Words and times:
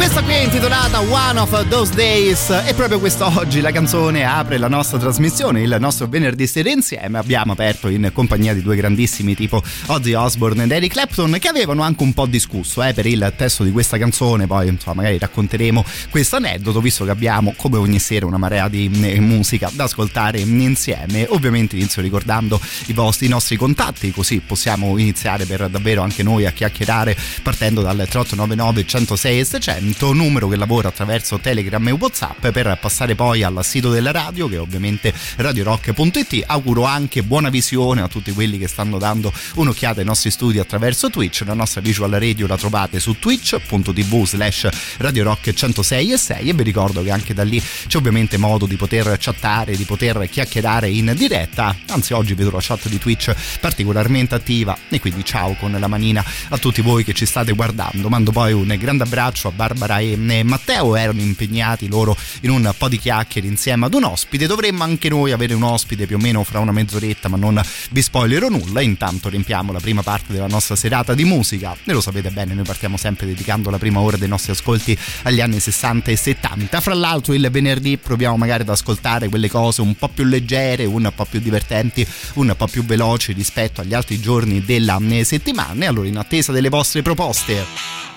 Questa 0.00 0.22
qui 0.22 0.32
è 0.32 0.44
intitolata 0.44 1.00
One 1.00 1.38
of 1.40 1.68
Those 1.68 1.94
Days 1.94 2.48
e 2.48 2.72
proprio 2.72 2.98
quest'oggi 2.98 3.60
la 3.60 3.70
canzone 3.70 4.24
apre 4.24 4.56
la 4.56 4.66
nostra 4.66 4.96
trasmissione, 4.96 5.60
il 5.60 5.76
nostro 5.78 6.06
venerdì 6.06 6.46
sera 6.46 6.70
insieme. 6.70 7.18
Abbiamo 7.18 7.52
aperto 7.52 7.86
in 7.88 8.08
compagnia 8.10 8.54
di 8.54 8.62
due 8.62 8.76
grandissimi 8.76 9.34
tipo 9.34 9.62
Ozzy 9.88 10.14
Osbourne 10.14 10.64
ed 10.64 10.72
Eric 10.72 10.92
Clapton 10.92 11.36
che 11.38 11.48
avevano 11.48 11.82
anche 11.82 12.02
un 12.02 12.14
po' 12.14 12.24
discusso 12.24 12.82
eh, 12.82 12.94
per 12.94 13.04
il 13.04 13.30
testo 13.36 13.62
di 13.62 13.70
questa 13.72 13.98
canzone, 13.98 14.46
poi 14.46 14.68
insomma 14.68 15.02
magari 15.02 15.18
racconteremo 15.18 15.84
questo 16.08 16.36
aneddoto 16.36 16.80
visto 16.80 17.04
che 17.04 17.10
abbiamo 17.10 17.52
come 17.54 17.76
ogni 17.76 17.98
sera 17.98 18.24
una 18.24 18.38
marea 18.38 18.68
di 18.68 18.90
eh, 19.02 19.20
musica 19.20 19.70
da 19.74 19.84
ascoltare 19.84 20.40
insieme. 20.40 21.26
Ovviamente 21.28 21.76
inizio 21.76 22.00
ricordando 22.00 22.58
i, 22.86 22.94
vostri, 22.94 23.26
i 23.26 23.28
nostri 23.28 23.56
contatti 23.56 24.10
così 24.12 24.40
possiamo 24.40 24.96
iniziare 24.96 25.44
per 25.44 25.68
davvero 25.68 26.00
anche 26.00 26.22
noi 26.22 26.46
a 26.46 26.52
chiacchierare 26.52 27.14
partendo 27.42 27.82
dal 27.82 27.96
3899 27.96 28.86
106 28.86 29.44
600 29.44 29.89
appunto 29.90 30.12
numero 30.12 30.46
che 30.48 30.56
lavora 30.56 30.88
attraverso 30.88 31.38
Telegram 31.40 31.86
e 31.88 31.90
Whatsapp 31.90 32.48
per 32.48 32.78
passare 32.80 33.16
poi 33.16 33.42
al 33.42 33.58
sito 33.64 33.90
della 33.90 34.12
radio 34.12 34.48
che 34.48 34.54
è 34.54 34.60
ovviamente 34.60 35.12
radiorock.it 35.36 36.44
auguro 36.46 36.84
anche 36.84 37.24
buona 37.24 37.48
visione 37.48 38.00
a 38.00 38.08
tutti 38.08 38.30
quelli 38.30 38.58
che 38.58 38.68
stanno 38.68 38.98
dando 38.98 39.32
un'occhiata 39.54 40.00
ai 40.00 40.06
nostri 40.06 40.30
studi 40.30 40.58
attraverso 40.58 41.10
Twitch. 41.10 41.42
La 41.44 41.54
nostra 41.54 41.80
visual 41.80 42.10
radio 42.12 42.46
la 42.46 42.56
trovate 42.56 43.00
su 43.00 43.18
twitch.tv 43.18 44.24
slash 44.24 44.68
radiorock 44.98 45.52
106 45.52 46.12
e 46.12 46.16
6 46.16 46.48
e 46.48 46.52
vi 46.52 46.62
ricordo 46.62 47.02
che 47.02 47.10
anche 47.10 47.34
da 47.34 47.42
lì 47.42 47.60
c'è 47.86 47.96
ovviamente 47.96 48.36
modo 48.36 48.66
di 48.66 48.76
poter 48.76 49.16
chattare 49.18 49.76
di 49.76 49.84
poter 49.84 50.28
chiacchierare 50.28 50.88
in 50.88 51.14
diretta. 51.16 51.74
Anzi 51.88 52.12
oggi 52.12 52.34
vedo 52.34 52.50
la 52.52 52.60
chat 52.60 52.88
di 52.88 52.98
Twitch 52.98 53.34
particolarmente 53.60 54.36
attiva. 54.36 54.76
E 54.88 55.00
quindi 55.00 55.24
ciao 55.24 55.54
con 55.54 55.72
la 55.72 55.88
manina 55.88 56.24
a 56.50 56.58
tutti 56.58 56.80
voi 56.80 57.02
che 57.02 57.12
ci 57.12 57.26
state 57.26 57.52
guardando. 57.52 58.08
Mando 58.08 58.30
poi 58.30 58.52
un 58.52 58.74
grande 58.78 59.02
abbraccio 59.04 59.48
a 59.48 59.50
Barbara 59.50 59.79
Barbara 59.80 59.98
e 60.00 60.42
Matteo 60.42 60.94
erano 60.94 61.20
impegnati 61.20 61.88
loro 61.88 62.14
in 62.42 62.50
un 62.50 62.70
po' 62.76 62.88
di 62.88 62.98
chiacchiere 62.98 63.46
insieme 63.46 63.86
ad 63.86 63.94
un 63.94 64.04
ospite. 64.04 64.46
Dovremmo 64.46 64.82
anche 64.82 65.08
noi 65.08 65.32
avere 65.32 65.54
un 65.54 65.62
ospite 65.62 66.06
più 66.06 66.16
o 66.16 66.18
meno 66.18 66.44
fra 66.44 66.58
una 66.58 66.72
mezz'oretta, 66.72 67.28
ma 67.28 67.38
non 67.38 67.60
vi 67.90 68.02
spoilerò 68.02 68.48
nulla. 68.48 68.82
Intanto 68.82 69.30
riempiamo 69.30 69.72
la 69.72 69.80
prima 69.80 70.02
parte 70.02 70.34
della 70.34 70.46
nostra 70.46 70.76
serata 70.76 71.14
di 71.14 71.24
musica. 71.24 71.74
E 71.82 71.92
lo 71.92 72.02
sapete 72.02 72.30
bene, 72.30 72.52
noi 72.52 72.64
partiamo 72.64 72.98
sempre 72.98 73.26
dedicando 73.26 73.70
la 73.70 73.78
prima 73.78 74.00
ora 74.00 74.18
dei 74.18 74.28
nostri 74.28 74.52
ascolti 74.52 74.96
agli 75.22 75.40
anni 75.40 75.58
60 75.58 76.10
e 76.10 76.16
70. 76.16 76.80
Fra 76.80 76.94
l'altro 76.94 77.32
il 77.32 77.48
venerdì 77.50 77.96
proviamo 77.96 78.36
magari 78.36 78.62
ad 78.62 78.68
ascoltare 78.68 79.28
quelle 79.30 79.48
cose 79.48 79.80
un 79.80 79.94
po' 79.94 80.08
più 80.08 80.24
leggere, 80.24 80.84
un 80.84 81.10
po' 81.14 81.24
più 81.24 81.40
divertenti, 81.40 82.06
un 82.34 82.52
po' 82.54 82.66
più 82.66 82.84
veloci 82.84 83.32
rispetto 83.32 83.80
agli 83.80 83.94
altri 83.94 84.20
giorni 84.20 84.62
della 84.62 84.98
settimana. 85.22 85.84
E 85.84 85.86
allora 85.86 86.06
in 86.06 86.18
attesa 86.18 86.52
delle 86.52 86.68
vostre 86.68 87.00
proposte 87.00 88.09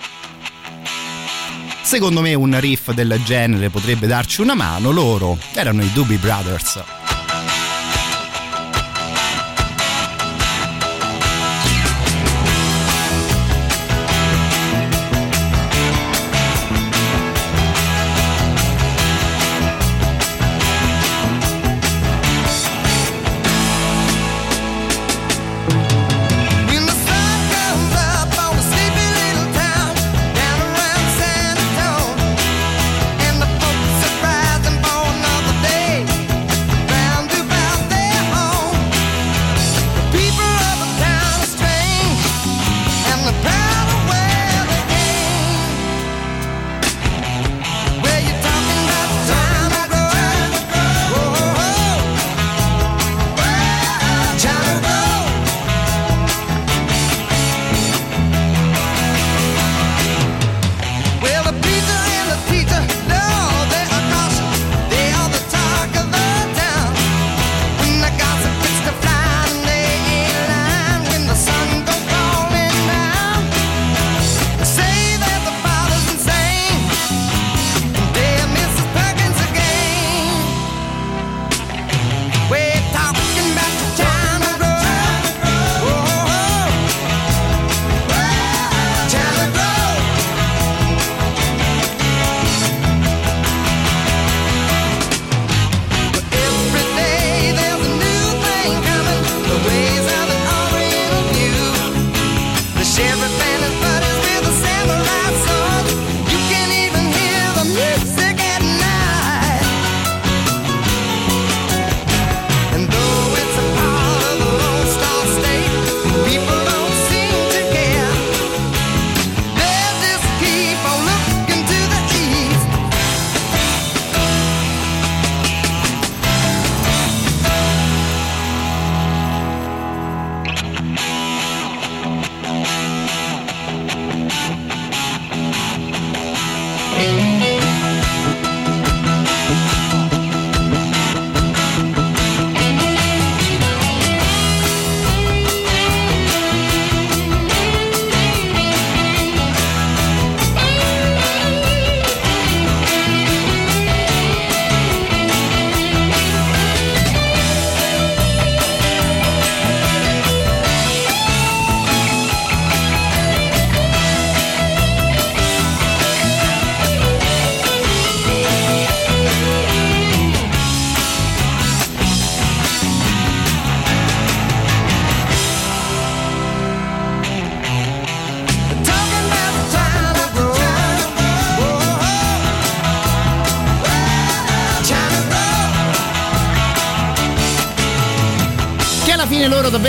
Secondo 1.84 2.22
me 2.22 2.34
un 2.34 2.58
riff 2.58 2.92
del 2.92 3.20
genere 3.24 3.68
potrebbe 3.68 4.06
darci 4.06 4.40
una 4.40 4.54
mano, 4.54 4.90
loro 4.90 5.38
erano 5.54 5.84
i 5.84 5.92
Doobie 5.92 6.16
Brothers. 6.16 7.03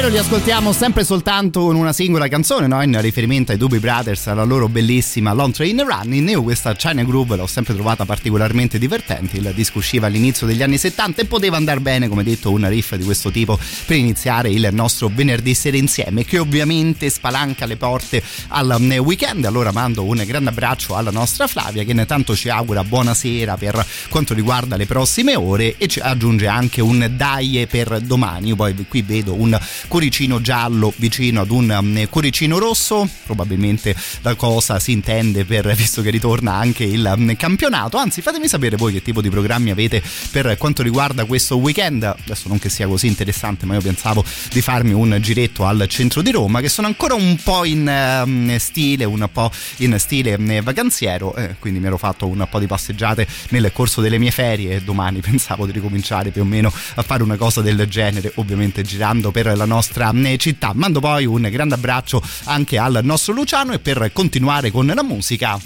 Davvero 0.05 0.09
li 0.09 0.17
ascoltiamo 0.17 0.71
sempre 0.71 1.03
soltanto 1.03 1.61
con 1.61 1.75
una 1.75 1.93
singola 1.93 2.27
canzone, 2.27 2.67
no? 2.67 2.81
in 2.83 2.99
riferimento 3.01 3.51
ai 3.51 3.57
Doobie 3.57 3.79
Brothers, 3.79 4.27
alla 4.27 4.43
loro 4.43 4.67
bellissima 4.67 5.33
Long 5.33 5.53
Train 5.53 5.83
Running. 5.83 6.29
Io 6.29 6.43
questa 6.43 6.73
China 6.75 7.03
Groove 7.03 7.35
l'ho 7.35 7.47
sempre 7.47 7.73
trovata 7.73 8.05
particolarmente 8.05 8.77
divertente. 8.77 9.37
Il 9.37 9.51
disco 9.55 9.79
usciva 9.79 10.07
all'inizio 10.07 10.45
degli 10.45 10.61
anni 10.61 10.77
70 10.77 11.21
e 11.21 11.25
poteva 11.25 11.57
andare 11.57 11.79
bene, 11.79 12.07
come 12.07 12.23
detto, 12.23 12.51
un 12.51 12.67
riff 12.67 12.93
di 12.95 13.03
questo 13.03 13.31
tipo 13.31 13.57
per 13.85 13.97
iniziare 13.97 14.49
il 14.49 14.67
nostro 14.71 15.09
venerdì 15.11 15.53
sera 15.53 15.77
insieme, 15.77 16.23
che 16.23 16.37
ovviamente 16.37 17.09
spalanca 17.09 17.65
le 17.65 17.77
porte 17.77 18.21
al 18.49 18.75
mm, 18.79 18.91
weekend. 18.99 19.45
Allora 19.45 19.71
mando 19.71 20.03
un 20.03 20.21
grande 20.25 20.49
abbraccio 20.49 20.95
alla 20.95 21.11
nostra 21.11 21.47
Flavia, 21.47 21.83
che 21.83 21.91
intanto 21.91 22.35
ci 22.35 22.49
augura 22.49 22.83
buonasera 22.83 23.57
per 23.57 23.85
quanto 24.09 24.33
riguarda 24.33 24.75
le 24.75 24.85
prossime 24.85 25.35
ore 25.35 25.75
e 25.77 25.87
ci 25.87 25.99
aggiunge 25.99 26.47
anche 26.47 26.81
un 26.81 27.09
dai 27.15 27.65
per 27.69 28.01
domani. 28.01 28.49
Io 28.49 28.55
poi 28.55 28.75
qui 28.87 29.01
vedo 29.01 29.33
un 29.33 29.57
cuoricino 29.95 30.41
giallo 30.41 30.91
vicino 30.97 31.39
ad 31.39 31.51
un 31.51 31.69
um, 31.69 32.09
cuoricino 32.09 32.57
rosso, 32.57 33.07
probabilmente 33.25 33.95
la 34.23 34.35
cosa 34.35 34.77
si 34.77 34.91
intende 34.91 35.45
per 35.45 35.73
visto 35.73 36.01
che 36.01 36.09
ritorna 36.09 36.51
anche 36.51 36.83
il 36.83 37.13
um, 37.15 37.33
campionato. 37.37 37.95
Anzi, 37.95 38.21
fatemi 38.21 38.49
sapere 38.49 38.75
voi 38.75 38.91
che 38.91 39.01
tipo 39.01 39.21
di 39.21 39.29
programmi 39.29 39.71
avete 39.71 40.03
per 40.31 40.57
quanto 40.57 40.83
riguarda 40.83 41.23
questo 41.23 41.55
weekend. 41.55 42.03
Adesso 42.03 42.49
non 42.49 42.59
che 42.59 42.67
sia 42.67 42.87
così 42.87 43.07
interessante, 43.07 43.65
ma 43.65 43.75
io 43.75 43.79
pensavo 43.79 44.21
di 44.51 44.59
farmi 44.59 44.91
un 44.91 45.17
giretto 45.21 45.65
al 45.65 45.85
centro 45.87 46.21
di 46.21 46.31
Roma, 46.31 46.59
che 46.59 46.67
sono 46.67 46.87
ancora 46.87 47.13
un 47.13 47.37
po' 47.41 47.63
in 47.63 48.21
um, 48.25 48.57
stile, 48.57 49.05
un 49.05 49.25
po' 49.31 49.49
in 49.77 49.95
stile 49.97 50.35
vacanziero, 50.61 51.33
eh, 51.37 51.55
quindi 51.57 51.79
mi 51.79 51.85
ero 51.85 51.97
fatto 51.97 52.27
un 52.27 52.45
po' 52.49 52.59
di 52.59 52.67
passeggiate 52.67 53.25
nel 53.51 53.71
corso 53.71 54.01
delle 54.01 54.17
mie 54.17 54.31
ferie 54.31 54.75
e 54.75 54.81
domani 54.81 55.21
pensavo 55.23 55.65
di 55.65 55.71
ricominciare 55.71 56.31
più 56.31 56.41
o 56.41 56.45
meno 56.45 56.69
a 56.95 57.01
fare 57.01 57.23
una 57.23 57.37
cosa 57.37 57.61
del 57.61 57.85
genere, 57.87 58.33
ovviamente 58.35 58.81
girando 58.83 59.31
per 59.31 59.55
la 59.55 59.63
nostra 59.63 59.83
eh, 60.25 60.37
città. 60.37 60.71
Mando 60.73 60.99
poi 60.99 61.25
un 61.25 61.47
grande 61.51 61.75
abbraccio 61.75 62.21
anche 62.45 62.77
al 62.77 62.99
nostro 63.03 63.33
Luciano 63.33 63.73
e 63.73 63.79
per 63.79 64.11
continuare 64.13 64.71
con 64.71 64.85
la 64.85 65.03
musica 65.03 65.59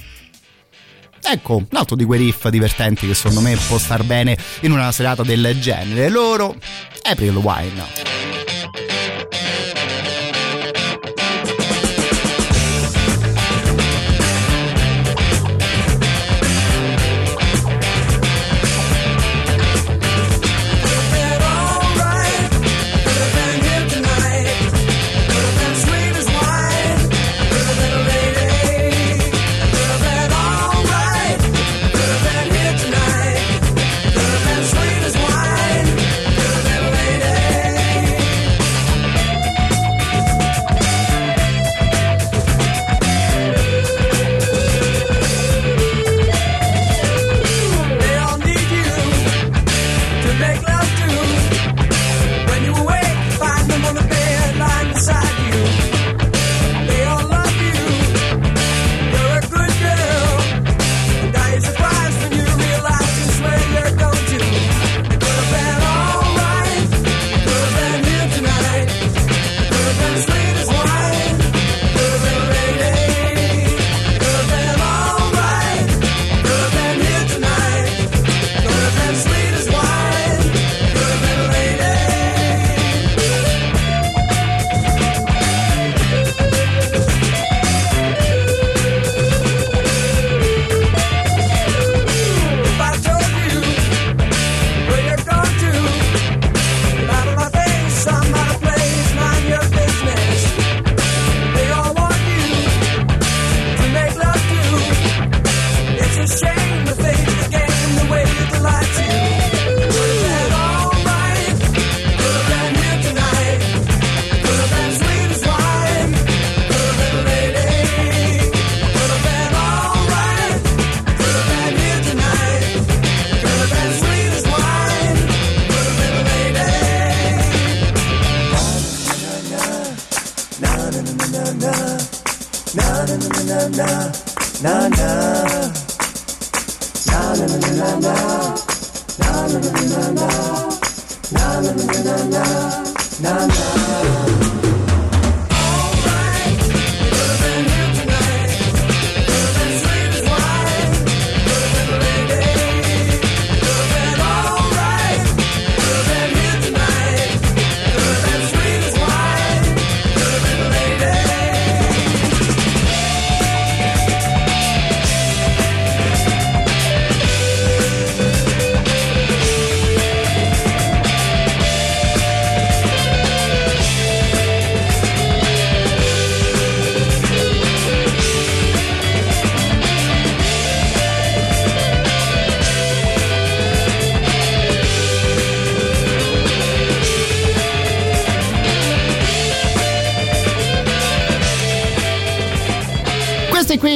Ecco, 1.21 1.57
un 1.57 1.68
altro 1.74 1.95
di 1.95 2.06
quei 2.06 2.19
riff 2.19 2.48
divertenti 2.48 3.06
che 3.06 3.13
secondo 3.13 3.42
me 3.42 3.56
può 3.68 3.77
star 3.77 4.04
bene 4.04 4.38
in 4.62 4.71
una 4.71 4.92
serata 4.92 5.24
del 5.24 5.60
genere. 5.60 6.10
Loro, 6.10 6.56
April 7.04 7.36
Wine. 7.36 8.19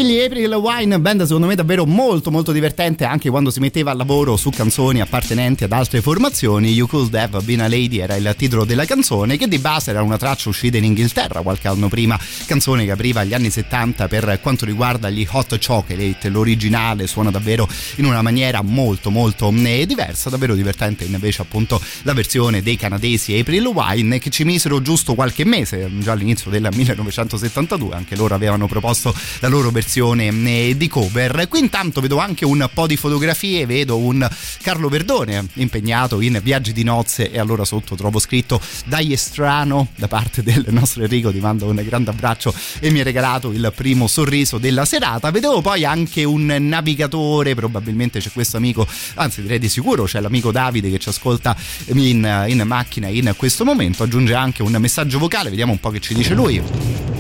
April 0.04 0.54
Wine, 0.56 1.00
band 1.00 1.24
secondo 1.24 1.48
me 1.48 1.56
davvero 1.56 1.86
molto 1.86 2.30
molto 2.30 2.52
divertente 2.52 3.06
anche 3.06 3.30
quando 3.30 3.52
si 3.52 3.62
metteva 3.62 3.92
a 3.92 3.94
lavoro 3.94 4.36
su 4.36 4.50
canzoni 4.50 5.00
appartenenti 5.00 5.64
ad 5.64 5.72
altre 5.72 6.02
formazioni. 6.02 6.72
You 6.72 6.88
Could 6.88 7.14
Have 7.16 7.40
Been 7.44 7.62
a 7.62 7.70
Lady 7.70 8.00
era 8.00 8.16
il 8.16 8.34
titolo 8.38 8.66
della 8.66 8.84
canzone 8.84 9.38
che 9.38 9.48
di 9.48 9.60
base 9.60 9.92
era 9.92 10.02
una 10.02 10.18
traccia 10.18 10.50
uscita 10.50 10.76
in 10.76 10.84
Inghilterra 10.84 11.40
qualche 11.42 11.70
anno 11.70 11.88
prima, 11.88 12.20
canzone 12.46 12.84
che 12.84 12.92
apriva 12.92 13.24
gli 13.24 13.34
anni 13.34 13.50
70 13.50 14.10
per 14.10 14.40
quanto 14.42 14.66
riguarda 14.66 15.10
gli 15.10 15.26
Hot 15.32 15.58
Chocolate, 15.66 16.28
l'originale 16.28 17.08
suona 17.08 17.32
davvero 17.32 17.66
in 17.96 18.06
una 18.06 18.22
maniera 18.22 18.62
molto 18.62 19.10
molto 19.10 19.54
eh, 19.54 19.86
diversa, 19.86 20.30
davvero 20.30 20.54
divertente 20.54 21.06
invece 21.06 21.44
appunto 21.44 21.80
la 22.02 22.14
versione 22.14 22.62
dei 22.62 22.76
canadesi 22.76 23.38
April 23.38 23.68
Wine 23.68 24.20
che 24.20 24.30
ci 24.30 24.44
misero 24.44 24.82
giusto 24.82 25.16
qualche 25.16 25.46
mese, 25.46 25.90
già 26.00 26.12
all'inizio 26.12 26.52
del 26.52 26.68
1972, 26.72 27.96
anche 27.96 28.18
loro 28.18 28.36
avevano 28.36 28.68
proposto 28.68 29.16
la 29.40 29.48
loro 29.48 29.70
versione 29.70 29.92
eh, 30.00 30.78
di 30.78 30.88
cover. 30.88 31.48
Qui 31.48 31.60
intanto 31.60 32.02
vedo 32.02 32.18
anche 32.18 32.46
un 32.46 32.68
po' 32.74 32.88
di 32.88 32.98
fotografie, 32.98 33.66
vedo 33.66 33.98
un 33.98 34.28
Carlo 34.62 34.90
Verdone 34.90 35.48
impegnato 35.56 36.22
in 36.22 36.40
viaggi 36.42 36.74
di 36.74 36.84
nozze 36.84 37.32
e 37.32 37.40
allora 37.40 37.66
sotto 37.66 37.96
trovo 37.96 38.20
scritto 38.20 38.60
dai 38.86 39.16
strano 39.18 39.90
da 39.96 40.08
parte 40.08 40.42
del 40.42 40.66
nostro 40.70 41.04
Enrico, 41.04 41.32
ti 41.32 41.40
mando 41.40 41.68
un 41.68 41.82
grande 41.86 42.10
abbraccio 42.10 42.54
e 42.80 42.90
mi 42.90 43.02
ha 43.02 43.04
regalato 43.04 43.52
il 43.52 43.72
primo 43.76 44.08
sorriso 44.08 44.58
della 44.58 44.86
serata. 44.86 45.32
Vedevo 45.32 45.62
poi 45.62 45.86
anche 45.86 46.24
un 46.24 46.46
navigatore, 46.46 47.56
probabilmente 47.56 48.20
c'è 48.20 48.32
questo 48.32 48.58
amico, 48.58 48.88
anzi 49.16 49.42
direi 49.42 49.60
di 49.60 49.70
sicuro 49.70 50.06
c'è 50.06 50.20
l'amico 50.20 50.52
Davide 50.52 50.90
che 50.90 51.00
ci 51.00 51.10
ascolta 51.10 51.56
in, 51.88 52.46
in 52.48 52.62
macchina 52.66 53.08
in 53.08 53.34
questo 53.38 53.66
momento, 53.66 54.04
aggiunge 54.04 54.34
anche 54.34 54.64
un 54.64 54.76
messaggio 54.80 55.20
vocale, 55.20 55.50
vediamo 55.50 55.72
un 55.72 55.80
po' 55.80 55.90
che 55.90 56.00
ci 56.00 56.14
dice 56.14 56.34
lui. 56.34 57.13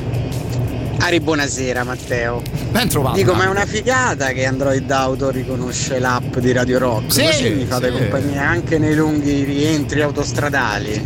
Ari, 1.03 1.19
buonasera 1.19 1.83
Matteo. 1.83 2.41
Ben 2.71 2.87
trovato. 2.87 3.17
Dico, 3.17 3.33
ma 3.33 3.43
è 3.43 3.47
una 3.49 3.65
figata 3.65 4.27
che 4.27 4.45
Android 4.45 4.89
Auto 4.89 5.31
riconosce 5.31 5.99
l'app 5.99 6.37
di 6.37 6.53
Radio 6.53 6.79
Rock. 6.79 7.11
Sì, 7.11 7.25
Così 7.25 7.49
mi 7.49 7.65
fate 7.65 7.91
sì. 7.91 7.97
compagnia 7.97 8.47
anche 8.47 8.77
nei 8.77 8.95
lunghi 8.95 9.43
rientri 9.43 10.01
autostradali. 10.01 11.01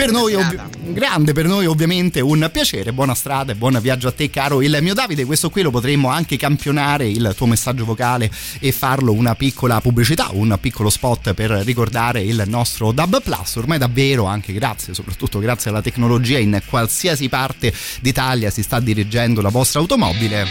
Per 0.00 0.12
noi, 0.12 0.32
ovvi- 0.32 0.58
grande 0.94 1.34
per 1.34 1.44
noi 1.44 1.66
ovviamente 1.66 2.22
un 2.22 2.48
piacere, 2.50 2.90
buona 2.94 3.14
strada 3.14 3.52
e 3.52 3.54
buon 3.54 3.78
viaggio 3.82 4.08
a 4.08 4.12
te 4.12 4.30
caro 4.30 4.62
il 4.62 4.78
mio 4.80 4.94
Davide, 4.94 5.26
questo 5.26 5.50
qui 5.50 5.60
lo 5.60 5.70
potremmo 5.70 6.08
anche 6.08 6.38
campionare 6.38 7.06
il 7.06 7.34
tuo 7.36 7.44
messaggio 7.44 7.84
vocale 7.84 8.30
e 8.60 8.72
farlo 8.72 9.12
una 9.12 9.34
piccola 9.34 9.78
pubblicità, 9.82 10.30
un 10.32 10.56
piccolo 10.58 10.88
spot 10.88 11.34
per 11.34 11.50
ricordare 11.50 12.22
il 12.22 12.42
nostro 12.46 12.92
Dub 12.92 13.22
Plus, 13.22 13.56
ormai 13.56 13.76
davvero 13.76 14.24
anche 14.24 14.54
grazie, 14.54 14.94
soprattutto 14.94 15.38
grazie 15.38 15.68
alla 15.68 15.82
tecnologia 15.82 16.38
in 16.38 16.62
qualsiasi 16.66 17.28
parte 17.28 17.70
d'Italia 18.00 18.48
si 18.48 18.62
sta 18.62 18.80
dirigendo 18.80 19.42
la 19.42 19.50
vostra 19.50 19.80
automobile. 19.80 20.46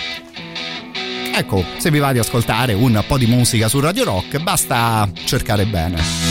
Ecco, 1.36 1.66
se 1.80 1.90
vi 1.90 1.98
va 1.98 2.12
di 2.12 2.20
ascoltare 2.20 2.74
un 2.74 3.04
po' 3.08 3.18
di 3.18 3.26
musica 3.26 3.68
su 3.68 3.80
Radio 3.80 4.04
Rock, 4.04 4.38
basta 4.44 5.10
cercare 5.26 5.66
bene. 5.66 6.29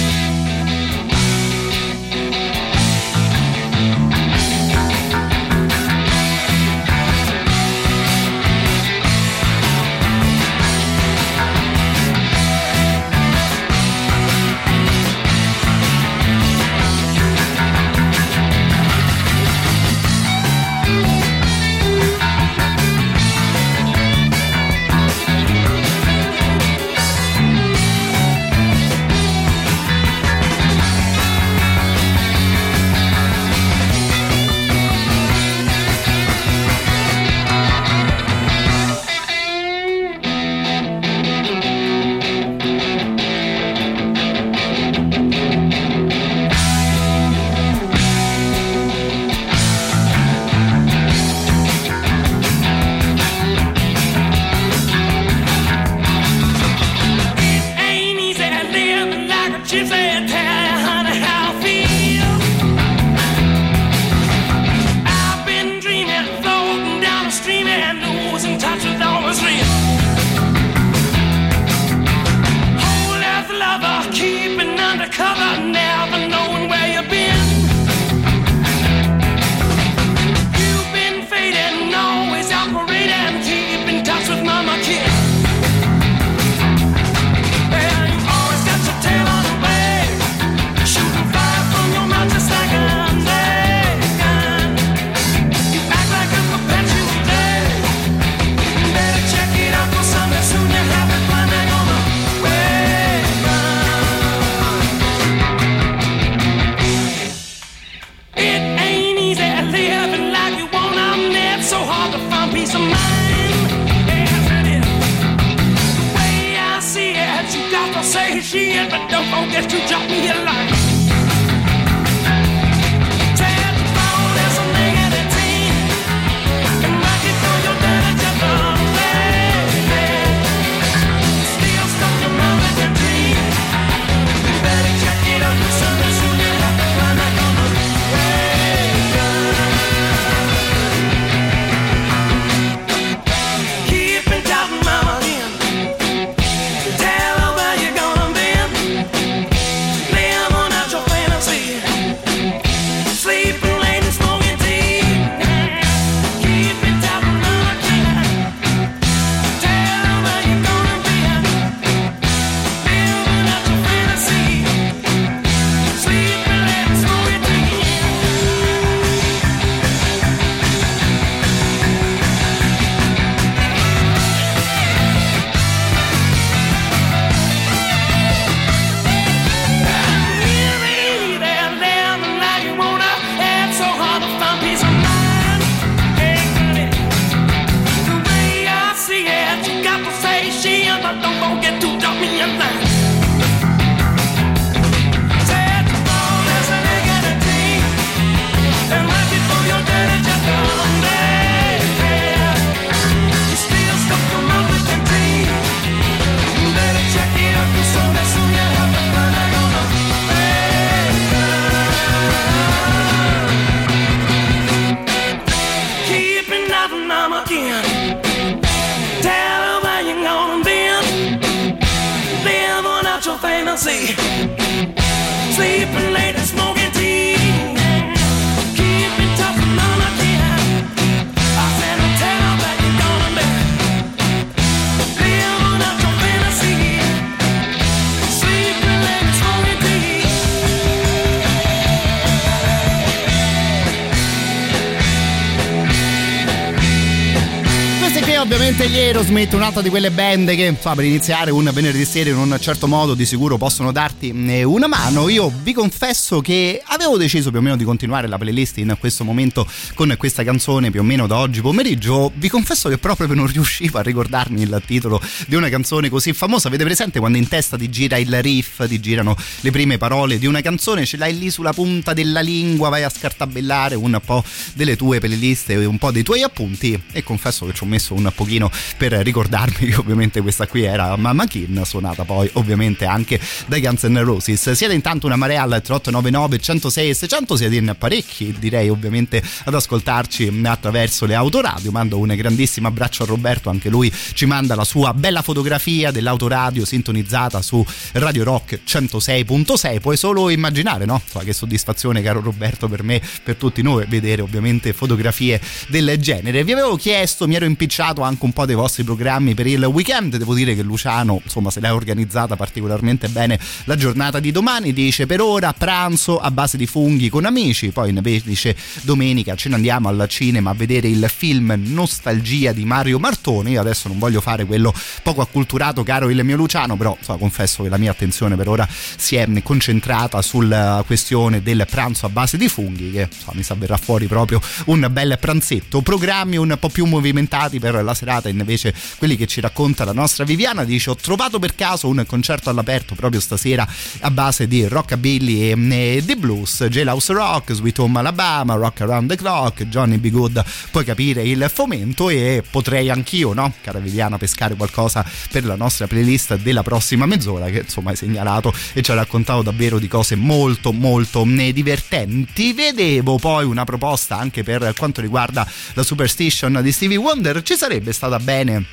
Un'altra 249.69 249.87
di 249.87 249.93
quelle 249.93 250.11
band 250.11 250.55
che 250.55 250.65
insomma, 250.65 250.95
per 250.95 251.05
iniziare 251.05 251.51
un 251.51 251.71
venerdì 251.71 252.03
sera 252.07 252.31
in 252.31 252.39
un 252.39 252.57
certo 252.59 252.87
modo 252.87 253.13
di 253.13 253.27
sicuro 253.27 253.59
possono 253.59 253.93
darti 253.93 254.33
eh, 254.47 254.63
una 254.63 254.87
mano. 254.87 255.29
Io 255.29 255.53
vi 255.63 255.75
confesso 255.75 256.41
che 256.41 256.81
avevo 256.87 257.19
deciso 257.19 257.51
più 257.51 257.59
o 257.59 257.63
meno 257.63 257.77
di 257.77 257.85
continuare 257.85 258.29
la 258.29 258.39
playlist 258.39 258.79
in 258.79 258.97
questo 258.99 259.25
momento 259.25 259.69
con 259.93 260.15
questa 260.17 260.43
canzone 260.43 260.91
più 260.91 261.01
o 261.01 261.03
meno 261.03 261.27
da 261.27 261.37
oggi 261.37 261.61
pomeriggio. 261.61 262.33
Vi 262.35 262.49
confesso 262.49 262.89
che 262.89 262.97
proprio 262.97 263.27
non 263.35 263.47
riuscivo 263.47 263.99
a 263.99 264.01
ricordarmi 264.01 264.63
il 264.63 264.83
titolo 264.87 265.21
di 265.47 265.55
una 265.55 265.69
canzone 265.69 266.09
così 266.09 266.33
famosa. 266.33 266.69
Avete 266.69 266.85
presente 266.85 267.19
quando 267.19 267.37
in 267.37 267.47
testa 267.47 267.77
ti 267.77 267.91
gira 267.91 268.17
il 268.17 268.41
riff, 268.41 268.87
ti 268.89 268.99
girano 269.01 269.37
le 269.61 269.71
prime 269.71 269.99
parole 269.99 270.39
di 270.39 270.47
una 270.47 270.63
canzone, 270.63 271.05
ce 271.05 271.19
l'hai 271.19 271.39
lì 271.39 271.51
sulla 271.51 271.75
punta 271.75 272.15
della 272.15 272.41
lingua, 272.41 272.89
vai 272.89 273.03
a 273.03 273.11
scartabellare 273.11 273.97
un 273.97 274.19
po' 274.25 274.43
delle 274.73 274.97
tue 274.97 275.19
playlist 275.19 275.69
e 275.69 275.85
un 275.85 275.99
po' 275.99 276.11
dei 276.11 276.23
tuoi 276.23 276.41
appunti 276.41 276.99
e 277.13 277.23
confesso 277.23 277.67
che 277.67 277.75
ci 277.75 277.83
ho 277.83 277.87
messo 277.87 278.15
un 278.15 278.33
pochino 278.35 278.71
per 278.97 279.13
ricordarmi 279.13 279.58
che 279.67 279.95
ovviamente 279.99 280.41
questa 280.41 280.67
qui 280.67 280.85
era 280.85 281.17
Mamma 281.17 281.47
Kin 281.47 281.83
suonata 281.85 282.25
poi 282.25 282.49
ovviamente 282.55 283.07
anche 283.07 283.41
dai 283.67 283.81
Guns 283.81 284.05
N' 284.05 284.23
Roses. 284.23 284.73
Siete 284.73 284.95
intanto 284.95 285.27
una 285.27 285.37
marea 285.37 285.63
al 285.63 285.83
3899 285.83 286.59
106 286.59 287.09
e 287.09 287.15
600 287.15 287.57
siete 287.57 287.77
in 287.77 287.97
parecchi 287.99 288.55
direi 288.59 288.89
ovviamente 288.89 289.43
ad 289.65 289.75
ascoltarci 289.75 290.61
attraverso 290.65 291.27
le 291.27 291.35
autoradio. 291.35 291.91
Mando 291.91 292.19
un 292.19 292.33
grandissimo 292.37 292.89
abbraccio 292.89 293.25
a 293.25 293.27
Roberto 293.27 293.71
anche 293.71 293.89
lui 293.89 294.13
ci 294.33 294.47
manda 294.47 294.75
la 294.75 294.85
sua 294.85 295.13
bella 295.13 295.43
fotografia 295.43 296.11
dell'autoradio 296.11 296.85
sintonizzata 296.85 297.61
su 297.63 297.85
Radio 298.13 298.45
Rock 298.45 298.81
106.6 298.87 300.01
puoi 300.01 300.17
solo 300.17 300.51
immaginare 300.51 301.05
no? 301.05 301.21
Che 301.39 301.53
soddisfazione 301.53 302.23
caro 302.23 302.41
Roberto 302.41 302.89
per 302.89 303.03
me 303.03 303.21
per 303.43 303.57
tutti 303.57 303.83
noi 303.83 304.05
vedere 304.07 304.43
ovviamente 304.43 304.93
fotografie 304.93 305.61
del 305.89 306.17
genere. 306.19 306.65
Vi 306.65 306.73
avevo 306.73 306.97
chiesto 306.97 307.47
mi 307.47 307.55
ero 307.55 307.65
impicciato 307.65 308.23
anche 308.23 308.45
un 308.45 308.53
po' 308.53 308.67
dei 308.67 308.75
vostri 308.75 309.05
programmi 309.05 309.48
per 309.55 309.67
il 309.67 309.85
weekend. 309.85 310.37
Devo 310.37 310.55
dire 310.55 310.75
che 310.75 310.83
Luciano 310.83 311.41
insomma 311.43 311.71
se 311.71 311.81
l'ha 311.81 311.95
organizzata 311.95 312.57
particolarmente 312.57 313.29
bene 313.29 313.59
la 313.85 313.97
giornata 313.97 314.41
di 314.41 314.51
domani. 314.51 314.93
Dice 314.93 315.27
per 315.27 315.41
ora 315.41 315.73
pranzo 315.73 316.39
a 316.39 316.51
base 316.51 316.77
di 316.77 316.87
funghi 316.87 317.29
con 317.29 317.45
amici 317.45 317.91
poi 317.91 318.11
invece 318.11 318.43
dice 318.45 318.77
domenica. 319.03 319.55
Ce 319.55 319.69
ne 319.69 319.77
andiamo 319.77 320.09
al 320.09 320.27
cinema 320.29 320.71
a 320.71 320.75
vedere 320.75 321.09
il 321.09 321.31
film 321.35 321.75
Nostalgia 321.87 322.73
di 322.73 322.85
Mario 322.85 323.19
Martoni. 323.19 323.73
Io 323.73 323.81
adesso 323.81 324.09
non 324.09 324.19
voglio 324.19 324.41
fare 324.41 324.65
quello 324.65 324.93
poco 325.23 325.41
acculturato 325.41 326.03
caro 326.03 326.31
il 326.31 326.45
mio 326.45 326.57
Luciano 326.57 326.97
però 326.97 327.17
insomma, 327.19 327.39
confesso 327.39 327.83
che 327.83 327.89
la 327.89 327.99
mia 327.99 328.11
attenzione 328.11 328.57
per 328.57 328.69
ora 328.69 328.89
si 328.89 329.37
è 329.37 329.47
concentrata 329.63 330.43
sulla 330.43 331.03
questione 331.07 331.63
del 331.63 331.87
pranzo 331.89 332.27
a 332.27 332.29
base 332.29 332.57
di 332.57 332.69
funghi 332.69 333.11
che 333.11 333.29
insomma, 333.31 333.53
mi 333.55 333.63
sa 333.63 333.75
verrà 333.75 333.97
fuori 333.97 334.27
proprio 334.27 334.61
un 334.87 335.07
bel 335.11 335.37
pranzetto. 335.41 336.01
Programmi 336.03 336.57
un 336.57 336.77
po' 336.79 336.89
più 336.89 337.07
movimentati 337.07 337.79
per 337.79 338.03
la 338.03 338.15
serata 338.15 338.49
invece 338.49 338.95
quelli 339.17 339.28
che 339.37 339.47
ci 339.47 339.61
racconta 339.61 340.05
la 340.05 340.13
nostra 340.13 340.45
Viviana 340.45 340.85
dice 340.85 341.11
ho 341.11 341.17
trovato 341.17 341.59
per 341.59 341.75
caso 341.75 342.09
un 342.09 342.25
concerto 342.27 342.71
all'aperto 342.71 343.15
proprio 343.15 343.41
stasera 343.41 343.87
a 344.21 344.31
base 344.31 344.67
di 344.67 344.87
rockabilly 344.87 345.71
e, 345.71 346.17
e 346.17 346.25
di 346.25 346.37
blues 346.37 346.87
Jailhouse 346.89 347.33
Rock, 347.33 347.73
Sweet 347.73 347.99
Home 347.99 348.19
Alabama 348.19 348.75
Rock 348.75 349.01
Around 349.03 349.31
the 349.31 349.37
Clock, 349.37 349.89
Johnny 349.89 350.19
B. 350.19 350.31
Good. 350.31 350.65
Puoi 350.91 351.05
capire 351.05 351.43
il 351.43 351.71
fomento 351.73 352.29
e 352.29 352.63
potrei 352.69 353.11
anch'io 353.11 353.53
no 353.53 353.73
cara 353.81 353.99
Viviana 353.99 354.39
pescare 354.39 354.75
qualcosa 354.75 355.25
per 355.51 355.65
la 355.65 355.77
nostra 355.77 356.07
playlist 356.07 356.57
della 356.57 356.83
prossima 356.83 357.27
mezz'ora 357.27 357.67
che 357.67 357.81
insomma 357.81 358.11
hai 358.11 358.17
segnalato 358.17 358.73
e 358.93 359.03
ci 359.03 359.11
ha 359.11 359.15
raccontato 359.15 359.63
davvero 359.63 359.99
di 359.99 360.09
cose 360.09 360.35
molto 360.35 360.93
molto 360.93 361.45
divertenti. 361.45 362.73
Vedevo 362.73 363.39
poi 363.39 363.65
una 363.65 363.85
proposta 363.85 364.39
anche 364.39 364.63
per 364.63 364.93
quanto 364.97 365.21
riguarda 365.21 365.67
la 365.95 366.03
Superstition 366.03 366.81
di 366.83 366.93
Stevie 366.93 367.17
Wonder. 367.17 367.63
Ci 367.63 367.75
sarebbe 367.75 368.13
stata 368.13 368.39
bene 368.39 368.85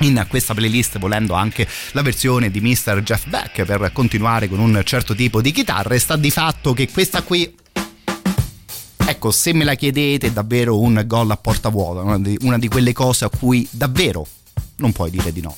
in 0.00 0.24
questa 0.28 0.54
playlist 0.54 0.98
volendo 0.98 1.34
anche 1.34 1.66
la 1.92 2.02
versione 2.02 2.50
di 2.50 2.60
Mr. 2.60 3.02
Jeff 3.02 3.26
Beck 3.26 3.64
per 3.64 3.90
continuare 3.92 4.48
con 4.48 4.58
un 4.58 4.80
certo 4.84 5.14
tipo 5.14 5.40
di 5.40 5.50
chitarre 5.50 5.98
sta 5.98 6.16
di 6.16 6.30
fatto 6.30 6.72
che 6.72 6.90
questa 6.90 7.22
qui 7.22 7.52
ecco 9.06 9.30
se 9.30 9.52
me 9.52 9.64
la 9.64 9.74
chiedete 9.74 10.28
è 10.28 10.30
davvero 10.30 10.78
un 10.78 11.02
gol 11.06 11.30
a 11.30 11.36
porta 11.36 11.68
vuota 11.68 12.02
una 12.02 12.18
di, 12.18 12.36
una 12.42 12.58
di 12.58 12.68
quelle 12.68 12.92
cose 12.92 13.24
a 13.24 13.30
cui 13.30 13.66
davvero 13.70 14.26
non 14.76 14.92
puoi 14.92 15.10
dire 15.10 15.32
di 15.32 15.40
no 15.40 15.56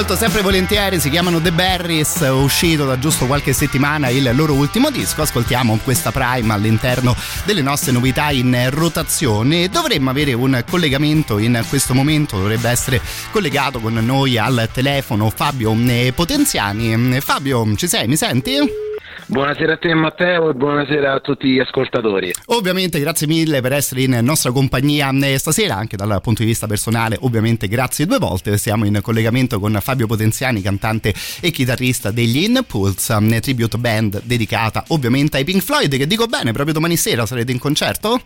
ascolto 0.00 0.16
sempre 0.16 0.40
volentieri, 0.40 0.98
si 0.98 1.10
chiamano 1.10 1.42
The 1.42 1.52
Berries, 1.52 2.20
uscito 2.30 2.86
da 2.86 2.98
giusto 2.98 3.26
qualche 3.26 3.52
settimana 3.52 4.08
il 4.08 4.30
loro 4.34 4.54
ultimo 4.54 4.88
disco, 4.88 5.20
ascoltiamo 5.20 5.78
questa 5.84 6.10
Prime 6.10 6.54
all'interno 6.54 7.14
delle 7.44 7.60
nostre 7.60 7.92
novità 7.92 8.30
in 8.30 8.70
rotazione. 8.70 9.68
Dovremmo 9.68 10.08
avere 10.08 10.32
un 10.32 10.64
collegamento 10.66 11.36
in 11.36 11.62
questo 11.68 11.92
momento, 11.92 12.38
dovrebbe 12.38 12.70
essere 12.70 13.02
collegato 13.30 13.78
con 13.78 13.92
noi 13.92 14.38
al 14.38 14.70
telefono 14.72 15.28
Fabio 15.28 15.76
eh, 15.86 16.12
Potenziani. 16.14 17.20
Fabio, 17.20 17.74
ci 17.76 17.86
sei? 17.86 18.08
Mi 18.08 18.16
senti? 18.16 18.79
Buonasera 19.30 19.74
a 19.74 19.76
te 19.76 19.94
Matteo 19.94 20.50
e 20.50 20.54
buonasera 20.54 21.12
a 21.12 21.20
tutti 21.20 21.46
gli 21.46 21.60
ascoltatori. 21.60 22.34
Ovviamente 22.46 22.98
grazie 22.98 23.28
mille 23.28 23.60
per 23.60 23.72
essere 23.72 24.02
in 24.02 24.18
nostra 24.22 24.50
compagnia 24.50 25.08
eh, 25.22 25.38
stasera, 25.38 25.76
anche 25.76 25.96
dal 25.96 26.20
punto 26.20 26.42
di 26.42 26.48
vista 26.48 26.66
personale, 26.66 27.16
ovviamente 27.20 27.68
grazie 27.68 28.06
due 28.06 28.18
volte. 28.18 28.58
Siamo 28.58 28.86
in 28.86 28.98
collegamento 29.00 29.60
con 29.60 29.78
Fabio 29.80 30.08
Potenziani, 30.08 30.60
cantante 30.62 31.14
e 31.40 31.52
chitarrista 31.52 32.10
degli 32.10 32.38
Impulse, 32.38 33.12
una 33.12 33.38
tribute 33.38 33.78
band 33.78 34.20
dedicata 34.24 34.82
ovviamente 34.88 35.36
ai 35.36 35.44
Pink 35.44 35.62
Floyd, 35.62 35.96
che 35.96 36.08
dico 36.08 36.26
bene, 36.26 36.50
proprio 36.50 36.74
domani 36.74 36.96
sera 36.96 37.24
sarete 37.24 37.52
in 37.52 37.60
concerto? 37.60 38.20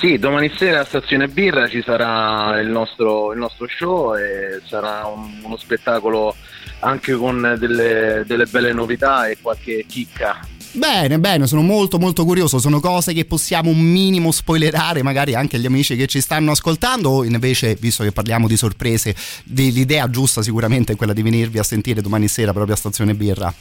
Sì, 0.00 0.16
domani 0.16 0.50
sera 0.56 0.80
a 0.80 0.84
Stazione 0.86 1.28
Birra 1.28 1.68
ci 1.68 1.82
sarà 1.84 2.58
il 2.58 2.68
nostro, 2.68 3.34
il 3.34 3.38
nostro 3.38 3.66
show 3.68 4.14
e 4.16 4.62
sarà 4.66 5.04
un- 5.04 5.40
uno 5.42 5.58
spettacolo 5.58 6.34
anche 6.78 7.12
con 7.16 7.56
delle, 7.58 8.24
delle 8.26 8.46
belle 8.46 8.72
novità 8.72 9.28
e 9.28 9.36
qualche 9.42 9.84
chicca. 9.86 10.40
Bene, 10.72 11.18
bene, 11.18 11.46
sono 11.46 11.60
molto 11.60 11.98
molto 11.98 12.24
curioso, 12.24 12.58
sono 12.58 12.80
cose 12.80 13.12
che 13.12 13.26
possiamo 13.26 13.68
un 13.68 13.78
minimo 13.78 14.30
spoilerare 14.30 15.02
magari 15.02 15.34
anche 15.34 15.56
agli 15.56 15.66
amici 15.66 15.96
che 15.96 16.06
ci 16.06 16.22
stanno 16.22 16.52
ascoltando 16.52 17.10
o 17.10 17.24
invece, 17.24 17.76
visto 17.78 18.02
che 18.02 18.10
parliamo 18.10 18.48
di 18.48 18.56
sorprese, 18.56 19.14
l'idea 19.52 20.08
giusta 20.08 20.40
sicuramente 20.40 20.94
è 20.94 20.96
quella 20.96 21.12
di 21.12 21.20
venirvi 21.20 21.58
a 21.58 21.62
sentire 21.62 22.00
domani 22.00 22.26
sera 22.26 22.54
proprio 22.54 22.74
a 22.74 22.78
Stazione 22.78 23.12
Birra. 23.12 23.52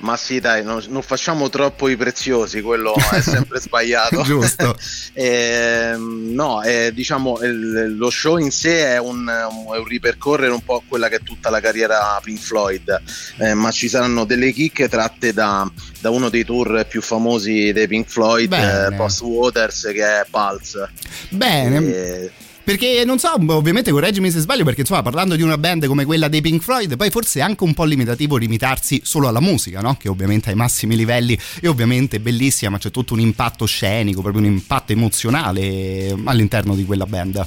Ma 0.00 0.16
sì, 0.16 0.38
dai, 0.38 0.62
non, 0.62 0.82
non 0.88 1.02
facciamo 1.02 1.48
troppo 1.48 1.88
i 1.88 1.96
preziosi, 1.96 2.60
quello 2.60 2.94
è 3.12 3.20
sempre 3.20 3.58
sbagliato. 3.60 4.22
Giusto. 4.22 4.76
Ehm, 5.20 6.32
no, 6.34 6.62
eh, 6.62 6.92
diciamo 6.94 7.40
il- 7.42 7.96
lo 7.96 8.08
show 8.08 8.36
in 8.36 8.52
sé 8.52 8.86
è 8.94 8.98
un, 9.00 9.26
è 9.28 9.44
un 9.76 9.84
ripercorrere 9.84 10.52
un 10.52 10.62
po' 10.62 10.82
quella 10.86 11.08
che 11.08 11.16
è 11.16 11.20
tutta 11.24 11.50
la 11.50 11.58
carriera 11.60 12.20
Pink 12.22 12.38
Floyd, 12.38 13.02
eh, 13.38 13.54
ma 13.54 13.72
ci 13.72 13.88
saranno 13.88 14.24
delle 14.24 14.52
chicche 14.52 14.88
tratte 14.88 15.32
da, 15.32 15.68
da 15.98 16.10
uno 16.10 16.28
dei 16.28 16.44
tour 16.44 16.86
più 16.86 17.02
famosi 17.02 17.72
dei 17.72 17.88
Pink 17.88 18.08
Floyd, 18.08 18.52
eh, 18.52 18.94
Post 18.94 19.20
Waters, 19.22 19.90
che 19.92 20.04
è 20.20 20.24
Pulse. 20.30 20.88
Bene. 21.30 21.78
Eh, 21.78 22.30
Perché 22.68 23.02
non 23.06 23.18
so, 23.18 23.32
ovviamente 23.32 23.90
correggimi 23.90 24.30
se 24.30 24.40
sbaglio, 24.40 24.62
perché 24.62 24.82
insomma 24.82 25.00
parlando 25.00 25.34
di 25.36 25.40
una 25.40 25.56
band 25.56 25.86
come 25.86 26.04
quella 26.04 26.28
dei 26.28 26.42
Pink 26.42 26.62
Floyd, 26.62 26.98
poi 26.98 27.08
forse 27.08 27.38
è 27.38 27.42
anche 27.42 27.64
un 27.64 27.72
po' 27.72 27.84
limitativo 27.84 28.36
limitarsi 28.36 29.00
solo 29.04 29.26
alla 29.26 29.40
musica, 29.40 29.80
no? 29.80 29.96
Che 29.96 30.10
ovviamente 30.10 30.50
ha 30.50 30.52
i 30.52 30.54
massimi 30.54 30.94
livelli 30.94 31.38
e 31.62 31.66
ovviamente 31.66 32.16
è 32.16 32.18
bellissima, 32.18 32.72
ma 32.72 32.76
c'è 32.76 32.90
tutto 32.90 33.14
un 33.14 33.20
impatto 33.20 33.64
scenico, 33.64 34.20
proprio 34.20 34.42
un 34.42 34.50
impatto 34.50 34.92
emozionale 34.92 36.14
all'interno 36.24 36.74
di 36.74 36.84
quella 36.84 37.06
band. 37.06 37.46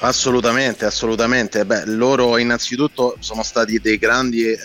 Assolutamente, 0.00 0.84
assolutamente. 0.84 1.64
Beh, 1.64 1.86
loro 1.86 2.36
innanzitutto 2.36 3.16
sono 3.20 3.42
stati 3.42 3.78
dei 3.78 3.96
grandi 3.96 4.44
eh, 4.44 4.58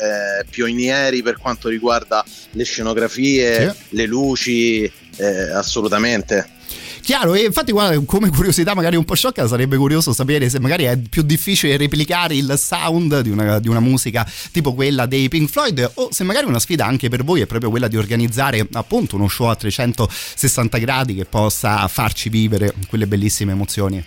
pionieri 0.49 1.23
per 1.23 1.37
quanto 1.37 1.69
riguarda 1.69 2.21
le 2.51 2.63
scenografie, 2.65 3.73
le 3.87 4.05
luci, 4.07 4.83
eh, 4.83 5.51
assolutamente. 5.53 6.52
Chiaro, 7.03 7.33
e 7.33 7.43
infatti 7.43 7.73
guarda, 7.73 7.99
come 8.05 8.29
curiosità 8.29 8.73
magari 8.73 8.95
un 8.95 9.03
po' 9.03 9.13
sciocca 9.13 9.45
sarebbe 9.45 9.75
curioso 9.75 10.13
sapere 10.13 10.49
se 10.49 10.57
magari 10.61 10.85
è 10.85 10.97
più 10.97 11.21
difficile 11.21 11.75
replicare 11.75 12.33
il 12.33 12.55
sound 12.57 13.19
di 13.19 13.29
una, 13.29 13.59
di 13.59 13.67
una 13.67 13.81
musica 13.81 14.25
tipo 14.53 14.73
quella 14.73 15.05
dei 15.05 15.27
Pink 15.27 15.49
Floyd 15.49 15.91
o 15.95 16.07
se 16.13 16.23
magari 16.23 16.45
una 16.45 16.59
sfida 16.59 16.85
anche 16.85 17.09
per 17.09 17.25
voi 17.25 17.41
è 17.41 17.45
proprio 17.45 17.69
quella 17.71 17.89
di 17.89 17.97
organizzare 17.97 18.65
appunto 18.71 19.17
uno 19.17 19.27
show 19.27 19.47
a 19.47 19.55
360 19.57 20.77
gradi 20.77 21.15
che 21.15 21.25
possa 21.25 21.85
farci 21.89 22.29
vivere 22.29 22.73
quelle 22.87 23.05
bellissime 23.05 23.51
emozioni. 23.51 24.01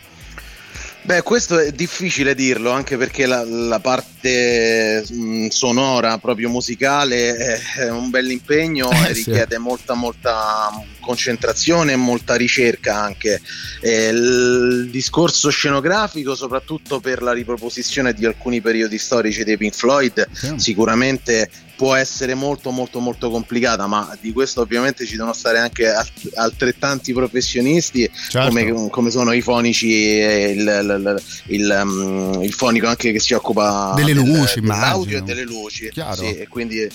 Beh, 1.02 1.22
questo 1.22 1.58
è 1.60 1.70
difficile 1.70 2.34
dirlo 2.34 2.72
anche 2.72 2.96
perché 2.96 3.26
la, 3.26 3.44
la 3.44 3.78
parte 3.78 5.04
mh, 5.08 5.46
sonora, 5.48 6.18
proprio 6.18 6.48
musicale, 6.48 7.36
è, 7.36 7.58
è 7.76 7.90
un 7.90 8.10
bell'impegno 8.10 8.90
Eh, 8.90 9.10
e 9.10 9.14
sì. 9.14 9.22
richiede 9.22 9.58
molta, 9.58 9.94
molta 9.94 10.68
concentrazione 11.06 11.92
e 11.92 11.96
molta 11.96 12.34
ricerca 12.34 13.00
anche. 13.00 13.40
Eh, 13.80 14.08
il 14.08 14.88
discorso 14.90 15.48
scenografico, 15.48 16.34
soprattutto 16.34 17.00
per 17.00 17.22
la 17.22 17.32
riproposizione 17.32 18.12
di 18.12 18.26
alcuni 18.26 18.60
periodi 18.60 18.98
storici 18.98 19.44
dei 19.44 19.56
Pink 19.56 19.74
Floyd, 19.74 20.28
Sì. 20.32 20.52
sicuramente 20.56 21.48
può 21.76 21.94
essere 21.94 22.32
molto 22.32 22.70
molto 22.70 23.00
molto 23.00 23.28
complicata 23.28 23.86
ma 23.86 24.16
di 24.18 24.32
questo 24.32 24.62
ovviamente 24.62 25.04
ci 25.04 25.12
devono 25.16 25.34
stare 25.34 25.58
anche 25.58 25.86
alt- 25.92 26.30
altrettanti 26.34 27.12
professionisti 27.12 28.10
Certo. 28.30 28.48
come, 28.48 28.88
come 28.88 29.10
sono 29.10 29.32
i 29.32 29.42
fonici 29.42 29.88
il, 29.88 30.60
il- 30.60 31.22
il, 31.48 31.80
um, 31.82 32.40
il 32.42 32.54
fonico 32.54 32.86
anche 32.86 33.12
che 33.12 33.20
si 33.20 33.34
occupa 33.34 33.92
Delle 33.94 34.14
del- 34.14 34.24
luci, 34.24 34.60
dell'audio 34.60 35.18
immagino. 35.18 35.18
e 35.18 35.22
delle 35.22 35.42
luci 35.44 35.90
Chiaro. 35.90 36.14
Sì, 36.16 36.36
e 36.38 36.48
quindi 36.48 36.88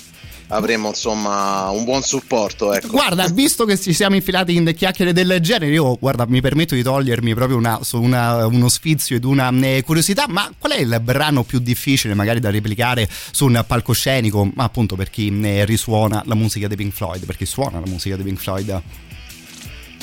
avremo 0.52 0.90
insomma 0.90 1.70
un 1.70 1.84
buon 1.84 2.02
supporto 2.04 2.74
ecco. 2.74 2.90
Guarda, 2.90 3.28
visto 3.30 3.66
che 3.66 3.80
ci 3.80 3.94
siamo 3.94 4.16
infilati 4.16 4.56
in 4.56 4.72
chiacchiere 4.76 5.14
del 5.14 5.40
genere, 5.42 5.72
io 5.72 5.98
guarda, 5.98 6.26
mi 6.28 6.42
permetto 6.42 6.76
di 6.76 6.84
togliermi 6.84 7.34
proprio 7.34 7.58
una- 7.58 7.80
una- 7.94 8.46
uno 8.46 8.70
sfizio 8.70 9.16
ed 9.16 9.24
una 9.24 9.50
eh, 9.62 9.84
curiosità, 9.86 10.26
ma 10.28 10.52
qual 10.58 10.74
è 10.74 10.80
il 10.80 11.00
brano 11.04 11.44
più 11.44 11.60
difficile 11.60 12.14
magari 12.14 12.40
da 12.40 12.50
replicare 12.50 13.08
su 13.32 13.46
un 13.46 13.64
palcoscenico, 13.66 14.52
ma 14.54 14.64
appunto 14.64 14.96
per 14.96 15.10
chi 15.10 15.32
eh, 15.42 15.66
risuona 15.66 16.22
la 16.26 16.36
musica 16.36 16.68
dei 16.68 16.78
Pink 16.78 16.94
Floyd, 16.94 17.26
per 17.26 17.38
chi 17.38 17.46
suona 17.46 17.80
la 17.80 17.88
musica 17.88 18.16
dei 18.16 18.26
Pink 18.26 18.40
Floyd? 18.40 18.82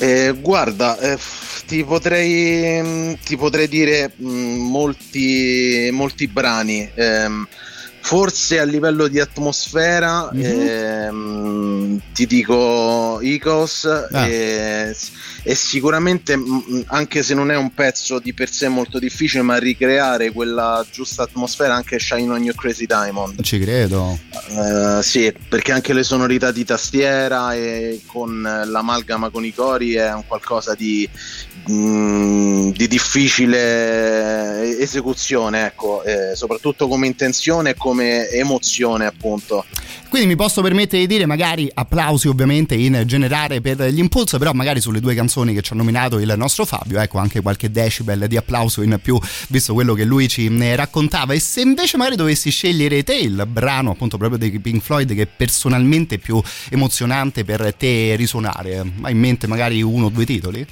Eh, 0.01 0.33
guarda, 0.39 0.97
eh, 0.97 1.17
ti, 1.65 1.83
potrei, 1.83 2.81
mm, 2.81 3.13
ti 3.25 3.35
potrei 3.35 3.67
dire 3.67 4.13
mm, 4.21 4.59
molti, 4.69 5.89
molti 5.91 6.27
brani. 6.27 6.89
ehm, 6.95 7.47
forse 8.01 8.59
a 8.59 8.63
livello 8.63 9.07
di 9.07 9.19
atmosfera 9.19 10.29
Mhm. 10.31 10.43
ehm, 10.43 12.01
ti 12.13 12.25
dico 12.25 13.19
Icos 13.21 13.85
Ah. 13.85 14.27
e, 14.27 14.95
e 15.49 15.55
sicuramente 15.55 16.37
mm, 16.37 16.81
anche 16.89 17.23
se 17.23 17.33
non 17.33 17.49
è 17.49 17.57
un 17.57 17.73
pezzo 17.73 18.19
di 18.19 18.35
per 18.35 18.51
sé 18.51 18.67
molto 18.67 18.99
difficile 18.99 19.41
ma 19.41 19.57
ricreare 19.57 20.31
quella 20.31 20.85
giusta 20.91 21.23
atmosfera 21.23 21.73
anche 21.73 21.97
Shine 21.97 22.31
on 22.31 22.43
Your 22.43 22.55
Crazy 22.55 22.85
Diamond 22.85 23.41
Ci 23.41 23.57
credo. 23.57 24.19
eh, 24.49 25.01
sì, 25.01 25.33
perché 25.49 25.71
anche 25.71 25.93
le 25.93 26.03
sonorità 26.03 26.51
di 26.51 26.63
tastiera 26.63 27.55
e 27.55 28.01
con 28.05 28.43
l'amalgama 28.43 29.31
con 29.31 29.43
i 29.43 29.51
cori 29.51 29.93
è 29.93 30.13
un 30.13 30.23
qualcosa 30.27 30.75
di, 30.75 31.09
mm, 31.67 32.69
di 32.69 32.87
difficile 32.87 34.77
esecuzione, 34.77 35.65
ecco, 35.65 36.03
eh, 36.03 36.35
soprattutto 36.35 36.87
come 36.87 37.07
intenzione 37.07 37.71
e 37.71 37.75
come 37.75 38.29
emozione, 38.29 39.07
appunto. 39.07 39.65
Quindi 40.09 40.27
mi 40.27 40.35
posso 40.35 40.63
permettere 40.63 41.01
di 41.01 41.07
dire 41.07 41.27
magari 41.27 41.69
applausi 41.71 42.27
ovviamente 42.27 42.73
in 42.73 43.03
generale 43.05 43.61
per 43.61 43.83
gli 43.89 43.99
impulso, 43.99 44.39
però 44.39 44.53
magari 44.53 44.81
sulle 44.81 44.99
due 44.99 45.13
canzoni 45.13 45.38
che 45.53 45.61
ci 45.61 45.73
ha 45.73 45.75
nominato 45.75 46.19
il 46.19 46.33
nostro 46.37 46.65
Fabio, 46.65 46.99
ecco 46.99 47.17
anche 47.17 47.41
qualche 47.41 47.71
decibel 47.71 48.27
di 48.27 48.37
applauso 48.37 48.81
in 48.81 48.99
più, 49.01 49.19
visto 49.49 49.73
quello 49.73 49.93
che 49.93 50.03
lui 50.03 50.27
ci 50.27 50.49
ne 50.49 50.75
raccontava. 50.75 51.33
E 51.33 51.39
se 51.39 51.61
invece 51.61 51.97
magari 51.97 52.15
dovessi 52.15 52.49
scegliere 52.49 53.03
te 53.03 53.15
il 53.15 53.45
brano 53.47 53.91
appunto 53.91 54.17
proprio 54.17 54.37
dei 54.37 54.57
Pink 54.59 54.81
Floyd 54.81 55.13
che 55.13 55.23
è 55.23 55.27
personalmente 55.27 56.17
più 56.17 56.41
emozionante 56.69 57.43
per 57.43 57.73
te 57.73 58.15
risuonare, 58.15 58.79
hai 59.01 59.11
in 59.11 59.19
mente 59.19 59.47
magari 59.47 59.81
uno 59.81 60.05
o 60.05 60.09
due 60.09 60.25
titoli? 60.25 60.67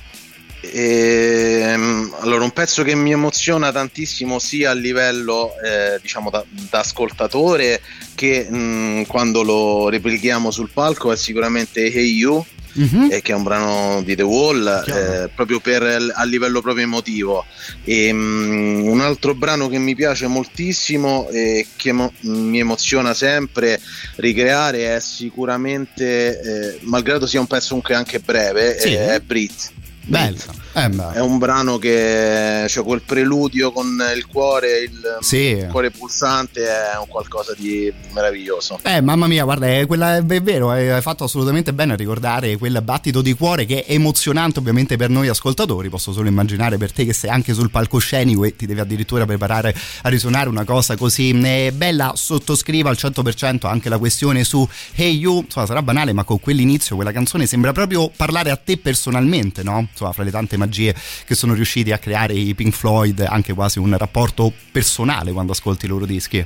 Ehm, 0.59 2.13
allora, 2.19 2.43
un 2.43 2.51
pezzo 2.51 2.83
che 2.83 2.95
mi 2.95 3.11
emoziona 3.11 3.71
tantissimo 3.71 4.39
sia 4.39 4.71
a 4.71 4.73
livello 4.73 5.51
eh, 5.63 5.99
diciamo 6.01 6.29
da, 6.29 6.43
da 6.49 6.79
ascoltatore 6.79 7.81
che 8.15 8.49
mh, 8.49 9.05
quando 9.05 9.43
lo 9.43 9.89
replichiamo 9.89 10.49
sul 10.49 10.69
palco 10.73 11.11
è 11.11 11.15
sicuramente 11.15 11.91
Hey 11.91 12.15
You 12.15 12.43
Mhm. 12.77 13.07
eh, 13.11 13.21
che 13.21 13.31
è 13.31 13.35
un 13.35 13.43
brano 13.43 14.01
di 14.03 14.15
The 14.15 14.21
Wall 14.23 14.65
eh, 14.87 15.29
proprio 15.33 15.59
per, 15.59 16.11
a 16.13 16.23
livello 16.25 16.61
proprio 16.61 16.83
emotivo 16.83 17.43
e, 17.83 18.13
mh, 18.13 18.81
un 18.85 19.01
altro 19.01 19.33
brano 19.33 19.67
che 19.67 19.79
mi 19.79 19.95
piace 19.95 20.27
moltissimo 20.27 21.27
e 21.29 21.65
che 21.75 21.91
mo- 21.91 22.13
mi 22.21 22.59
emoziona 22.59 23.13
sempre 23.15 23.79
ricreare 24.17 24.95
è 24.95 24.99
sicuramente 24.99 26.39
eh, 26.75 26.79
malgrado 26.81 27.25
sia 27.25 27.39
un 27.39 27.47
pezzo 27.47 27.79
anche 27.89 28.19
breve 28.19 28.79
Sì. 28.79 28.89
eh, 28.93 29.15
è 29.15 29.19
Brit 29.21 29.71
Bello. 30.03 30.37
Eh. 30.77 31.13
È 31.13 31.19
un 31.19 31.39
brano 31.39 31.79
che 31.79 32.65
c'è 32.67 32.83
quel 32.83 33.01
preludio 33.01 33.71
con 33.71 33.97
il 34.15 34.27
cuore, 34.27 34.79
il, 34.81 35.17
Sì. 35.21 35.37
il 35.37 35.67
cuore 35.71 35.89
pulsante, 35.89 36.63
è 36.65 36.97
un 36.99 37.07
qualcosa 37.07 37.55
di 37.57 37.91
meraviglioso. 38.13 38.79
Eh, 38.83 39.01
mamma 39.01 39.25
mia, 39.25 39.43
guarda, 39.43 39.67
è, 39.67 39.87
quella, 39.87 40.17
è 40.17 40.23
vero, 40.23 40.69
hai 40.69 41.01
fatto 41.01 41.23
assolutamente 41.23 41.73
bene 41.73 41.93
a 41.93 41.95
ricordare 41.95 42.57
quel 42.57 42.79
battito 42.83 43.21
di 43.23 43.33
cuore 43.33 43.65
che 43.65 43.85
è 43.85 43.93
emozionante 43.93 44.59
ovviamente 44.59 44.97
per 44.97 45.09
noi 45.09 45.27
ascoltatori, 45.27 45.89
posso 45.89 46.11
solo 46.11 46.27
immaginare 46.27 46.77
per 46.77 46.91
te 46.91 47.05
che 47.05 47.13
sei 47.13 47.31
anche 47.31 47.53
sul 47.53 47.71
palcoscenico 47.71 48.43
e 48.45 48.55
ti 48.55 48.67
devi 48.67 48.79
addirittura 48.79 49.25
preparare 49.25 49.75
a 50.03 50.09
risuonare 50.09 50.47
una 50.47 50.63
cosa 50.63 50.95
così 50.95 51.31
eh, 51.31 51.71
bella, 51.73 52.11
sottoscriva 52.15 52.89
al 52.89 52.97
100% 52.99 53.65
anche 53.65 53.89
la 53.89 53.97
questione 53.97 54.43
su 54.43 54.67
Hey 54.93 55.17
You, 55.17 55.41
insomma 55.41 55.65
sarà 55.65 55.81
banale 55.81 56.13
ma 56.13 56.23
con 56.23 56.39
quell'inizio 56.39 56.95
quella 56.95 57.11
canzone 57.11 57.45
sembra 57.47 57.71
proprio 57.71 58.11
parlare 58.15 58.51
a 58.51 58.55
te 58.57 58.77
personalmente, 58.77 59.63
no? 59.63 59.87
Insomma 59.89 60.11
fra 60.11 60.23
le 60.23 60.31
tante 60.31 60.57
magie 60.67 60.93
che 61.25 61.33
sono 61.33 61.53
riusciti 61.53 61.91
a 61.91 61.97
creare 61.97 62.33
i 62.33 62.53
Pink 62.53 62.73
Floyd, 62.73 63.21
anche 63.21 63.53
quasi 63.53 63.79
un 63.79 63.97
rapporto 63.97 64.53
personale 64.71 65.31
quando 65.31 65.53
ascolti 65.53 65.85
i 65.85 65.89
loro 65.89 66.05
dischi. 66.05 66.45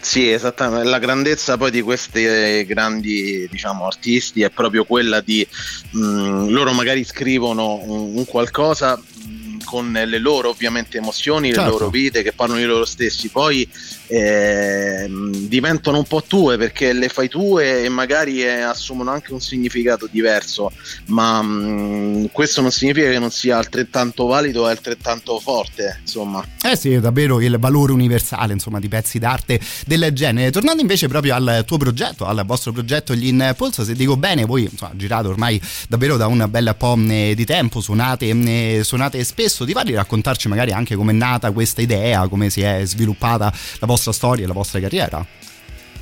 Sì, 0.00 0.28
esattamente. 0.28 0.88
La 0.88 0.98
grandezza 0.98 1.56
poi 1.56 1.70
di 1.70 1.80
questi 1.80 2.64
grandi 2.64 3.46
diciamo, 3.48 3.86
artisti 3.86 4.42
è 4.42 4.50
proprio 4.50 4.84
quella 4.84 5.20
di 5.20 5.46
mh, 5.90 6.48
loro 6.48 6.72
magari 6.72 7.04
scrivono 7.04 7.80
un, 7.84 8.16
un 8.16 8.24
qualcosa 8.26 8.96
mh, 8.96 9.62
con 9.64 9.92
le 9.92 10.18
loro 10.18 10.48
ovviamente 10.48 10.98
emozioni, 10.98 11.52
Certo. 11.52 11.62
le 11.62 11.68
loro 11.70 11.88
vite 11.88 12.22
che 12.24 12.32
parlano 12.32 12.58
di 12.58 12.66
loro 12.66 12.84
stessi, 12.84 13.28
poi 13.28 13.68
eh, 14.12 15.08
mh, 15.08 15.48
diventano 15.48 15.96
un 15.96 16.04
po' 16.04 16.22
tue 16.22 16.58
perché 16.58 16.92
le 16.92 17.08
fai 17.08 17.28
tue 17.28 17.82
e 17.82 17.88
magari 17.88 18.42
eh, 18.42 18.60
assumono 18.60 19.10
anche 19.10 19.32
un 19.32 19.40
significato 19.40 20.06
diverso, 20.10 20.70
ma 21.06 21.40
mh, 21.40 22.28
questo 22.30 22.60
non 22.60 22.70
significa 22.70 23.08
che 23.08 23.18
non 23.18 23.30
sia 23.30 23.56
altrettanto 23.56 24.26
valido 24.26 24.68
e 24.68 24.70
altrettanto 24.70 25.38
forte, 25.40 26.00
insomma. 26.02 26.44
Eh 26.62 26.76
sì, 26.76 26.92
è 26.92 27.00
davvero 27.00 27.40
il 27.40 27.56
valore 27.58 27.92
universale, 27.92 28.52
insomma, 28.52 28.78
di 28.78 28.88
pezzi 28.88 29.18
d'arte 29.18 29.58
del 29.86 30.10
genere. 30.12 30.50
Tornando 30.50 30.82
invece 30.82 31.08
proprio 31.08 31.34
al 31.34 31.62
tuo 31.66 31.78
progetto, 31.78 32.26
al 32.26 32.42
vostro 32.44 32.72
progetto 32.72 33.14
Gli 33.14 33.28
Impulso, 33.28 33.82
se 33.82 33.94
dico 33.94 34.18
bene, 34.18 34.44
voi 34.44 34.68
insomma, 34.70 34.92
girate 34.94 35.28
ormai 35.28 35.60
davvero 35.88 36.18
da 36.18 36.26
un 36.26 36.46
bel 36.50 36.74
po' 36.76 36.98
eh, 37.08 37.32
di 37.34 37.44
tempo, 37.46 37.80
suonate, 37.80 38.28
eh, 38.28 38.80
suonate 38.84 39.24
spesso, 39.24 39.64
ti 39.64 39.72
va 39.72 39.82
di 39.82 39.94
raccontarci 39.94 40.48
magari 40.48 40.72
anche 40.72 40.96
come 40.96 41.12
è 41.12 41.14
nata 41.14 41.50
questa 41.50 41.80
idea, 41.80 42.28
come 42.28 42.50
si 42.50 42.60
è 42.60 42.82
sviluppata 42.84 43.52
la 43.78 43.86
vostra 43.86 44.01
storia, 44.10 44.48
la 44.48 44.52
vostra 44.52 44.80
carriera? 44.80 45.24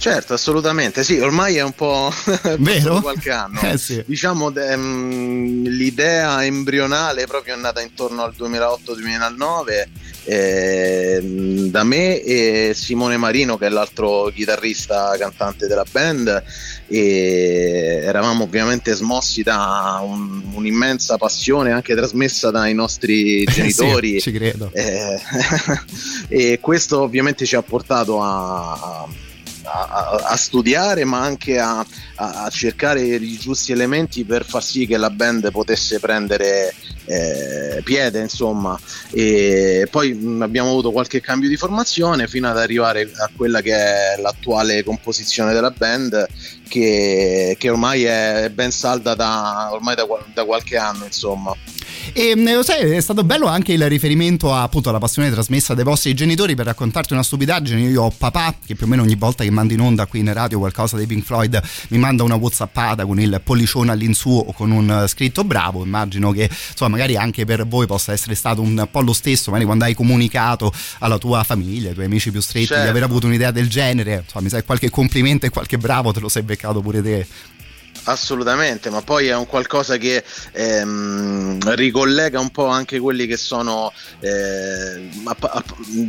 Certo, 0.00 0.32
assolutamente, 0.32 1.04
sì, 1.04 1.18
ormai 1.18 1.56
è 1.56 1.62
un 1.62 1.72
po' 1.72 2.10
Vero? 2.58 3.02
qualche 3.02 3.30
anno. 3.30 3.60
Eh 3.60 3.76
sì. 3.76 4.02
Diciamo 4.06 4.48
de- 4.50 4.74
mm, 4.74 5.64
l'idea 5.66 6.42
embrionale 6.42 7.26
proprio 7.26 7.52
è 7.54 7.58
nata 7.58 7.82
intorno 7.82 8.22
al 8.22 8.32
2008-2009 8.34 9.88
ehm, 10.24 11.66
da 11.70 11.84
me 11.84 12.20
e 12.22 12.72
Simone 12.74 13.18
Marino 13.18 13.58
che 13.58 13.66
è 13.66 13.68
l'altro 13.68 14.30
chitarrista 14.34 15.14
cantante 15.18 15.66
della 15.66 15.84
band 15.90 16.42
e 16.86 18.00
eravamo 18.02 18.44
ovviamente 18.44 18.94
smossi 18.94 19.42
da 19.42 20.00
un- 20.02 20.42
un'immensa 20.54 21.18
passione 21.18 21.72
anche 21.72 21.94
trasmessa 21.94 22.50
dai 22.50 22.72
nostri 22.74 23.44
genitori 23.52 24.12
Sì, 24.12 24.30
ci 24.30 24.32
credo. 24.32 24.70
eh, 24.72 25.18
e 26.28 26.58
questo 26.58 27.00
ovviamente 27.02 27.44
ci 27.44 27.54
ha 27.56 27.62
portato 27.62 28.22
a, 28.22 28.72
a- 28.72 29.08
a- 29.72 30.22
a 30.28 30.36
studiare 30.36 31.04
ma 31.04 31.20
anche 31.20 31.58
a, 31.58 31.84
a- 32.16 32.48
cercare 32.50 33.02
i 33.02 33.38
giusti 33.38 33.72
elementi 33.72 34.24
per 34.24 34.44
far 34.44 34.62
sì 34.62 34.86
che 34.86 34.96
la 34.96 35.10
band 35.10 35.50
potesse 35.50 35.98
prendere 36.00 36.74
eh, 37.06 37.80
piede 37.82 38.20
insomma. 38.20 38.78
E 39.12 39.88
poi 39.90 40.12
mh, 40.12 40.42
abbiamo 40.42 40.70
avuto 40.70 40.92
qualche 40.92 41.20
cambio 41.20 41.48
di 41.48 41.56
formazione 41.56 42.28
fino 42.28 42.48
ad 42.48 42.58
arrivare 42.58 43.02
a 43.02 43.30
quella 43.36 43.60
che 43.60 43.74
è 43.74 44.16
l'attuale 44.20 44.84
composizione 44.84 45.52
della 45.52 45.70
band 45.70 46.26
che, 46.68 47.56
che 47.58 47.68
ormai 47.70 48.04
è 48.04 48.50
ben 48.52 48.70
salda 48.70 49.14
da, 49.14 49.68
ormai 49.72 49.96
da, 49.96 50.06
da 50.32 50.44
qualche 50.44 50.76
anno 50.76 51.04
insomma 51.04 51.52
E 52.12 52.34
mh, 52.36 52.54
lo 52.54 52.62
sai, 52.62 52.90
è 52.90 53.00
stato 53.00 53.22
bello 53.24 53.46
anche 53.46 53.72
il 53.72 53.88
riferimento 53.88 54.52
a, 54.52 54.62
appunto 54.62 54.88
alla 54.88 54.98
passione 54.98 55.30
trasmessa 55.30 55.74
dai 55.74 55.84
vostri 55.84 56.12
genitori 56.14 56.54
per 56.54 56.66
raccontarti 56.66 57.12
una 57.12 57.22
stupidaggine. 57.22 57.80
Io 57.82 58.02
ho 58.02 58.10
papà 58.16 58.56
che 58.66 58.74
più 58.74 58.86
o 58.86 58.88
meno 58.88 59.02
ogni 59.02 59.14
volta 59.14 59.44
che 59.44 59.50
mando 59.50 59.72
in 59.72 59.80
onda 59.80 60.06
qui 60.06 60.20
in 60.20 60.32
radio 60.32 60.58
qualcosa 60.58 60.96
dei 60.96 61.06
Pink 61.06 61.24
Floyd 61.24 61.60
mi 61.88 61.98
manda 61.98 62.22
una 62.22 62.34
whatsappata 62.34 63.06
con 63.06 63.20
il 63.20 63.40
pollicione 63.42 63.92
all'insù 63.92 64.30
o 64.46 64.52
con 64.52 64.70
un 64.70 64.90
eh, 64.90 65.08
scritto 65.08 65.44
bravo. 65.44 65.84
Immagino 65.84 66.32
che 66.32 66.50
insomma 66.70 66.90
magari 66.90 67.16
anche 67.16 67.44
per 67.44 67.66
voi 67.66 67.86
possa 67.86 68.12
essere 68.12 68.34
stato 68.34 68.60
un 68.60 68.88
po' 68.90 69.00
lo 69.00 69.12
stesso, 69.12 69.50
magari 69.50 69.66
quando 69.66 69.84
hai 69.84 69.94
comunicato 69.94 70.72
alla 70.98 71.18
tua 71.18 71.44
famiglia, 71.44 71.88
ai 71.88 71.94
tuoi 71.94 72.06
amici 72.06 72.30
più 72.30 72.40
stretti 72.40 72.58
di 72.60 72.74
Certo. 72.74 72.88
aver 72.90 73.02
avuto 73.04 73.26
un'idea 73.26 73.50
del 73.50 73.68
genere. 73.68 74.22
Insomma, 74.24 74.42
mi 74.44 74.48
sa 74.50 74.56
che 74.58 74.64
qualche 74.64 74.90
complimento 74.90 75.46
e 75.46 75.50
qualche 75.50 75.78
bravo 75.78 76.12
te 76.12 76.20
lo 76.20 76.28
sei 76.28 76.42
beccato 76.42 76.80
pure 76.80 77.02
te. 77.02 77.26
Assolutamente, 78.04 78.90
ma 78.90 79.02
poi 79.02 79.26
è 79.28 79.36
un 79.36 79.46
qualcosa 79.46 79.96
che 79.96 80.24
ehm, 80.52 81.74
ricollega 81.74 82.40
un 82.40 82.50
po' 82.50 82.66
anche 82.66 82.98
quelli 82.98 83.26
che 83.26 83.36
sono 83.36 83.92
eh, 84.20 85.08
a- 85.24 85.36
a- 85.40 85.64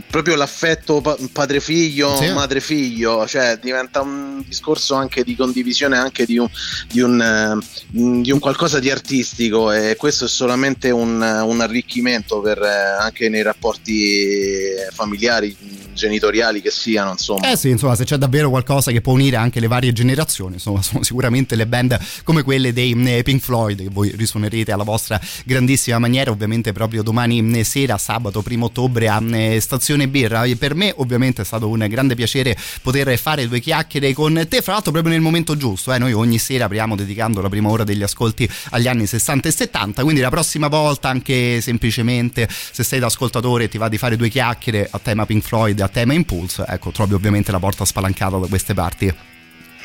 proprio 0.09 0.35
l'affetto 0.35 1.01
pa- 1.01 1.17
padre-figlio, 1.31 2.15
Sì. 2.15 2.31
madre-figlio, 2.31 3.27
cioè 3.27 3.57
diventa 3.61 4.01
un 4.01 4.43
discorso 4.45 4.95
anche 4.95 5.23
di 5.23 5.35
condivisione 5.35 5.97
anche 5.97 6.25
di 6.25 6.37
un, 6.37 6.47
di 6.87 7.01
un, 7.01 7.21
eh, 7.21 7.57
di 7.89 8.31
un 8.31 8.39
qualcosa 8.39 8.79
di 8.79 8.89
artistico 8.89 9.71
e 9.71 9.95
questo 9.97 10.25
è 10.25 10.27
solamente 10.27 10.89
un, 10.91 11.21
un 11.21 11.61
arricchimento 11.61 12.39
per, 12.41 12.61
eh, 12.61 12.67
anche 12.99 13.29
nei 13.29 13.43
rapporti 13.43 14.69
familiari, 14.93 15.55
genitoriali 15.93 16.61
che 16.61 16.71
siano, 16.71 17.11
insomma. 17.11 17.51
Eh 17.51 17.57
sì, 17.57 17.69
insomma, 17.69 17.95
se 17.95 18.03
c'è 18.05 18.17
davvero 18.17 18.49
qualcosa 18.49 18.91
che 18.91 19.01
può 19.01 19.13
unire 19.13 19.35
anche 19.35 19.59
le 19.59 19.67
varie 19.67 19.91
generazioni, 19.93 20.53
insomma, 20.55 20.81
sono 20.81 21.03
sicuramente 21.03 21.55
le 21.55 21.65
band 21.81 21.99
come 22.23 22.43
quelle 22.43 22.73
dei 22.73 22.93
eh, 23.05 23.23
Pink 23.23 23.41
Floyd 23.41 23.81
che 23.81 23.89
voi 23.89 24.11
risuonerete 24.15 24.71
alla 24.71 24.83
vostra 24.83 25.19
grandissima 25.43 25.99
maniera, 25.99 26.31
ovviamente 26.31 26.71
proprio 26.71 27.03
domani 27.03 27.57
eh, 27.57 27.63
sera, 27.63 27.97
sabato 27.97 28.43
1 28.47 28.63
ottobre 28.63 29.07
a 29.07 29.21
eh, 29.31 29.59
Stazione 29.59 30.07
Birra. 30.07 30.43
E 30.43 30.55
per 30.55 30.75
me 30.75 30.93
ovviamente 30.97 31.41
è 31.41 31.45
stato 31.45 31.67
un 31.67 31.85
grande 31.89 32.15
piacere 32.15 32.57
poter 32.81 33.17
fare 33.17 33.47
due 33.47 33.59
chiacchiere 33.59 34.13
con 34.13 34.45
te, 34.47 34.61
fra 34.61 34.73
l'altro 34.73 34.91
proprio 34.91 35.13
nel 35.13 35.21
momento 35.21 35.57
giusto, 35.57 35.93
eh. 35.93 35.97
noi 35.97 36.13
ogni 36.13 36.37
sera 36.37 36.65
apriamo 36.65 36.95
dedicando 36.95 37.41
la 37.41 37.49
prima 37.49 37.69
ora 37.69 37.83
degli 37.83 38.03
ascolti 38.03 38.49
agli 38.71 38.87
anni 38.87 39.05
60 39.05 39.47
e 39.47 39.51
70, 39.51 40.03
quindi 40.03 40.21
la 40.21 40.29
prossima 40.29 40.67
volta 40.67 41.09
anche 41.09 41.61
semplicemente 41.61 42.47
se 42.49 42.83
sei 42.83 42.99
da 42.99 43.07
ascoltatore 43.07 43.65
e 43.65 43.69
ti 43.69 43.77
va 43.77 43.89
di 43.89 43.97
fare 43.97 44.15
due 44.15 44.29
chiacchiere 44.29 44.87
a 44.89 44.99
tema 44.99 45.25
Pink 45.25 45.43
Floyd 45.43 45.79
a 45.79 45.87
tema 45.87 46.13
Impulse, 46.13 46.65
ecco, 46.67 46.91
trovi 46.91 47.13
ovviamente 47.13 47.51
la 47.51 47.59
porta 47.59 47.85
spalancata 47.85 48.37
da 48.37 48.47
queste 48.47 48.73
parti. 48.73 49.30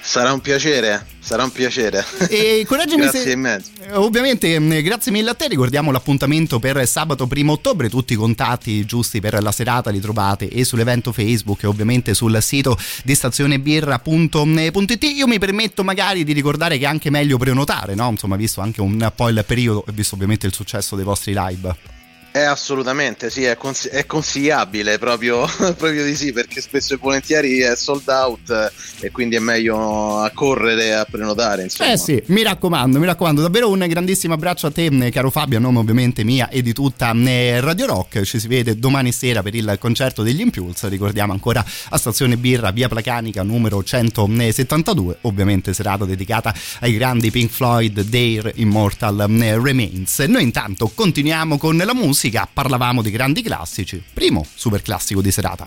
Sarà 0.07 0.33
un 0.33 0.40
piacere, 0.40 1.05
sarà 1.19 1.42
un 1.42 1.51
piacere. 1.51 2.05
E 2.29 2.64
correggimi 2.64 3.03
Grazie 3.03 3.23
se- 3.23 3.33
immenso. 3.33 3.71
Ovviamente, 3.95 4.57
mh, 4.57 4.81
grazie 4.83 5.11
mille 5.11 5.31
a 5.31 5.35
te. 5.35 5.49
Ricordiamo 5.49 5.90
l'appuntamento 5.90 6.61
per 6.61 6.87
sabato 6.87 7.27
1 7.29 7.51
ottobre. 7.51 7.88
Tutti 7.90 8.12
i 8.12 8.16
contatti 8.16 8.85
giusti 8.85 9.19
per 9.21 9.42
la 9.42 9.51
serata 9.51 9.90
li 9.90 9.99
trovate 9.99 10.49
e 10.49 10.64
sull'evento 10.64 11.11
Facebook 11.11 11.64
e 11.64 11.66
ovviamente 11.66 12.14
sul 12.14 12.40
sito 12.40 12.79
di 13.03 13.16
stazionebirra.it. 13.16 15.03
Io 15.16 15.27
mi 15.27 15.40
permetto 15.40 15.83
magari 15.83 16.23
di 16.23 16.33
ricordare 16.33 16.79
che 16.79 16.85
è 16.85 16.88
anche 16.88 17.11
meglio 17.11 17.37
prenotare, 17.37 17.97
no? 17.97 18.09
Insomma, 18.09 18.37
visto 18.37 18.61
anche 18.61 18.81
un 18.81 19.11
po' 19.12 19.29
il 19.29 19.42
periodo 19.45 19.85
e 19.88 19.92
visto 19.92 20.14
ovviamente 20.14 20.47
il 20.47 20.55
successo 20.55 20.95
dei 20.95 21.05
vostri 21.05 21.35
live. 21.37 21.96
È 22.37 22.42
assolutamente 22.42 23.31
sì, 23.31 23.44
è, 23.44 23.57
cons- 23.57 23.88
è 23.88 24.05
consigliabile 24.05 24.99
proprio, 24.99 25.46
proprio 25.57 26.05
di 26.05 26.14
sì, 26.14 26.35
perché 26.35 26.61
spesso 26.61 26.92
e 26.92 26.99
volentieri 27.01 27.61
è 27.61 27.75
sold 27.75 28.07
out 28.09 28.51
eh, 28.51 29.07
e 29.07 29.11
quindi 29.11 29.37
è 29.37 29.38
meglio 29.38 30.18
a 30.20 30.31
correre 30.35 30.92
a 30.92 31.07
prenotare. 31.11 31.62
Insomma. 31.62 31.92
Eh 31.92 31.96
sì, 31.96 32.22
mi 32.27 32.42
raccomando, 32.42 32.99
mi 32.99 33.07
raccomando, 33.07 33.40
davvero 33.40 33.70
un 33.70 33.83
grandissimo 33.88 34.35
abbraccio 34.35 34.66
a 34.66 34.70
te, 34.70 34.85
eh, 34.85 35.11
caro 35.11 35.31
Fabio, 35.31 35.57
a 35.57 35.62
nome 35.62 35.79
ovviamente 35.79 36.25
mia 36.25 36.51
e 36.51 36.61
di 36.61 36.75
tutta 36.75 37.11
eh, 37.14 37.59
Radio 37.62 37.87
Rock. 37.87 38.20
Ci 38.20 38.38
si 38.38 38.49
vede 38.49 38.79
domani 38.79 39.12
sera 39.12 39.42
per 39.42 39.55
il 39.55 39.75
concerto 39.81 40.22
degli 40.22 40.40
Impulse. 40.40 40.90
Ricordiamo 40.90 41.33
ancora 41.33 41.64
a 41.88 41.96
Stazione 41.96 42.37
Birra, 42.37 42.70
via 42.70 42.88
Placanica, 42.88 43.42
numero 43.44 43.83
172. 43.83 45.20
Ovviamente 45.22 45.72
serata 45.72 46.05
dedicata 46.05 46.55
ai 46.81 46.92
grandi 46.99 47.31
Pink 47.31 47.51
Floyd, 47.51 48.07
Their 48.11 48.53
Immortal 48.57 49.27
eh, 49.40 49.59
Remains. 49.59 50.18
Noi 50.18 50.42
intanto 50.42 50.92
continuiamo 50.94 51.57
con 51.57 51.79
la 51.79 51.94
musica. 51.94 52.25
Parlavamo 52.53 53.03
di 53.03 53.11
grandi 53.11 53.43
classici. 53.43 54.03
Primo 54.12 54.45
super 54.55 54.83
classico 54.83 55.23
di 55.23 55.31
serata. 55.31 55.67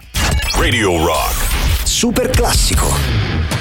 Radio 0.58 1.04
Rock. 1.04 1.86
Super 1.86 2.30
classico. 2.30 3.59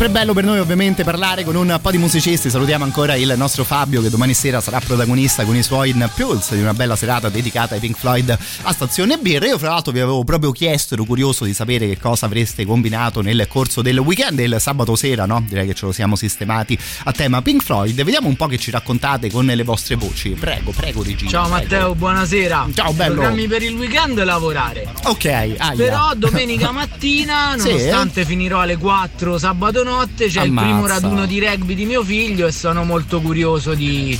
Sempre 0.00 0.18
bello 0.18 0.32
per 0.32 0.44
noi 0.44 0.58
ovviamente 0.58 1.04
parlare 1.04 1.44
con 1.44 1.54
un 1.56 1.78
po' 1.82 1.90
di 1.90 1.98
musicisti. 1.98 2.48
Salutiamo 2.48 2.84
ancora 2.84 3.16
il 3.16 3.34
nostro 3.36 3.64
Fabio 3.64 4.00
che 4.00 4.08
domani 4.08 4.32
sera 4.32 4.58
sarà 4.62 4.80
protagonista 4.80 5.44
con 5.44 5.54
i 5.54 5.62
suoi 5.62 5.90
Impulse 5.90 6.56
di 6.56 6.62
una 6.62 6.72
bella 6.72 6.96
serata 6.96 7.28
dedicata 7.28 7.74
ai 7.74 7.80
Pink 7.80 7.98
Floyd 7.98 8.34
a 8.62 8.72
Stazione 8.72 9.18
Birra. 9.18 9.44
Io 9.46 9.58
fra 9.58 9.68
l'altro 9.68 9.92
vi 9.92 10.00
avevo 10.00 10.24
proprio 10.24 10.52
chiesto, 10.52 10.94
ero 10.94 11.04
curioso 11.04 11.44
di 11.44 11.52
sapere 11.52 11.86
che 11.86 11.98
cosa 11.98 12.24
avreste 12.24 12.64
combinato 12.64 13.20
nel 13.20 13.46
corso 13.46 13.82
del 13.82 13.98
weekend 13.98 14.38
e 14.38 14.44
il 14.44 14.56
sabato 14.58 14.96
sera, 14.96 15.26
no? 15.26 15.44
Direi 15.46 15.66
che 15.66 15.74
ce 15.74 15.84
lo 15.84 15.92
siamo 15.92 16.16
sistemati 16.16 16.78
a 17.04 17.12
tema 17.12 17.42
Pink 17.42 17.62
Floyd. 17.62 18.02
Vediamo 18.02 18.28
un 18.28 18.36
po' 18.36 18.46
che 18.46 18.56
ci 18.56 18.70
raccontate 18.70 19.30
con 19.30 19.44
le 19.44 19.64
vostre 19.64 19.96
voci. 19.96 20.30
Prego, 20.30 20.70
prego 20.70 21.02
Regina. 21.02 21.28
Ciao 21.30 21.42
prego. 21.42 21.56
Matteo, 21.60 21.94
buonasera. 21.94 22.68
Ciao, 22.72 22.94
bello. 22.94 23.16
Programmi 23.16 23.46
per 23.48 23.62
il 23.64 23.74
weekend 23.74 24.24
lavorare. 24.24 24.90
Ok, 25.04 25.26
aia. 25.26 25.74
Però 25.76 26.14
domenica 26.16 26.70
mattina, 26.70 27.54
Sì. 27.58 27.68
nonostante 27.68 28.24
finirò 28.24 28.60
alle 28.60 28.78
4 28.78 29.36
sabato 29.36 29.82
notte, 29.90 30.26
c'è 30.28 30.42
il 30.42 30.52
primo 30.52 30.78
Ammazza. 30.84 30.94
raduno 30.94 31.26
di 31.26 31.40
rugby 31.40 31.74
di 31.74 31.84
mio 31.84 32.02
figlio 32.02 32.46
e 32.46 32.52
sono 32.52 32.84
molto 32.84 33.20
curioso 33.20 33.74
di, 33.74 34.18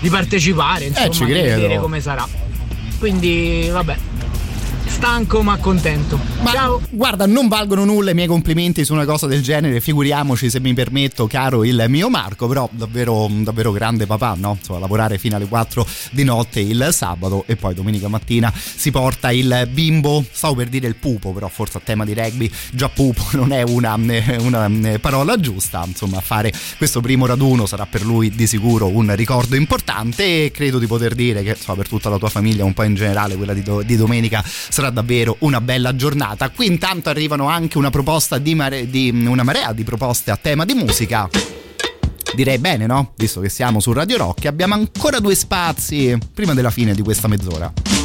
di 0.00 0.08
partecipare, 0.08 0.86
insomma, 0.86 1.06
Eh, 1.06 1.10
ci 1.10 1.24
di 1.24 1.30
credo. 1.32 1.48
vedere 1.60 1.78
come 1.78 2.00
sarà. 2.00 2.26
Quindi, 2.98 3.68
vabbè, 3.70 3.96
stanco 5.00 5.42
ma 5.42 5.56
contento. 5.56 6.20
Ma 6.42 6.52
Ciao. 6.52 6.82
guarda, 6.90 7.24
non 7.24 7.48
valgono 7.48 7.86
nulla 7.86 8.10
i 8.10 8.14
miei 8.14 8.26
complimenti 8.26 8.84
su 8.84 8.92
una 8.92 9.06
cosa 9.06 9.26
del 9.26 9.42
genere, 9.42 9.80
figuriamoci 9.80 10.50
se 10.50 10.60
mi 10.60 10.74
permetto, 10.74 11.26
caro 11.26 11.64
il 11.64 11.86
mio 11.88 12.10
Marco, 12.10 12.46
però 12.46 12.68
davvero, 12.70 13.26
davvero 13.30 13.72
grande 13.72 14.04
papà, 14.04 14.34
no? 14.36 14.56
Insomma, 14.58 14.78
lavorare 14.78 15.16
fino 15.16 15.36
alle 15.36 15.46
4 15.46 15.86
di 16.10 16.22
notte 16.22 16.60
il 16.60 16.88
sabato 16.90 17.44
e 17.46 17.56
poi 17.56 17.72
domenica 17.72 18.08
mattina 18.08 18.52
si 18.54 18.90
porta 18.90 19.32
il 19.32 19.70
bimbo, 19.72 20.22
stavo 20.30 20.56
per 20.56 20.68
dire 20.68 20.86
il 20.86 20.96
pupo, 20.96 21.32
però 21.32 21.48
forse 21.48 21.78
a 21.78 21.80
tema 21.82 22.04
di 22.04 22.12
rugby 22.12 22.50
già 22.70 22.90
pupo 22.90 23.24
non 23.32 23.52
è 23.52 23.62
una, 23.62 23.94
una 23.94 24.68
parola 25.00 25.40
giusta, 25.40 25.82
insomma, 25.86 26.20
fare 26.20 26.52
questo 26.76 27.00
primo 27.00 27.24
raduno 27.24 27.64
sarà 27.64 27.86
per 27.86 28.04
lui 28.04 28.28
di 28.28 28.46
sicuro 28.46 28.88
un 28.88 29.14
ricordo 29.16 29.56
importante 29.56 30.44
e 30.44 30.50
credo 30.50 30.78
di 30.78 30.86
poter 30.86 31.14
dire 31.14 31.42
che 31.42 31.50
insomma, 31.50 31.78
per 31.78 31.88
tutta 31.88 32.10
la 32.10 32.18
tua 32.18 32.28
famiglia, 32.28 32.66
un 32.66 32.74
po' 32.74 32.82
in 32.82 32.94
generale, 32.94 33.36
quella 33.36 33.54
di, 33.54 33.62
do- 33.62 33.82
di 33.82 33.96
domenica 33.96 34.44
sarà 34.44 34.88
davvero 34.90 35.36
una 35.40 35.60
bella 35.60 35.94
giornata. 35.96 36.50
Qui 36.50 36.66
intanto 36.66 37.08
arrivano 37.08 37.48
anche 37.48 37.78
una 37.78 37.90
proposta 37.90 38.38
di, 38.38 38.54
mare- 38.54 38.88
di 38.88 39.10
una 39.10 39.42
marea 39.42 39.72
di 39.72 39.84
proposte 39.84 40.30
a 40.30 40.36
tema 40.36 40.64
di 40.64 40.74
musica. 40.74 41.28
Direi 42.34 42.58
bene, 42.58 42.86
no? 42.86 43.12
Visto 43.16 43.40
che 43.40 43.48
siamo 43.48 43.80
su 43.80 43.92
Radio 43.92 44.16
Rock, 44.16 44.46
abbiamo 44.46 44.74
ancora 44.74 45.18
due 45.18 45.34
spazi 45.34 46.16
prima 46.32 46.54
della 46.54 46.70
fine 46.70 46.94
di 46.94 47.02
questa 47.02 47.26
mezz'ora. 47.26 47.99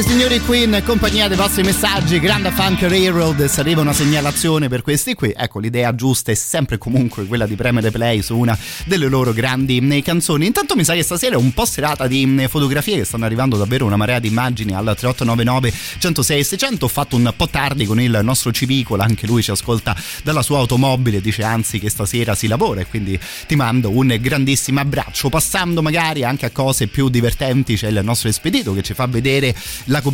Anche 0.00 0.09
di 0.09 0.09
questi 0.09 0.09
signori 0.20 0.40
qui 0.40 0.62
in 0.64 0.82
compagnia 0.84 1.28
dei 1.28 1.36
vostri 1.38 1.62
messaggi. 1.62 2.20
Grande 2.20 2.50
Funk 2.50 2.82
Railroad, 2.82 3.46
se 3.46 3.60
arriva 3.60 3.80
una 3.80 3.94
segnalazione 3.94 4.68
per 4.68 4.82
questi 4.82 5.14
qui, 5.14 5.32
ecco 5.34 5.60
l'idea 5.60 5.94
giusta 5.94 6.30
è 6.30 6.34
sempre 6.34 6.76
comunque 6.76 7.24
quella 7.24 7.46
di 7.46 7.54
premere 7.54 7.90
play 7.90 8.20
su 8.20 8.36
una 8.36 8.56
delle 8.84 9.08
loro 9.08 9.32
grandi 9.32 9.78
eh, 9.78 10.02
canzoni. 10.02 10.44
Intanto 10.44 10.76
mi 10.76 10.84
sa 10.84 10.92
che 10.92 11.02
stasera 11.02 11.36
è 11.36 11.38
un 11.38 11.54
po' 11.54 11.64
serata 11.64 12.06
di 12.06 12.36
eh, 12.38 12.48
fotografie 12.48 12.98
che 12.98 13.04
stanno 13.04 13.24
arrivando 13.24 13.56
davvero 13.56 13.86
una 13.86 13.96
marea 13.96 14.18
di 14.18 14.28
immagini 14.28 14.74
al 14.74 14.94
3899 14.94 15.72
106 16.00 16.44
600. 16.44 16.84
Ho 16.84 16.88
fatto 16.88 17.16
un 17.16 17.32
po' 17.34 17.48
tardi 17.48 17.86
con 17.86 17.98
il 17.98 18.20
nostro 18.22 18.52
Civicola, 18.52 19.04
anche 19.04 19.26
lui 19.26 19.42
ci 19.42 19.52
ascolta 19.52 19.96
dalla 20.22 20.42
sua 20.42 20.58
automobile, 20.58 21.22
dice 21.22 21.44
anzi 21.44 21.78
che 21.78 21.88
stasera 21.88 22.34
si 22.34 22.46
lavora 22.46 22.82
e 22.82 22.86
quindi 22.86 23.18
ti 23.46 23.56
mando 23.56 23.88
un 23.88 24.14
grandissimo 24.20 24.80
abbraccio. 24.80 25.30
Passando 25.30 25.80
magari 25.80 26.24
anche 26.24 26.44
a 26.44 26.50
cose 26.50 26.88
più 26.88 27.08
divertenti, 27.08 27.76
c'è 27.76 27.88
il 27.88 28.00
nostro 28.02 28.28
espedito 28.28 28.74
che 28.74 28.82
ci 28.82 28.92
fa 28.92 29.06
vedere 29.06 29.54
la 29.84 29.94
copertina 29.96 30.08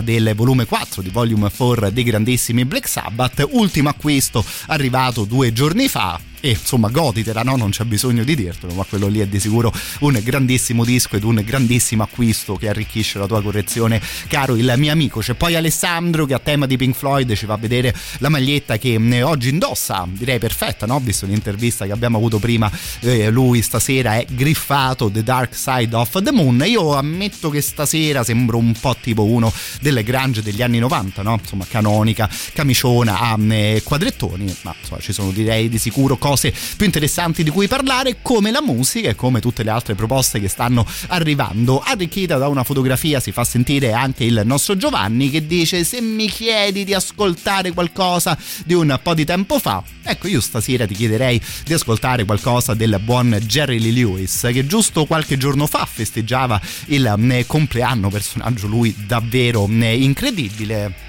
del 0.00 0.32
volume 0.34 0.66
4 0.66 1.02
di 1.02 1.10
Volume 1.10 1.50
4 1.50 1.90
dei 1.90 2.04
grandissimi 2.04 2.64
Black 2.64 2.88
Sabbath, 2.88 3.46
ultimo 3.50 3.88
acquisto 3.88 4.44
arrivato 4.66 5.24
due 5.24 5.52
giorni 5.52 5.88
fa 5.88 6.27
e 6.40 6.50
insomma 6.50 6.88
goditela 6.88 7.42
no? 7.42 7.56
non 7.56 7.70
c'è 7.70 7.84
bisogno 7.84 8.24
di 8.24 8.34
dirtelo 8.34 8.72
ma 8.74 8.84
quello 8.84 9.08
lì 9.08 9.20
è 9.20 9.26
di 9.26 9.40
sicuro 9.40 9.72
un 10.00 10.20
grandissimo 10.22 10.84
disco 10.84 11.16
ed 11.16 11.24
un 11.24 11.42
grandissimo 11.44 12.02
acquisto 12.02 12.54
che 12.54 12.68
arricchisce 12.68 13.18
la 13.18 13.26
tua 13.26 13.42
correzione 13.42 14.00
caro 14.28 14.56
il 14.56 14.72
mio 14.76 14.92
amico 14.92 15.20
c'è 15.20 15.34
poi 15.34 15.56
Alessandro 15.56 16.26
che 16.26 16.34
a 16.34 16.38
tema 16.38 16.66
di 16.66 16.76
Pink 16.76 16.94
Floyd 16.94 17.34
ci 17.34 17.46
fa 17.46 17.56
vedere 17.56 17.94
la 18.18 18.28
maglietta 18.28 18.78
che 18.78 18.94
eh, 18.94 19.22
oggi 19.22 19.48
indossa 19.48 20.06
direi 20.08 20.38
perfetta 20.38 20.86
no? 20.86 21.00
visto 21.00 21.26
l'intervista 21.26 21.86
che 21.86 21.92
abbiamo 21.92 22.18
avuto 22.18 22.38
prima 22.38 22.70
eh, 23.00 23.30
lui 23.30 23.62
stasera 23.62 24.16
è 24.16 24.26
griffato 24.28 25.10
The 25.10 25.22
Dark 25.22 25.56
Side 25.56 25.94
of 25.94 26.22
the 26.22 26.32
Moon 26.32 26.62
io 26.66 26.94
ammetto 26.94 27.50
che 27.50 27.60
stasera 27.60 28.22
sembro 28.22 28.58
un 28.58 28.72
po' 28.72 28.96
tipo 29.00 29.24
uno 29.24 29.52
delle 29.80 30.02
grange 30.02 30.42
degli 30.42 30.62
anni 30.62 30.78
90 30.78 31.22
no? 31.22 31.38
insomma 31.40 31.66
canonica 31.68 32.28
camiciona 32.52 33.18
a 33.18 33.36
eh, 33.48 33.82
quadrettoni 33.82 34.56
ma 34.62 34.74
insomma 34.78 35.00
ci 35.00 35.12
sono 35.12 35.30
direi 35.30 35.68
di 35.68 35.78
sicuro 35.78 36.16
cose 36.16 36.27
più 36.36 36.84
interessanti 36.86 37.42
di 37.42 37.50
cui 37.50 37.68
parlare 37.68 38.18
come 38.22 38.50
la 38.50 38.62
musica 38.62 39.08
e 39.10 39.14
come 39.14 39.40
tutte 39.40 39.62
le 39.62 39.70
altre 39.70 39.94
proposte 39.94 40.40
che 40.40 40.48
stanno 40.48 40.86
arrivando. 41.08 41.80
Arricchita 41.80 42.36
da 42.36 42.48
una 42.48 42.64
fotografia 42.64 43.20
si 43.20 43.32
fa 43.32 43.44
sentire 43.44 43.92
anche 43.92 44.24
il 44.24 44.42
nostro 44.44 44.76
Giovanni 44.76 45.30
che 45.30 45.46
dice 45.46 45.84
se 45.84 46.00
mi 46.00 46.28
chiedi 46.28 46.84
di 46.84 46.94
ascoltare 46.94 47.72
qualcosa 47.72 48.36
di 48.64 48.74
un 48.74 48.98
po' 49.02 49.14
di 49.14 49.24
tempo 49.24 49.58
fa 49.58 49.82
ecco 50.02 50.28
io 50.28 50.40
stasera 50.40 50.86
ti 50.86 50.94
chiederei 50.94 51.40
di 51.64 51.72
ascoltare 51.72 52.24
qualcosa 52.24 52.74
del 52.74 52.98
buon 53.02 53.38
Jerry 53.44 53.78
Lee 53.78 53.92
Lewis 53.92 54.48
che 54.52 54.66
giusto 54.66 55.04
qualche 55.06 55.36
giorno 55.36 55.66
fa 55.66 55.86
festeggiava 55.90 56.60
il 56.86 57.06
eh, 57.30 57.46
compleanno 57.46 58.08
personaggio 58.08 58.66
lui 58.66 58.94
davvero 59.06 59.68
eh, 59.68 60.02
incredibile 60.02 61.07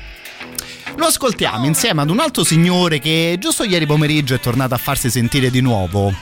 lo 0.99 1.05
ascoltiamo 1.05 1.65
insieme 1.65 2.01
ad 2.01 2.09
un 2.09 2.19
altro 2.19 2.43
signore 2.43 2.99
che 2.99 3.37
giusto 3.39 3.63
ieri 3.63 3.85
pomeriggio 3.85 4.35
è 4.35 4.39
tornato 4.39 4.73
a 4.73 4.77
farsi 4.77 5.09
sentire 5.09 5.49
di 5.49 5.61
nuovo. 5.61 6.13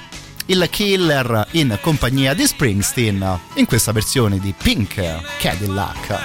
Il 0.46 0.68
killer 0.70 1.48
in 1.52 1.78
compagnia 1.82 2.36
di 2.36 2.46
Springsteen 2.46 3.40
in 3.56 3.66
questa 3.66 3.92
versione 3.92 4.40
di 4.40 4.54
Pink 4.56 5.02
Cadillac. 5.40 6.20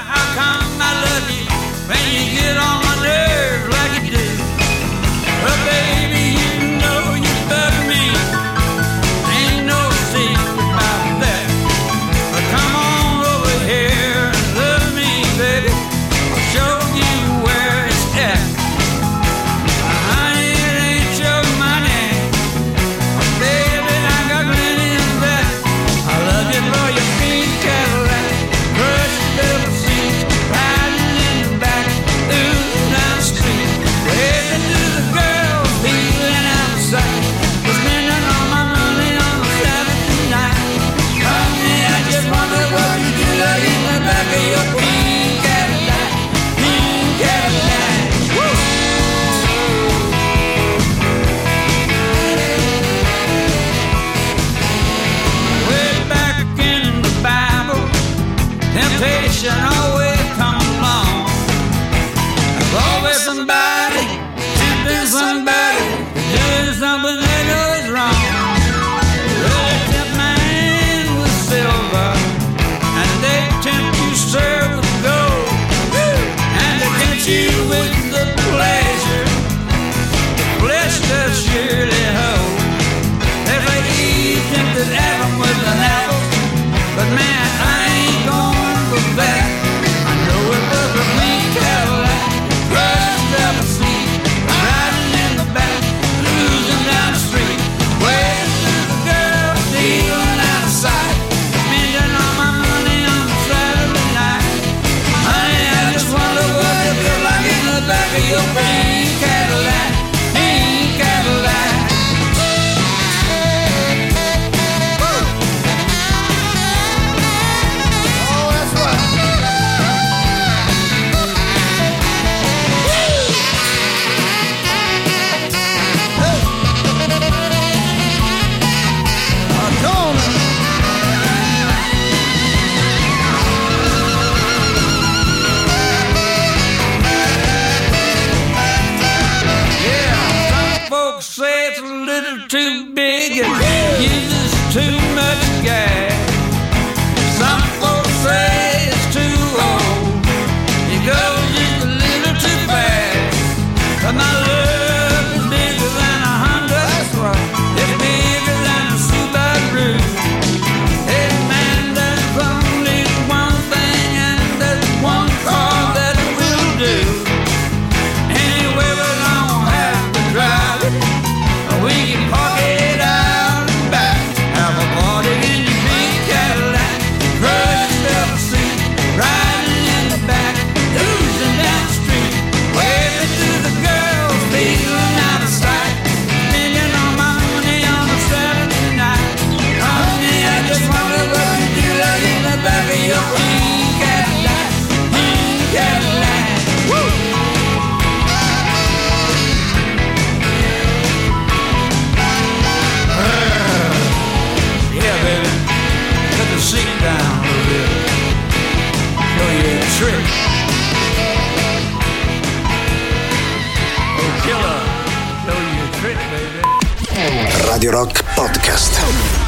Radio 217.83 217.99
Rock 217.99 218.23
Podcast. 218.37 219.42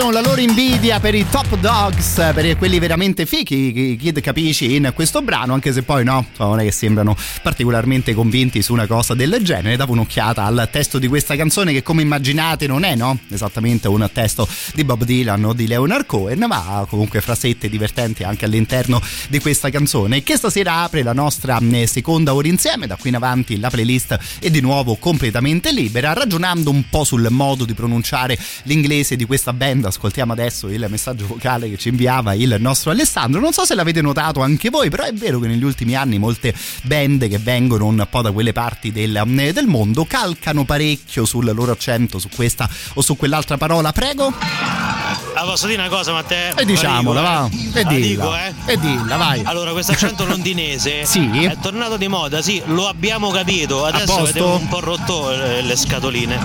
Confessano 0.00 0.10
la 0.10 0.26
loro 0.26 0.40
invidia 0.40 0.98
per 0.98 1.14
i 1.14 1.26
top 1.28 1.58
dogs, 1.58 2.14
per 2.32 2.56
quelli 2.56 2.78
veramente 2.78 3.26
fichi, 3.26 3.98
Kid 4.00 4.20
Capisci 4.20 4.76
in 4.76 4.92
questo 4.94 5.20
brano, 5.20 5.52
anche 5.52 5.74
se 5.74 5.82
poi 5.82 6.04
no, 6.04 6.24
insomma, 6.30 6.48
non 6.50 6.60
è 6.60 6.64
che 6.64 6.72
sembrano 6.72 7.14
particolarmente 7.42 8.14
convinti 8.14 8.62
su 8.62 8.72
una 8.72 8.86
cosa 8.86 9.12
del 9.12 9.36
genere. 9.42 9.76
Davo 9.76 9.92
un'occhiata 9.92 10.42
al 10.44 10.68
testo 10.70 10.98
di 10.98 11.06
questa 11.06 11.36
canzone 11.36 11.72
che 11.72 11.82
come 11.82 12.00
immaginate 12.00 12.66
non 12.66 12.84
è, 12.84 12.94
no? 12.94 13.18
Esattamente 13.28 13.88
un 13.88 14.08
testo 14.10 14.48
di 14.72 14.84
Bob 14.84 15.04
Dylan 15.04 15.44
o 15.44 15.52
di 15.52 15.66
Leonard 15.66 16.06
Cohen, 16.06 16.46
ma 16.48 16.86
comunque 16.88 17.20
frasette 17.20 17.68
divertenti 17.68 18.22
anche 18.22 18.46
all'interno 18.46 19.02
di 19.28 19.38
questa 19.38 19.68
canzone 19.68 20.22
che 20.22 20.36
stasera 20.36 20.82
apre 20.82 21.02
la 21.02 21.12
nostra 21.12 21.58
eh, 21.58 21.86
seconda 21.86 22.32
ora 22.32 22.48
insieme, 22.48 22.86
da 22.86 22.96
qui 22.96 23.10
in 23.10 23.16
avanti 23.16 23.58
la 23.58 23.68
playlist 23.68 24.18
è 24.38 24.48
di 24.48 24.60
nuovo 24.60 24.96
completamente 24.96 25.72
libera, 25.72 26.14
ragionando 26.14 26.70
un 26.70 26.84
po' 26.88 27.04
sul 27.04 27.26
modo 27.28 27.66
di 27.66 27.74
pronunciare 27.74 28.38
l'inglese 28.62 29.16
di 29.16 29.26
questa 29.26 29.52
band. 29.52 29.88
Ascoltiamo 29.90 30.32
adesso 30.32 30.68
il 30.68 30.86
messaggio 30.88 31.26
vocale 31.26 31.68
che 31.68 31.76
ci 31.76 31.88
inviava 31.88 32.34
il 32.34 32.56
nostro 32.58 32.90
Alessandro. 32.90 33.40
Non 33.40 33.52
so 33.52 33.64
se 33.64 33.74
l'avete 33.74 34.00
notato 34.00 34.40
anche 34.40 34.70
voi, 34.70 34.88
però 34.88 35.04
è 35.04 35.12
vero 35.12 35.38
che 35.38 35.48
negli 35.48 35.64
ultimi 35.64 35.94
anni 35.94 36.18
molte 36.18 36.54
band 36.82 37.28
che 37.28 37.38
vengono 37.38 37.86
un 37.86 38.06
po' 38.08 38.22
da 38.22 38.32
quelle 38.32 38.52
parti 38.52 38.92
del, 38.92 39.16
eh, 39.16 39.52
del 39.52 39.66
mondo 39.66 40.04
calcano 40.04 40.64
parecchio 40.64 41.24
sul 41.24 41.52
loro 41.52 41.72
accento 41.72 42.18
su 42.18 42.28
questa 42.34 42.68
o 42.94 43.02
su 43.02 43.16
quell'altra 43.16 43.56
parola. 43.56 43.92
Prego. 43.92 45.29
Ah, 45.34 45.44
posso 45.44 45.66
dire 45.68 45.80
una 45.80 45.88
cosa, 45.88 46.12
Matteo? 46.12 46.56
E 46.56 46.64
diciamola, 46.64 47.20
va. 47.20 47.48
E 47.72 47.82
La 47.82 47.88
dilla. 47.88 48.06
dico, 48.06 48.36
eh. 48.36 48.72
E 48.72 48.76
dilla, 48.78 49.16
vai. 49.16 49.42
Allora, 49.44 49.70
questo 49.72 49.92
accento 49.92 50.24
londinese 50.26 51.04
Sì. 51.06 51.44
è 51.44 51.56
tornato 51.60 51.96
di 51.96 52.08
moda, 52.08 52.42
sì, 52.42 52.60
lo 52.66 52.86
abbiamo 52.88 53.30
capito. 53.30 53.84
Adesso 53.84 54.18
avete 54.18 54.40
un 54.40 54.68
po' 54.68 54.80
rotto 54.80 55.32
eh, 55.32 55.62
le 55.62 55.76
scatoline. 55.76 56.36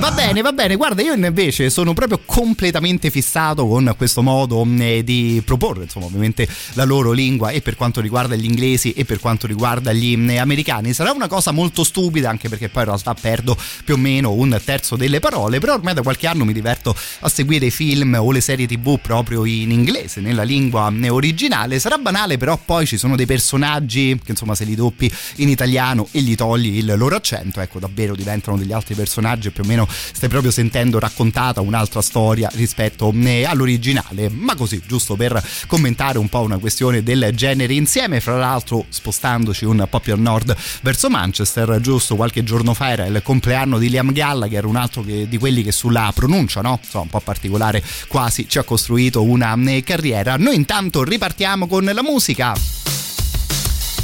Va 0.00 0.10
bene, 0.12 0.40
va 0.40 0.52
bene. 0.52 0.76
Guarda, 0.76 1.02
io 1.02 1.12
invece 1.12 1.68
sono 1.68 1.92
proprio 1.94 2.20
completamente 2.24 3.10
fissato 3.10 3.66
con 3.66 3.92
questo 3.96 4.22
modo 4.22 4.66
eh, 4.78 5.02
di 5.04 5.42
proporre, 5.44 5.82
insomma, 5.84 6.06
ovviamente 6.06 6.48
la 6.74 6.84
loro 6.84 7.10
lingua 7.12 7.50
e 7.50 7.60
per 7.60 7.76
quanto 7.76 8.00
riguarda 8.00 8.34
gli 8.34 8.44
inglesi 8.44 8.92
e 8.92 9.04
per 9.04 9.18
quanto 9.18 9.46
riguarda 9.46 9.92
gli 9.92 10.16
eh, 10.30 10.38
americani. 10.38 10.92
Sarà 10.94 11.10
una 11.12 11.28
cosa 11.28 11.50
molto 11.50 11.84
stupida, 11.84 12.30
anche 12.30 12.48
perché 12.48 12.68
poi 12.68 12.82
in 12.84 12.88
realtà 12.88 13.14
perdo 13.14 13.56
più 13.84 13.94
o 13.94 13.98
meno 13.98 14.30
un 14.32 14.58
terzo 14.64 14.96
delle 14.96 15.20
parole, 15.20 15.58
però 15.58 15.74
ormai 15.74 15.92
da 15.94 16.02
qualche 16.02 16.26
anno 16.26 16.44
mi 16.44 16.52
diverto 16.52 16.94
a 17.20 17.28
seguire 17.28 17.66
i 17.66 17.70
film 17.70 18.11
o 18.18 18.30
le 18.30 18.40
serie 18.40 18.66
tv 18.66 18.98
proprio 19.00 19.44
in 19.44 19.70
inglese, 19.70 20.20
nella 20.20 20.42
lingua 20.42 20.92
eh, 21.00 21.08
originale. 21.08 21.78
Sarà 21.78 21.98
banale, 21.98 22.36
però 22.36 22.58
poi 22.62 22.86
ci 22.86 22.96
sono 22.96 23.16
dei 23.16 23.26
personaggi 23.26 24.18
che 24.22 24.30
insomma 24.32 24.54
se 24.54 24.64
li 24.64 24.74
doppi 24.74 25.10
in 25.36 25.48
italiano 25.48 26.08
e 26.10 26.20
gli 26.22 26.34
togli 26.34 26.78
il 26.78 26.94
loro 26.96 27.16
accento, 27.16 27.60
ecco 27.60 27.78
davvero 27.78 28.14
diventano 28.14 28.56
degli 28.56 28.72
altri 28.72 28.94
personaggi 28.94 29.50
più 29.50 29.64
o 29.64 29.66
meno 29.66 29.86
stai 29.88 30.28
proprio 30.28 30.50
sentendo 30.50 30.98
raccontata 30.98 31.60
un'altra 31.60 32.02
storia 32.02 32.50
rispetto 32.54 33.12
eh, 33.12 33.44
all'originale, 33.44 34.28
ma 34.30 34.54
così 34.54 34.82
giusto 34.86 35.16
per 35.16 35.42
commentare 35.66 36.18
un 36.18 36.28
po' 36.28 36.40
una 36.40 36.58
questione 36.58 37.02
del 37.02 37.30
genere 37.34 37.74
insieme, 37.74 38.20
fra 38.20 38.36
l'altro 38.36 38.84
spostandoci 38.88 39.64
un 39.64 39.86
po' 39.88 40.00
più 40.00 40.12
a 40.12 40.16
nord 40.16 40.54
verso 40.82 41.08
Manchester, 41.08 41.80
giusto 41.80 42.16
qualche 42.16 42.42
giorno 42.42 42.74
fa 42.74 42.90
era 42.90 43.06
il 43.06 43.20
compleanno 43.22 43.78
di 43.78 43.88
Liam 43.88 44.12
Gallagher, 44.12 44.64
un 44.64 44.76
altro 44.76 45.02
che- 45.02 45.28
di 45.28 45.38
quelli 45.38 45.62
che 45.62 45.72
sulla 45.72 46.10
pronuncia, 46.14 46.60
no? 46.60 46.78
Insomma, 46.82 47.04
un 47.04 47.10
po' 47.10 47.20
particolare, 47.20 47.82
quasi 48.06 48.48
ci 48.48 48.58
ha 48.58 48.62
costruito 48.62 49.22
una 49.22 49.54
eh, 49.66 49.82
carriera. 49.82 50.36
Noi 50.36 50.54
intanto 50.54 51.04
ripartiamo 51.04 51.66
con 51.66 51.84
la 51.84 52.02
musica. 52.02 52.54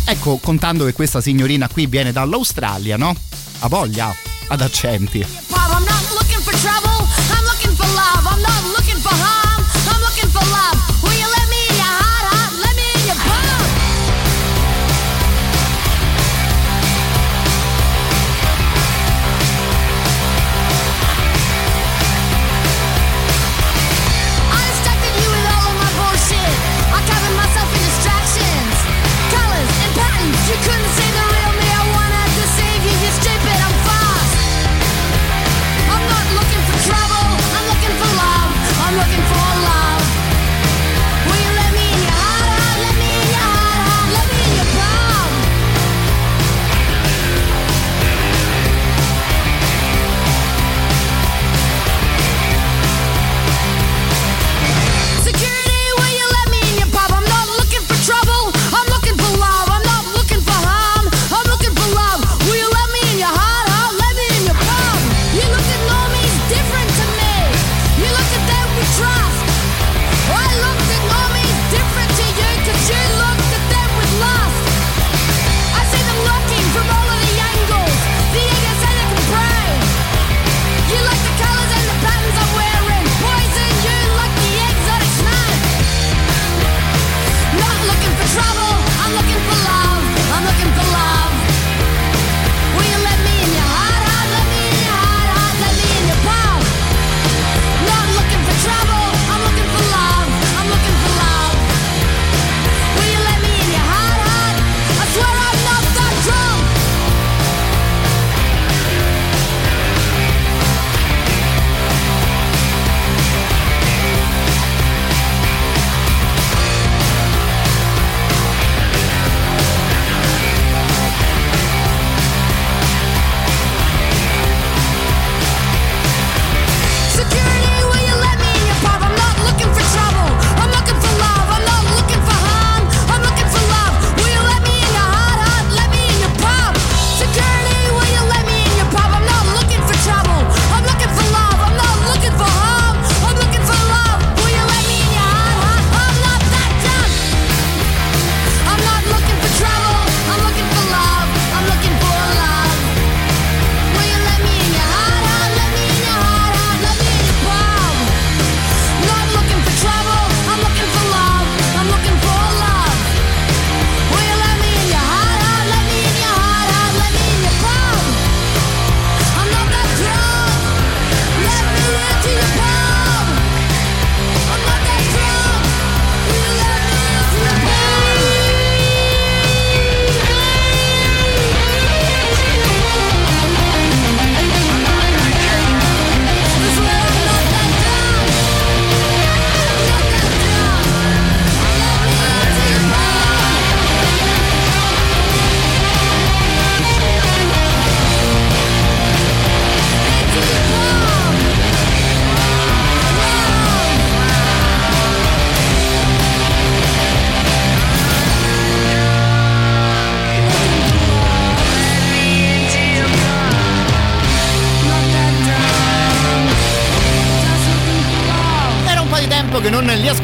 Ecco, 0.05 0.39
contando 0.39 0.85
che 0.85 0.93
questa 0.93 1.21
signorina 1.21 1.69
qui 1.69 1.87
viene 1.87 2.13
dall'Australia, 2.13 2.97
no? 2.97 3.15
Ha 3.61 3.69
voglia 3.69 4.15
ad 4.49 4.61
accenti. 4.61 5.25
Bob, 5.49 5.69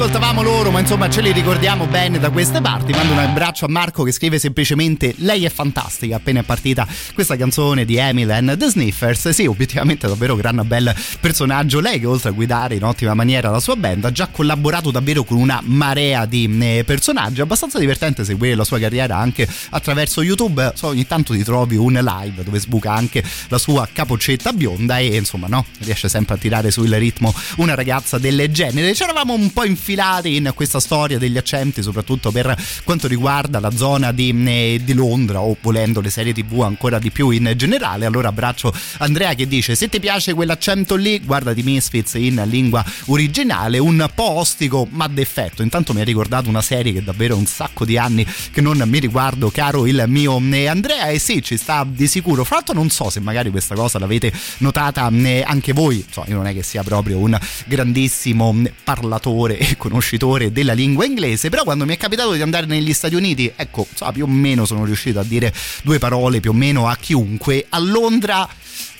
ascoltavamo 0.04 0.42
insomma 0.84 1.08
ce 1.08 1.22
li 1.22 1.32
ricordiamo 1.32 1.86
bene 1.86 2.18
da 2.18 2.28
queste 2.28 2.60
parti. 2.60 2.92
Mando 2.92 3.14
un 3.14 3.18
abbraccio 3.18 3.64
a 3.64 3.68
Marco 3.68 4.02
che 4.02 4.12
scrive 4.12 4.38
semplicemente 4.38 5.14
lei 5.16 5.46
è 5.46 5.48
fantastica, 5.48 6.16
appena 6.16 6.40
è 6.40 6.42
partita 6.42 6.86
questa 7.14 7.36
canzone 7.36 7.86
di 7.86 7.96
Emil 7.96 8.30
and 8.30 8.58
the 8.58 8.68
Sniffers. 8.68 9.30
Sì, 9.30 9.46
obiettivamente 9.46 10.06
davvero 10.06 10.36
gran 10.36 10.62
bel 10.66 10.94
personaggio. 11.20 11.80
Lei 11.80 11.98
che 11.98 12.06
oltre 12.06 12.28
a 12.28 12.32
guidare 12.32 12.74
in 12.74 12.84
ottima 12.84 13.14
maniera 13.14 13.48
la 13.48 13.60
sua 13.60 13.76
band 13.76 14.04
ha 14.04 14.12
già 14.12 14.26
collaborato 14.26 14.90
davvero 14.90 15.24
con 15.24 15.38
una 15.38 15.58
marea 15.64 16.26
di 16.26 16.54
eh, 16.60 16.84
personaggi. 16.84 17.40
È 17.40 17.44
abbastanza 17.44 17.78
divertente 17.78 18.22
seguire 18.22 18.54
la 18.54 18.64
sua 18.64 18.78
carriera 18.78 19.16
anche 19.16 19.48
attraverso 19.70 20.20
YouTube. 20.20 20.72
So, 20.74 20.88
ogni 20.88 21.06
tanto 21.06 21.32
ti 21.32 21.42
trovi 21.44 21.76
un 21.76 21.94
live 21.94 22.44
dove 22.44 22.58
sbuca 22.58 22.92
anche 22.92 23.24
la 23.48 23.56
sua 23.56 23.88
capocetta 23.90 24.52
bionda 24.52 24.98
e 24.98 25.16
insomma 25.16 25.46
no, 25.46 25.64
riesce 25.78 26.10
sempre 26.10 26.34
a 26.34 26.36
tirare 26.36 26.70
sul 26.70 26.90
ritmo 26.90 27.34
una 27.56 27.74
ragazza 27.74 28.18
del 28.18 28.50
genere. 28.50 28.94
Ci 28.94 29.02
eravamo 29.02 29.32
un 29.32 29.50
po' 29.50 29.64
infilati 29.64 30.36
in 30.36 30.52
questa 30.54 30.72
storia 30.80 31.18
degli 31.18 31.36
accenti, 31.36 31.82
soprattutto 31.82 32.30
per 32.30 32.56
quanto 32.84 33.06
riguarda 33.06 33.60
la 33.60 33.70
zona 33.70 34.12
di, 34.12 34.34
eh, 34.46 34.80
di 34.82 34.92
Londra 34.92 35.40
o 35.40 35.56
volendo 35.60 36.00
le 36.00 36.10
serie 36.10 36.32
tv 36.32 36.62
ancora 36.62 36.98
di 36.98 37.10
più 37.10 37.30
in 37.30 37.52
generale. 37.56 38.06
Allora 38.06 38.28
abbraccio 38.28 38.72
Andrea 38.98 39.34
che 39.34 39.46
dice 39.46 39.74
se 39.74 39.88
ti 39.88 40.00
piace 40.00 40.34
quell'accento 40.34 40.94
lì 40.96 41.20
guarda 41.20 41.52
di 41.52 41.62
Misfits 41.62 42.14
in 42.14 42.42
lingua 42.46 42.84
originale, 43.06 43.78
un 43.78 44.08
po' 44.14 44.30
ostico 44.30 44.86
ma 44.90 45.06
d'effetto. 45.08 45.62
Intanto 45.62 45.92
mi 45.92 46.00
ha 46.00 46.04
ricordato 46.04 46.48
una 46.48 46.62
serie 46.62 46.92
che 46.92 47.02
davvero 47.02 47.34
è 47.34 47.38
un 47.38 47.46
sacco 47.46 47.84
di 47.84 47.96
anni 47.96 48.26
che 48.52 48.60
non 48.60 48.82
mi 48.86 48.98
riguardo, 48.98 49.50
caro 49.50 49.86
il 49.86 50.04
mio 50.06 50.40
eh, 50.50 50.66
Andrea, 50.66 51.06
e 51.08 51.18
sì, 51.18 51.42
ci 51.42 51.56
sta 51.56 51.86
di 51.88 52.06
sicuro. 52.06 52.44
Fra 52.44 52.56
l'altro 52.56 52.74
non 52.74 52.90
so 52.90 53.10
se 53.10 53.20
magari 53.20 53.50
questa 53.50 53.74
cosa 53.74 53.98
l'avete 53.98 54.32
notata 54.58 55.08
eh, 55.10 55.42
anche 55.46 55.72
voi, 55.72 56.04
insomma, 56.06 56.26
io 56.28 56.36
non 56.36 56.46
è 56.46 56.54
che 56.54 56.62
sia 56.62 56.82
proprio 56.82 57.18
un 57.18 57.38
grandissimo 57.66 58.54
parlatore 58.82 59.58
e 59.58 59.76
conoscitore 59.76 60.52
della 60.64 60.72
lingua 60.72 61.04
inglese, 61.04 61.50
però 61.50 61.62
quando 61.62 61.84
mi 61.84 61.94
è 61.94 61.98
capitato 61.98 62.32
di 62.32 62.40
andare 62.40 62.64
negli 62.64 62.94
Stati 62.94 63.14
Uniti, 63.14 63.52
ecco, 63.54 63.86
so, 63.94 64.10
più 64.12 64.24
o 64.24 64.26
meno 64.26 64.64
sono 64.64 64.84
riuscito 64.84 65.20
a 65.20 65.22
dire 65.22 65.52
due 65.82 65.98
parole 65.98 66.40
più 66.40 66.50
o 66.50 66.54
meno 66.54 66.88
a 66.88 66.96
chiunque. 66.96 67.66
A 67.68 67.78
Londra 67.78 68.48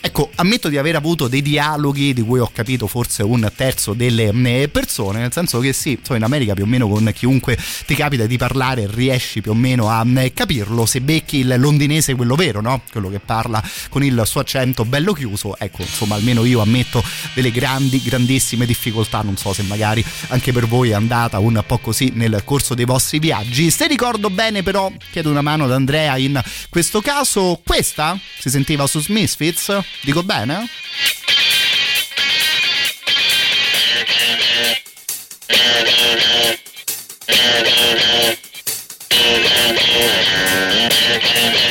Ecco, 0.06 0.30
ammetto 0.34 0.68
di 0.68 0.76
aver 0.76 0.96
avuto 0.96 1.28
dei 1.28 1.40
dialoghi 1.40 2.12
di 2.12 2.20
cui 2.20 2.38
ho 2.38 2.50
capito 2.52 2.86
forse 2.86 3.22
un 3.22 3.50
terzo 3.56 3.94
delle 3.94 4.28
eh, 4.28 4.68
persone, 4.68 5.18
nel 5.18 5.32
senso 5.32 5.60
che 5.60 5.72
sì, 5.72 5.98
in 6.10 6.22
America 6.22 6.52
più 6.52 6.64
o 6.64 6.66
meno 6.66 6.86
con 6.86 7.10
chiunque 7.14 7.58
ti 7.86 7.94
capita 7.94 8.26
di 8.26 8.36
parlare 8.36 8.86
riesci 8.86 9.40
più 9.40 9.52
o 9.52 9.54
meno 9.54 9.88
a 9.88 10.04
eh, 10.16 10.34
capirlo, 10.34 10.84
se 10.84 11.00
becchi 11.00 11.38
il 11.38 11.54
londinese 11.56 12.14
quello 12.16 12.34
vero, 12.34 12.60
no? 12.60 12.82
Quello 12.92 13.08
che 13.08 13.18
parla 13.18 13.64
con 13.88 14.04
il 14.04 14.22
suo 14.26 14.40
accento 14.40 14.84
bello 14.84 15.14
chiuso, 15.14 15.56
ecco, 15.56 15.80
insomma, 15.80 16.16
almeno 16.16 16.44
io 16.44 16.60
ammetto 16.60 17.02
delle 17.32 17.50
grandi, 17.50 18.02
grandissime 18.02 18.66
difficoltà, 18.66 19.22
non 19.22 19.38
so 19.38 19.54
se 19.54 19.62
magari 19.62 20.04
anche 20.28 20.52
per 20.52 20.66
voi 20.66 20.90
è 20.90 20.94
andata 20.94 21.38
un 21.38 21.64
po' 21.66 21.78
così 21.78 22.12
nel 22.14 22.42
corso 22.44 22.74
dei 22.74 22.84
vostri 22.84 23.20
viaggi. 23.20 23.70
Se 23.70 23.86
ricordo 23.86 24.28
bene 24.28 24.62
però, 24.62 24.92
chiedo 25.10 25.30
una 25.30 25.40
mano 25.40 25.64
ad 25.64 25.72
Andrea 25.72 26.18
in 26.18 26.38
questo 26.68 27.00
caso, 27.00 27.58
questa 27.64 28.20
si 28.38 28.50
sentiva 28.50 28.86
su 28.86 29.02
Misfits? 29.08 29.93
Dico 30.02 30.22
bene? 30.22 30.68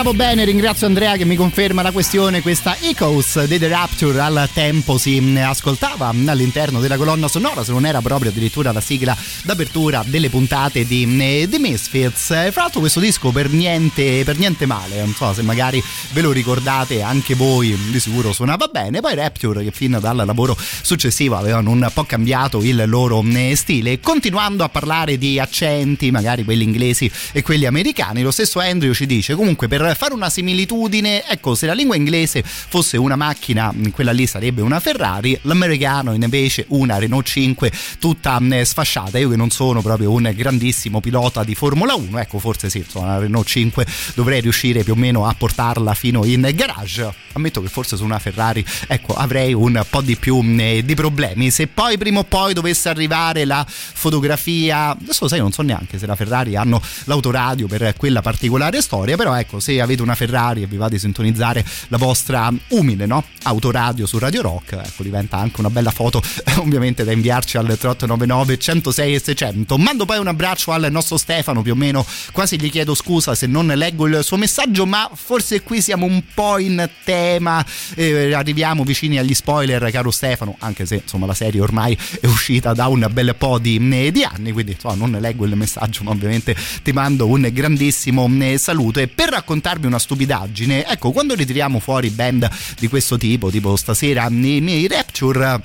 ricordavo 0.00 0.14
bene, 0.14 0.44
ringrazio 0.46 0.86
Andrea 0.86 1.16
che 1.16 1.26
mi 1.26 1.36
conferma 1.36 1.82
la 1.82 1.90
questione, 1.90 2.40
questa 2.40 2.74
Echoes 2.80 3.44
di 3.44 3.58
The 3.58 3.68
Rapture 3.68 4.18
al 4.20 4.48
tempo 4.52 4.96
si 4.96 5.20
mh, 5.20 5.36
ascoltava 5.38 6.08
all'interno 6.08 6.80
della 6.80 6.96
colonna 6.96 7.28
sonora, 7.28 7.62
se 7.62 7.72
non 7.72 7.84
era 7.84 8.00
proprio 8.00 8.30
addirittura 8.30 8.72
la 8.72 8.80
sigla 8.80 9.14
d'apertura 9.42 10.02
delle 10.06 10.30
puntate 10.30 10.86
di 10.86 11.06
The 11.48 11.58
Misfits. 11.58 12.30
E 12.30 12.50
Fra 12.50 12.62
l'altro 12.62 12.80
questo 12.80 12.98
disco 12.98 13.30
per 13.30 13.50
niente, 13.50 14.24
per 14.24 14.38
niente 14.38 14.64
male, 14.64 15.00
non 15.00 15.12
so 15.12 15.34
se 15.34 15.42
magari 15.42 15.82
ve 16.12 16.22
lo 16.22 16.32
ricordate 16.32 17.02
anche 17.02 17.34
voi, 17.34 17.76
di 17.90 18.00
sicuro 18.00 18.32
suonava 18.32 18.68
bene, 18.68 19.00
poi 19.00 19.14
Rapture 19.14 19.62
che 19.62 19.70
fin 19.70 19.98
dal 20.00 20.16
lavoro 20.16 20.56
successivo 20.80 21.36
avevano 21.36 21.70
un 21.70 21.90
po' 21.92 22.04
cambiato 22.04 22.62
il 22.62 22.84
loro 22.86 23.20
mh, 23.20 23.52
stile, 23.52 24.00
continuando 24.00 24.64
a 24.64 24.70
parlare 24.70 25.18
di 25.18 25.38
accenti, 25.38 26.10
magari 26.10 26.42
quelli 26.44 26.64
inglesi 26.64 27.10
e 27.32 27.42
quelli 27.42 27.66
americani, 27.66 28.22
lo 28.22 28.30
stesso 28.30 28.60
Andrew 28.60 28.94
ci 28.94 29.04
dice 29.04 29.34
comunque 29.34 29.48
Comunque, 29.50 29.66
fare 29.94 30.14
una 30.14 30.30
similitudine, 30.30 31.26
ecco, 31.26 31.54
se 31.54 31.66
la 31.66 31.72
lingua 31.72 31.96
inglese 31.96 32.42
fosse 32.44 32.96
una 32.96 33.16
macchina, 33.16 33.74
quella 33.92 34.12
lì 34.12 34.26
sarebbe 34.26 34.62
una 34.62 34.80
Ferrari, 34.80 35.38
l'americano 35.42 36.12
invece 36.12 36.64
una 36.68 36.98
Renault 36.98 37.26
5 37.26 37.72
tutta 37.98 38.38
mh, 38.38 38.62
sfasciata. 38.62 39.18
Io 39.18 39.28
che 39.28 39.36
non 39.36 39.50
sono 39.50 39.82
proprio 39.82 40.12
un 40.12 40.32
grandissimo 40.34 41.00
pilota 41.00 41.44
di 41.44 41.54
Formula 41.54 41.94
1, 41.94 42.18
ecco, 42.18 42.38
forse 42.38 42.70
sì, 42.70 42.78
insomma, 42.78 43.06
la 43.08 43.18
Renault 43.18 43.46
5 43.46 43.86
dovrei 44.14 44.40
riuscire 44.40 44.82
più 44.82 44.92
o 44.92 44.96
meno 44.96 45.26
a 45.26 45.34
portarla 45.36 45.94
fino 45.94 46.24
in 46.24 46.48
garage. 46.54 47.12
Ammetto 47.32 47.60
che 47.62 47.68
forse 47.68 47.96
su 47.96 48.04
una 48.04 48.18
Ferrari, 48.18 48.64
ecco, 48.86 49.14
avrei 49.14 49.52
un 49.52 49.84
po' 49.88 50.00
di 50.00 50.16
più 50.16 50.40
mh, 50.40 50.80
di 50.80 50.94
problemi. 50.94 51.50
Se 51.50 51.66
poi 51.66 51.98
prima 51.98 52.20
o 52.20 52.24
poi 52.24 52.54
dovesse 52.54 52.88
arrivare 52.88 53.44
la 53.44 53.64
fotografia, 53.66 54.90
adesso 54.90 55.28
sai, 55.28 55.38
non 55.38 55.52
so 55.52 55.62
neanche 55.62 55.98
se 55.98 56.06
la 56.06 56.16
Ferrari 56.16 56.56
hanno 56.56 56.80
l'autoradio 57.04 57.66
per 57.66 57.94
quella 57.96 58.22
particolare 58.22 58.80
storia, 58.80 59.16
però 59.16 59.36
ecco, 59.36 59.60
se 59.60 59.79
avete 59.80 60.02
una 60.02 60.14
Ferrari 60.14 60.62
e 60.62 60.66
vi 60.66 60.76
va 60.76 60.88
di 60.88 60.98
sintonizzare 60.98 61.64
la 61.88 61.96
vostra 61.96 62.52
umile, 62.68 63.06
no? 63.06 63.24
Autoradio 63.44 64.06
su 64.06 64.18
Radio 64.18 64.42
Rock, 64.42 64.72
ecco, 64.72 65.02
diventa 65.02 65.38
anche 65.38 65.60
una 65.60 65.70
bella 65.70 65.90
foto, 65.90 66.22
ovviamente 66.58 67.04
da 67.04 67.12
inviarci 67.12 67.56
al 67.56 67.66
3899 67.66 68.58
106 68.58 69.14
e 69.14 69.20
600. 69.20 69.78
Mando 69.78 70.04
poi 70.04 70.18
un 70.18 70.28
abbraccio 70.28 70.72
al 70.72 70.88
nostro 70.90 71.16
Stefano, 71.16 71.62
più 71.62 71.72
o 71.72 71.76
meno 71.76 72.04
quasi 72.32 72.58
gli 72.60 72.70
chiedo 72.70 72.94
scusa 72.94 73.34
se 73.34 73.46
non 73.46 73.66
leggo 73.66 74.06
il 74.06 74.20
suo 74.22 74.36
messaggio, 74.36 74.86
ma 74.86 75.10
forse 75.12 75.62
qui 75.62 75.80
siamo 75.80 76.06
un 76.06 76.22
po' 76.34 76.58
in 76.58 76.88
tema, 77.04 77.64
eh, 77.94 78.32
arriviamo 78.32 78.84
vicini 78.84 79.18
agli 79.18 79.34
spoiler, 79.34 79.90
caro 79.90 80.10
Stefano, 80.10 80.56
anche 80.60 80.86
se 80.86 80.96
insomma 80.96 81.26
la 81.26 81.34
serie 81.34 81.60
ormai 81.60 81.96
è 82.20 82.26
uscita 82.26 82.72
da 82.72 82.86
un 82.86 83.06
bel 83.10 83.34
po' 83.36 83.58
di, 83.58 83.76
eh, 83.92 84.12
di 84.12 84.24
anni, 84.24 84.52
quindi 84.52 84.72
insomma, 84.72 84.94
non 84.94 85.18
leggo 85.20 85.44
il 85.44 85.56
messaggio, 85.56 86.02
ma 86.02 86.10
ovviamente 86.10 86.56
ti 86.82 86.92
mando 86.92 87.26
un 87.26 87.48
grandissimo 87.52 88.28
eh, 88.40 88.58
saluto. 88.58 89.00
E 89.00 89.08
per 89.08 89.32
raccontarvi 89.70 89.86
una 89.86 89.98
stupidaggine, 89.98 90.86
ecco, 90.86 91.12
quando 91.12 91.34
ritiriamo 91.34 91.78
fuori 91.78 92.10
band 92.10 92.48
di 92.78 92.88
questo 92.88 93.16
tipo, 93.16 93.50
tipo 93.50 93.76
stasera 93.76 94.26
i 94.28 94.60
miei 94.60 94.88
Rapture 94.88 95.60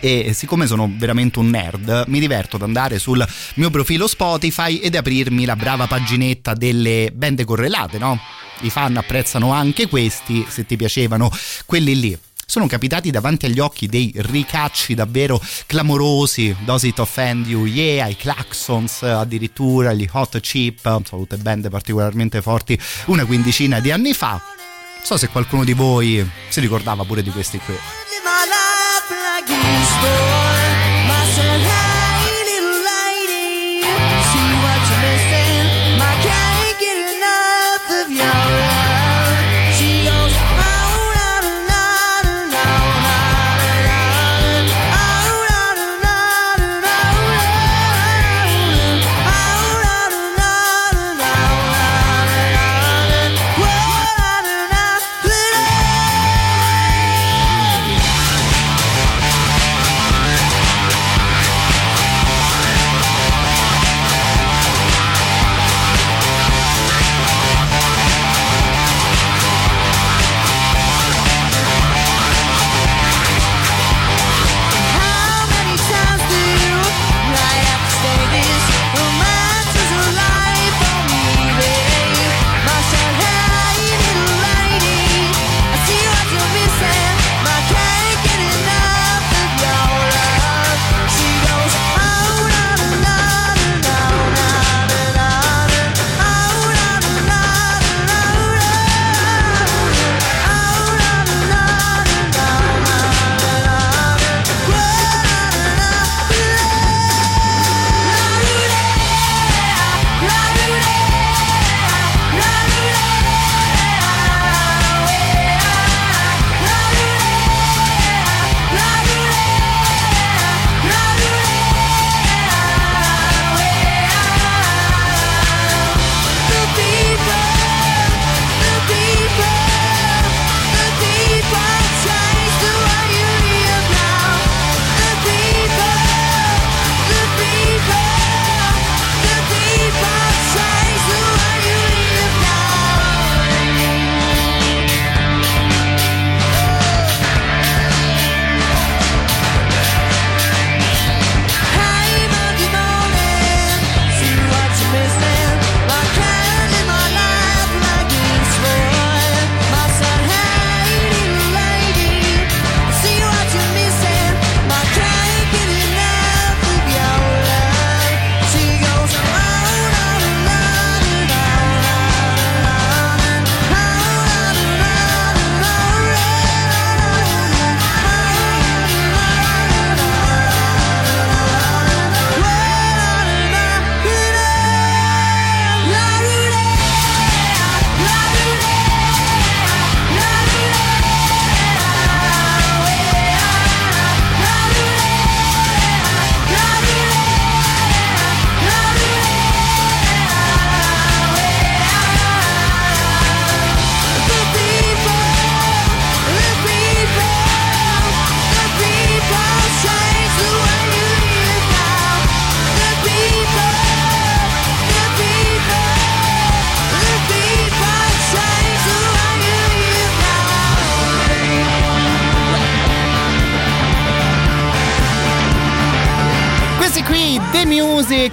e 0.00 0.32
siccome 0.34 0.66
sono 0.66 0.90
veramente 0.96 1.38
un 1.38 1.48
nerd 1.48 2.04
mi 2.08 2.20
diverto 2.20 2.56
ad 2.56 2.62
andare 2.62 2.98
sul 2.98 3.26
mio 3.54 3.70
profilo 3.70 4.06
Spotify 4.06 4.76
ed 4.76 4.94
aprirmi 4.94 5.46
la 5.46 5.56
brava 5.56 5.86
paginetta 5.86 6.52
delle 6.52 7.10
bande 7.14 7.44
correlate 7.44 7.96
no? 7.96 8.20
i 8.62 8.70
fan 8.70 8.98
apprezzano 8.98 9.50
anche 9.50 9.88
questi 9.88 10.44
se 10.46 10.66
ti 10.66 10.76
piacevano 10.76 11.30
quelli 11.64 11.98
lì 11.98 12.18
sono 12.50 12.66
capitati 12.66 13.10
davanti 13.10 13.44
agli 13.44 13.58
occhi 13.58 13.88
dei 13.88 14.10
ricacci 14.16 14.94
davvero 14.94 15.38
clamorosi. 15.66 16.56
Does 16.64 16.84
It 16.84 16.98
Offend 16.98 17.46
You, 17.46 17.66
Yeah, 17.66 18.08
i 18.08 18.16
Claxons 18.16 19.02
addirittura 19.02 19.92
gli 19.92 20.08
Hot 20.10 20.40
Chip 20.40 20.80
sono 20.80 21.20
tutte 21.20 21.36
band 21.36 21.68
particolarmente 21.68 22.40
forti 22.40 22.80
una 23.06 23.26
quindicina 23.26 23.80
di 23.80 23.90
anni 23.90 24.14
fa. 24.14 24.40
Non 24.40 25.04
so 25.04 25.18
se 25.18 25.28
qualcuno 25.28 25.62
di 25.62 25.74
voi 25.74 26.26
si 26.48 26.60
ricordava 26.60 27.04
pure 27.04 27.22
di 27.22 27.30
questi 27.30 27.58
qui 27.58 27.74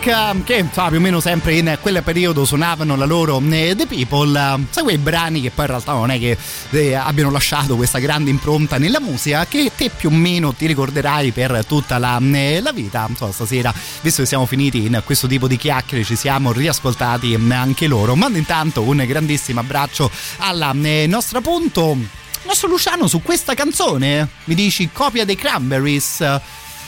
Eh, 0.08 0.43
che 0.43 0.58
insomma, 0.58 0.89
più 0.89 0.97
o 0.99 1.01
meno 1.01 1.20
sempre 1.20 1.56
in 1.56 1.78
quel 1.82 2.03
periodo 2.03 2.45
suonavano 2.45 2.95
la 2.95 3.06
loro 3.06 3.41
eh, 3.49 3.74
The 3.76 3.88
People. 3.88 4.66
Sai 4.70 4.84
quei 4.84 4.99
brani 4.99 5.41
che 5.41 5.49
poi 5.49 5.66
in 5.66 5.72
realtà 5.72 5.93
non 5.93 6.12
è 6.12 6.20
che 6.20 6.38
eh, 6.70 6.93
abbiano 6.93 7.32
lasciato 7.32 7.76
questa 7.76 7.97
grande 7.97 8.30
impronta 8.30 8.78
nella 8.78 8.99
musica 8.99 9.47
che 9.47 9.72
te 9.76 9.89
più 9.89 10.10
o 10.10 10.12
meno 10.12 10.53
ti 10.53 10.68
ricorderai 10.68 11.32
per 11.32 11.66
tutta 11.66 11.97
la, 11.97 12.20
eh, 12.22 12.62
la 12.62 12.72
vita. 12.72 13.08
Insomma 13.10 13.32
stasera 13.32 13.74
visto 14.01 14.22
che 14.22 14.28
siamo 14.28 14.45
finiti 14.45 14.86
in 14.86 15.01
questo 15.03 15.26
tipo 15.26 15.47
di 15.47 15.58
chiacchiere 15.58 16.03
ci 16.03 16.16
siamo 16.16 16.51
riascoltati 16.51 17.34
eh, 17.34 17.53
anche 17.53 17.88
loro. 17.88 18.16
Mando 18.16 18.38
intanto 18.38 18.84
un 18.84 19.03
grandissimo 19.08 19.62
abbraccio 19.62 20.12
alla 20.38 20.72
nostra 21.08 21.41
punto. 21.41 21.97
Nostro 22.43 22.68
Luciano 22.68 23.08
su 23.08 23.24
questa 23.24 23.56
canzone 23.56 24.30
mi 24.43 24.53
dici 24.53 24.88
copia 24.93 25.26
dei 25.26 25.36
Cranberries 25.36 26.24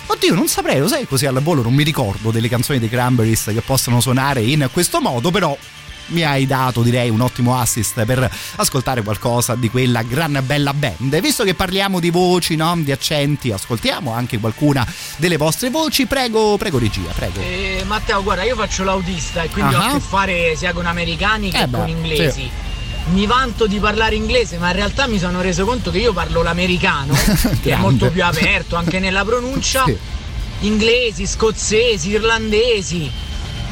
Oddio, 0.10 0.34
non 0.36 0.48
saprei, 0.48 0.80
lo 0.80 0.88
sai 0.88 1.06
così 1.06 1.26
al 1.26 1.42
volo 1.42 1.62
non 1.62 1.74
mi 1.74 1.84
ricordo 1.84 2.32
delle 2.32 2.48
canzoni 2.48 2.80
dei 2.80 2.90
Cranberries 2.90 3.44
che 3.54 3.62
possano 3.62 4.00
suonare 4.00 4.42
in 4.42 4.70
questo 4.72 5.02
modo, 5.02 5.32
però 5.32 5.56
mi 6.10 6.24
hai 6.24 6.46
dato 6.48 6.82
direi 6.84 7.10
un 7.10 7.20
ottimo 7.20 7.60
assist 7.60 8.06
per 8.06 8.32
ascoltare 8.56 9.02
qualcosa 9.02 9.56
di 9.56 9.70
quella 9.70 10.04
gran 10.04 10.42
bella 10.46 10.74
band. 10.74 11.20
Visto 11.20 11.44
che 11.44 11.54
parliamo 11.54 12.00
di 12.00 12.10
voci, 12.10 12.56
no? 12.56 12.74
di 12.78 12.94
accenti, 12.94 13.52
ascoltiamo 13.52 14.14
anche 14.14 14.40
qualcuna 14.40 14.88
delle 15.18 15.36
vostre 15.36 15.70
voci. 15.70 16.06
Prego, 16.06 16.56
prego 16.56 16.80
regia, 16.80 17.12
prego. 17.14 17.42
Eh, 17.42 17.84
Matteo, 17.86 18.24
guarda, 18.24 18.44
io 18.44 18.56
faccio 18.56 18.86
l'autista 18.86 19.42
e 19.44 19.50
quindi 19.50 19.74
Ah. 19.76 19.80
ho 19.80 19.90
a 19.90 19.92
che 19.92 20.00
fare 20.00 20.56
sia 20.56 20.72
con 20.72 20.86
americani 20.86 21.52
che 21.52 21.64
Eh 21.64 21.68
beh, 21.68 21.78
con 21.78 21.90
inglesi. 21.90 22.42
sì. 22.42 22.50
Mi 23.12 23.26
vanto 23.26 23.68
di 23.68 23.80
parlare 23.80 24.16
inglese, 24.16 24.58
ma 24.58 24.68
in 24.68 24.76
realtà 24.76 25.08
mi 25.08 25.18
sono 25.18 25.42
reso 25.42 25.66
conto 25.66 25.92
che 25.92 26.00
io 26.00 26.14
parlo 26.14 26.42
l'americano, 26.44 27.14
che 27.62 27.72
è 27.72 27.76
molto 27.78 28.12
più 28.12 28.24
aperto 28.24 28.76
anche 28.76 29.00
nella 29.00 29.24
pronuncia. 29.24 29.84
Sì. 29.86 29.98
Inglesi, 30.62 31.26
scozzesi, 31.26 32.10
irlandesi. 32.10 33.10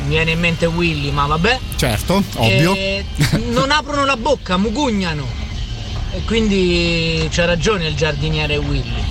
Mi 0.04 0.10
viene 0.10 0.32
in 0.32 0.40
mente 0.40 0.66
Willy, 0.68 1.12
ma 1.12 1.26
vabbè. 1.26 1.60
Certo, 1.76 2.24
ovvio. 2.36 2.74
Eh, 2.74 3.04
non 3.50 3.72
aprono 3.72 4.06
la 4.06 4.18
bocca, 4.18 4.58
mugugnano. 4.58 5.26
E 6.12 6.24
quindi 6.24 7.28
c'ha 7.30 7.46
ragione 7.46 7.88
il 7.88 7.96
giardiniere 7.96 8.56
Willy. 8.58 9.04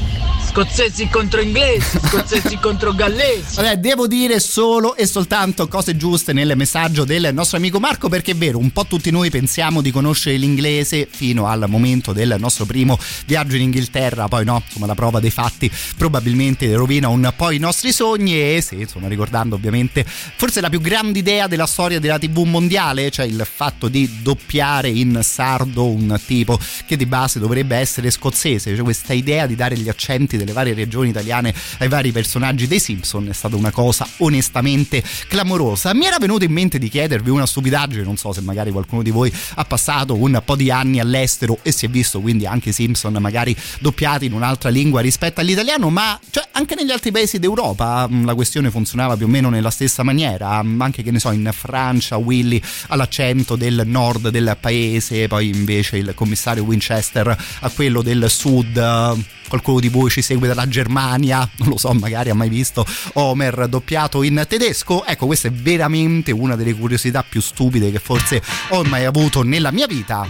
Scozzesi 0.55 1.09
contro 1.09 1.41
inglesi, 1.41 1.99
scozzesi 2.07 2.59
contro 2.59 2.95
gallesi. 2.95 3.57
Vabbè, 3.57 3.79
devo 3.79 4.07
dire 4.07 4.39
solo 4.39 4.95
e 4.95 5.05
soltanto 5.05 5.67
cose 5.67 5.97
giuste 5.97 6.33
nel 6.33 6.53
messaggio 6.55 7.03
del 7.03 7.31
nostro 7.33 7.57
amico 7.57 7.81
Marco 7.81 8.09
perché 8.09 8.31
è 8.31 8.37
vero, 8.37 8.59
un 8.59 8.71
po' 8.71 8.87
tutti 8.87 9.11
noi 9.11 9.31
pensiamo 9.31 9.81
di 9.81 9.91
conoscere 9.91 10.37
l'inglese 10.37 11.09
fino 11.11 11.49
al 11.49 11.65
momento 11.67 12.13
del 12.13 12.37
nostro 12.39 12.67
primo 12.67 12.97
viaggio 13.27 13.57
in 13.57 13.63
Inghilterra, 13.63 14.29
poi 14.29 14.45
no, 14.45 14.63
insomma 14.65 14.87
la 14.87 14.95
prova 14.95 15.19
dei 15.19 15.31
fatti 15.31 15.69
probabilmente 15.97 16.73
rovina 16.77 17.09
un 17.09 17.33
po' 17.35 17.51
i 17.51 17.59
nostri 17.59 17.91
sogni 17.91 18.41
e 18.41 18.63
sì, 18.65 18.77
insomma 18.77 19.09
ricordando 19.09 19.57
ovviamente 19.57 20.07
forse 20.07 20.61
la 20.61 20.69
più 20.69 20.81
grande 20.81 21.19
idea 21.19 21.49
della 21.49 21.67
storia 21.67 21.99
della 21.99 22.21
TV 22.21 22.45
mondiale, 22.45 23.11
cioè 23.11 23.27
il 23.27 23.45
fatto 23.45 23.89
di 23.89 24.23
doppiare 24.23 24.89
in 24.89 25.19
sardo 25.25 25.89
un 25.89 26.17
tipo 26.25 26.57
che 26.87 26.97
di 26.97 27.07
base 27.07 27.41
dovrebbe 27.41 27.75
essere 27.75 28.09
scozzese, 28.13 28.73
cioè 28.73 28.85
questa 28.85 29.15
idea 29.15 29.47
di 29.47 29.57
dare 29.57 29.77
gli 29.77 29.89
accenti 29.89 30.43
delle 30.45 30.53
varie 30.53 30.75
regioni 30.75 31.09
italiane 31.09 31.53
ai 31.79 31.89
vari 31.89 32.13
personaggi 32.13 32.67
dei 32.67 32.79
Simpson 32.79 33.29
è 33.29 33.33
stata 33.33 33.57
una 33.57 33.71
cosa 33.71 34.07
onestamente 34.19 35.03
clamorosa. 35.27 35.95
Mi 35.95 36.05
era 36.05 36.19
venuto 36.19 36.45
in 36.45 36.53
mente 36.53 36.79
di 36.79 36.89
chiedervi 36.89 37.31
una 37.31 37.47
stupidaggine, 37.47 38.03
non 38.03 38.17
so 38.17 38.33
se 38.33 38.41
magari 38.43 38.71
qualcuno 38.71 39.03
di 39.03 39.11
voi 39.11 39.33
ha 39.55 39.65
passato 39.65 40.15
un 40.15 40.41
po' 40.45 40.57
di 40.57 40.71
anni 40.71 41.01
all'estero 41.01 41.59
e 41.63 41.73
si 41.73 41.87
è 41.87 41.89
visto 41.89 42.21
quindi 42.21 42.47
anche 42.47 42.69
i 42.69 42.73
Simpson 42.73 43.17
magari 43.19 43.57
doppiati 43.81 44.27
in 44.27 44.33
un'altra 44.33 44.69
lingua 44.69 45.01
rispetto 45.01 45.41
all'italiano, 45.41 45.91
ma 45.91 46.19
cioè, 46.31 46.47
anche 46.53 46.75
negli 46.75 46.91
altri 46.91 47.11
paesi 47.11 47.39
d'Europa 47.39 48.07
mh, 48.09 48.25
la 48.25 48.35
questione 48.35 48.71
funzionava 48.71 49.17
più 49.17 49.27
o 49.27 49.29
meno 49.29 49.49
nella 49.49 49.71
stessa 49.71 50.03
maniera, 50.03 50.63
mh, 50.63 50.81
anche 50.81 51.03
che 51.03 51.11
ne 51.11 51.19
so 51.19 51.31
in 51.31 51.51
Francia 51.53 52.17
Willy 52.17 52.61
ha 52.89 52.97
l'accento 52.97 53.57
del 53.57 53.83
nord 53.87 54.29
del 54.29 54.57
paese, 54.61 55.27
poi 55.27 55.49
invece 55.49 55.97
il 55.97 56.13
commissario 56.15 56.63
Winchester 56.65 57.37
ha 57.61 57.71
quello 57.71 58.03
del 58.03 58.29
sud. 58.29 59.23
Qualcuno 59.47 59.79
di 59.79 59.89
voi 59.89 60.11
ci 60.11 60.23
segue 60.23 60.34
dalla 60.39 60.69
Germania, 60.69 61.49
non 61.59 61.69
lo 61.71 61.79
so, 61.79 61.93
magari 61.93 62.31
ha 62.31 62.35
mai 62.35 62.49
visto 62.49 62.85
Homer 63.15 63.67
doppiato 63.69 64.23
in 64.23 64.45
tedesco. 64.49 65.05
Ecco, 65.05 65.27
questa 65.27 65.49
è 65.49 65.51
veramente 65.51 66.33
una 66.33 66.57
delle 66.57 66.75
curiosità 66.75 67.25
più 67.27 67.41
stupide 67.41 67.91
che 67.91 67.99
forse 67.99 68.43
ho 68.71 68.83
mai 68.85 69.05
avuto 69.05 69.43
nella 69.43 69.71
mia 69.71 69.87
vita. 69.87 70.27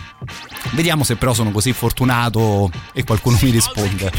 Vediamo 0.72 1.04
se 1.04 1.16
però 1.16 1.34
sono 1.34 1.50
così 1.50 1.72
fortunato 1.72 2.70
e 2.92 3.04
qualcuno 3.04 3.38
mi 3.42 3.50
risponde. 3.50 4.12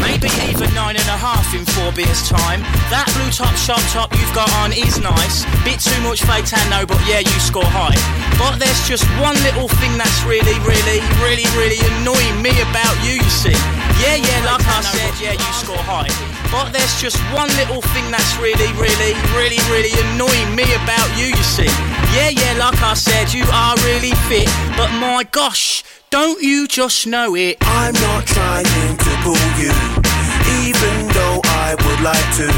Maybe 0.00 0.28
even 0.48 0.72
nine 0.74 0.96
and 0.96 1.08
a 1.08 1.16
half 1.16 1.52
in 1.54 1.64
four 1.64 1.92
bits 1.92 2.28
time. 2.28 2.62
That 2.90 3.10
blue 3.14 3.30
top 3.30 3.54
shop 3.56 3.80
top 3.92 4.12
you've 4.14 4.32
got 4.34 4.50
on 4.62 4.72
is 4.72 4.98
nice. 4.98 5.44
Bit 5.64 5.80
too 5.80 6.00
much 6.02 6.22
fake 6.22 6.46
but 6.86 7.00
yeah, 7.08 7.20
you 7.20 7.40
score 7.40 7.64
high. 7.64 7.96
But 8.38 8.58
there's 8.58 8.86
just 8.86 9.04
one 9.20 9.34
little 9.42 9.68
thing 9.68 9.96
that's 9.98 10.22
really, 10.24 10.54
really, 10.62 11.00
really, 11.24 11.46
really 11.56 11.80
annoying 11.96 12.40
me 12.42 12.52
about 12.70 12.94
you, 13.02 13.14
you 13.14 13.30
see. 13.30 13.56
Yeah, 14.02 14.16
yeah, 14.16 14.40
like 14.44 14.64
I 14.66 14.80
said, 14.82 15.12
yeah, 15.20 15.32
you 15.32 15.50
score 15.56 15.80
high. 15.80 16.10
But 16.52 16.72
there's 16.72 17.00
just 17.00 17.16
one 17.32 17.48
little 17.56 17.82
thing 17.92 18.06
that's 18.10 18.36
really, 18.38 18.70
really, 18.78 19.12
really, 19.34 19.60
really 19.72 19.92
annoying 20.08 20.54
me 20.54 20.64
about 20.78 21.08
you, 21.18 21.26
you 21.32 21.44
see. 21.44 21.70
Yeah, 22.14 22.30
yeah, 22.30 22.54
like 22.58 22.80
I 22.82 22.94
said, 22.94 23.32
you 23.32 23.44
are 23.52 23.74
really 23.88 24.14
fit. 24.28 24.48
But 24.76 24.92
my 25.00 25.24
gosh, 25.30 25.82
don't 26.10 26.40
you 26.42 26.68
just 26.68 27.06
know 27.06 27.34
it? 27.34 27.56
I'm 27.62 27.94
not 27.94 28.26
trying 28.26 28.64
to 28.96 29.12
pull 29.24 29.46
you, 29.58 29.74
even 30.64 31.08
though 31.12 31.40
I 31.44 31.74
would 31.74 32.00
like 32.00 32.28
to. 32.40 32.48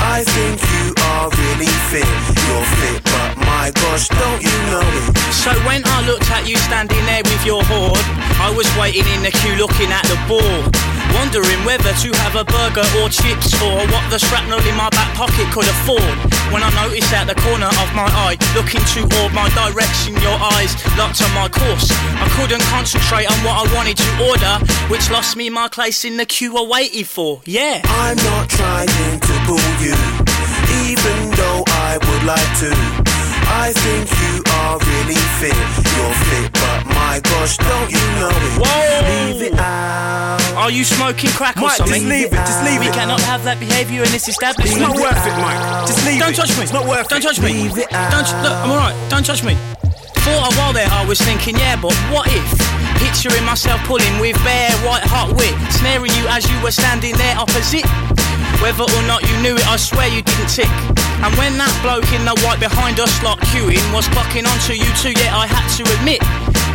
I 0.00 0.24
think 0.24 0.56
you 0.74 0.94
are 1.12 1.28
really 1.28 1.72
fit. 1.92 2.08
You're 2.46 2.68
fit, 2.80 3.04
but 3.04 3.36
my 3.44 3.70
gosh, 3.74 4.08
don't 4.08 4.42
you? 4.42 4.49
So 5.40 5.56
when 5.64 5.80
I 5.88 6.04
looked 6.04 6.28
at 6.28 6.44
you 6.44 6.56
standing 6.68 7.00
there 7.08 7.24
with 7.24 7.40
your 7.48 7.64
hoard, 7.64 8.04
I 8.36 8.52
was 8.52 8.68
waiting 8.76 9.08
in 9.16 9.24
the 9.24 9.32
queue 9.32 9.56
looking 9.56 9.88
at 9.88 10.04
the 10.04 10.20
board. 10.28 10.68
Wondering 11.16 11.64
whether 11.64 11.96
to 12.04 12.08
have 12.20 12.36
a 12.36 12.44
burger 12.44 12.84
or 13.00 13.08
chips 13.08 13.56
or 13.56 13.80
what 13.88 14.04
the 14.12 14.20
shrapnel 14.20 14.60
in 14.68 14.76
my 14.76 14.92
back 14.92 15.08
pocket 15.16 15.48
could 15.48 15.64
afford. 15.64 16.12
When 16.52 16.60
I 16.60 16.68
noticed 16.76 17.08
at 17.16 17.24
the 17.24 17.34
corner 17.40 17.72
of 17.72 17.88
my 17.96 18.04
eye, 18.04 18.36
looking 18.52 18.84
toward 18.92 19.32
my 19.32 19.48
direction, 19.56 20.12
your 20.20 20.36
eyes 20.36 20.76
locked 21.00 21.24
on 21.24 21.32
my 21.32 21.48
course. 21.48 21.88
I 22.20 22.28
couldn't 22.36 22.62
concentrate 22.68 23.24
on 23.24 23.38
what 23.40 23.64
I 23.64 23.64
wanted 23.72 23.96
to 23.96 24.10
order, 24.28 24.54
which 24.92 25.08
lost 25.08 25.40
me 25.40 25.48
my 25.48 25.72
place 25.72 26.04
in 26.04 26.20
the 26.20 26.26
queue 26.26 26.52
I 26.52 26.68
waited 26.68 27.08
for. 27.08 27.40
Yeah. 27.48 27.80
I'm 28.04 28.20
not 28.28 28.44
trying 28.52 28.92
to 29.24 29.34
pull 29.48 29.72
you, 29.80 29.96
even 30.84 31.32
though 31.32 31.64
I 31.88 31.96
would 31.96 32.24
like 32.28 32.50
to. 32.60 33.09
I 33.50 33.72
think 33.74 34.06
you 34.22 34.42
are 34.62 34.78
really 34.78 35.18
fit. 35.42 35.56
You're 35.96 36.16
fit, 36.30 36.52
but 36.54 36.86
my 36.86 37.20
gosh, 37.22 37.56
don't 37.58 37.90
you 37.90 38.04
know 38.18 38.30
it? 38.30 38.52
Whoa! 38.62 39.32
Leave 39.32 39.42
it 39.52 39.58
out. 39.58 40.38
Are 40.56 40.70
you 40.70 40.84
smoking 40.84 41.30
crack 41.30 41.56
or 41.56 41.62
Mike, 41.62 41.78
just 41.78 41.90
something? 41.90 42.08
leave 42.08 42.26
it, 42.32 42.36
just 42.46 42.62
leave 42.64 42.80
we 42.80 42.88
it. 42.88 42.94
cannot 42.94 43.20
have 43.22 43.44
that 43.44 43.58
behaviour 43.58 44.02
in 44.02 44.10
this 44.12 44.28
establishment. 44.28 44.70
It's 44.70 44.80
not 44.80 44.94
worth 44.96 45.26
it, 45.26 45.36
Mike. 45.40 45.86
Just 45.86 46.04
leave 46.06 46.16
it. 46.16 46.20
Don't 46.20 46.32
it. 46.32 46.36
touch 46.36 46.56
me. 46.56 46.62
It's 46.62 46.72
not 46.72 46.86
worth 46.86 47.08
Don't 47.08 47.18
it. 47.20 47.22
touch 47.26 47.40
me. 47.40 47.52
Leave 47.64 47.78
it 47.78 47.90
Don't. 47.90 48.28
Look, 48.44 48.54
I'm 48.54 48.70
alright. 48.70 48.96
Don't 49.10 49.24
touch 49.26 49.42
me. 49.42 49.54
For 50.20 50.30
a 50.36 50.52
while 50.60 50.72
there, 50.72 50.86
I 50.90 51.04
was 51.06 51.18
thinking, 51.20 51.56
yeah, 51.56 51.76
but 51.80 51.92
what 52.12 52.28
if? 52.28 52.79
Picturing 53.00 53.44
myself 53.44 53.80
pulling 53.88 54.20
with 54.20 54.36
bare 54.44 54.70
white 54.84 55.02
hot 55.02 55.32
wit, 55.34 55.56
snaring 55.72 56.12
you 56.20 56.28
as 56.28 56.44
you 56.44 56.56
were 56.62 56.70
standing 56.70 57.16
there 57.16 57.36
opposite. 57.36 57.88
Whether 58.60 58.84
or 58.84 59.04
not 59.08 59.24
you 59.24 59.34
knew 59.40 59.56
it, 59.56 59.66
I 59.66 59.76
swear 59.76 60.06
you 60.06 60.20
didn't 60.20 60.52
tick. 60.52 60.70
And 61.24 61.32
when 61.40 61.56
that 61.56 61.72
bloke 61.80 62.12
in 62.12 62.24
the 62.28 62.36
white 62.44 62.60
behind 62.60 63.00
us 63.00 63.12
lot 63.24 63.40
queuing 63.52 63.80
was 63.92 64.04
clocking 64.12 64.44
onto 64.44 64.76
you 64.76 64.88
too, 65.00 65.16
yeah, 65.16 65.32
I 65.32 65.48
had 65.48 65.64
to 65.80 65.84
admit 65.96 66.20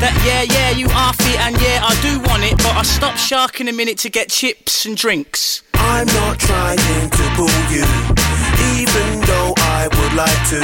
that 0.02 0.14
yeah, 0.26 0.42
yeah, 0.50 0.70
you 0.74 0.90
are 0.98 1.14
fit 1.14 1.40
and 1.46 1.54
yeah, 1.62 1.86
I 1.86 1.94
do 2.02 2.18
want 2.26 2.44
it, 2.44 2.58
but 2.58 2.74
I 2.74 2.82
stopped 2.82 3.20
sharking 3.20 3.68
a 3.70 3.74
minute 3.74 3.98
to 4.00 4.10
get 4.10 4.30
chips 4.30 4.86
and 4.86 4.98
drinks. 4.98 5.62
I'm 5.74 6.08
not 6.08 6.40
trying 6.40 7.10
to 7.10 7.26
pull 7.38 7.58
you, 7.70 7.86
even 8.82 9.22
though 9.30 9.54
I 9.78 9.86
would 9.94 10.14
like 10.18 10.42
to. 10.58 10.62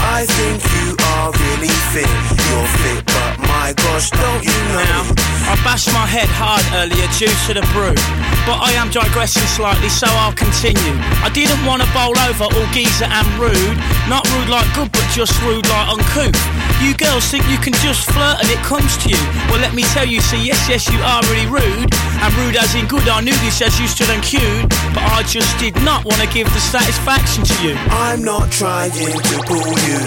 I 0.00 0.24
think 0.24 0.64
you 0.80 0.96
are 1.12 1.28
really 1.32 1.74
fit. 1.92 2.08
You're 2.48 2.70
fit, 2.80 3.04
but 3.04 3.27
my 3.48 3.72
gosh, 3.72 4.10
don't 4.12 4.44
you 4.44 4.58
know? 4.70 4.84
Now, 4.84 5.02
I 5.48 5.56
bashed 5.64 5.88
my 5.96 6.04
head 6.04 6.28
hard 6.28 6.60
earlier 6.76 7.08
due 7.16 7.32
to 7.48 7.56
the 7.56 7.64
brew, 7.72 7.96
but 8.44 8.60
I 8.60 8.76
am 8.76 8.92
digressing 8.92 9.48
slightly, 9.48 9.88
so 9.88 10.06
I'll 10.20 10.36
continue. 10.36 10.94
I 11.24 11.32
didn't 11.32 11.64
want 11.64 11.80
to 11.80 11.88
bowl 11.96 12.12
over 12.28 12.52
all 12.52 12.68
geezer 12.76 13.08
and 13.08 13.26
rude, 13.40 13.78
not 14.06 14.28
rude 14.36 14.52
like 14.52 14.68
good, 14.76 14.92
but 14.92 15.04
just 15.16 15.32
rude 15.42 15.64
like 15.66 15.88
uncouth. 15.88 16.36
You 16.84 16.94
girls 16.94 17.24
think 17.26 17.48
you 17.48 17.58
can 17.58 17.72
just 17.80 18.06
flirt 18.12 18.38
and 18.38 18.48
it 18.52 18.60
comes 18.62 18.94
to 19.02 19.08
you. 19.08 19.22
Well, 19.48 19.58
let 19.64 19.74
me 19.74 19.82
tell 19.96 20.06
you, 20.06 20.20
see, 20.20 20.38
yes, 20.44 20.60
yes, 20.68 20.86
you 20.92 21.00
are 21.00 21.24
really 21.32 21.48
rude, 21.48 21.90
and 21.90 22.30
rude 22.44 22.56
as 22.60 22.76
in 22.76 22.86
good. 22.86 23.08
I 23.08 23.24
knew 23.24 23.36
this 23.40 23.60
as 23.64 23.80
you 23.80 23.88
stood 23.88 24.12
and 24.12 24.22
queued, 24.22 24.68
but 24.92 25.02
I 25.02 25.24
just 25.24 25.50
did 25.58 25.74
not 25.82 26.04
want 26.04 26.20
to 26.20 26.28
give 26.28 26.46
the 26.52 26.60
satisfaction 26.60 27.42
to 27.44 27.54
you. 27.64 27.74
I'm 27.88 28.22
not 28.22 28.52
trying 28.52 28.92
to 28.92 29.36
pull 29.48 29.72
you, 29.88 30.00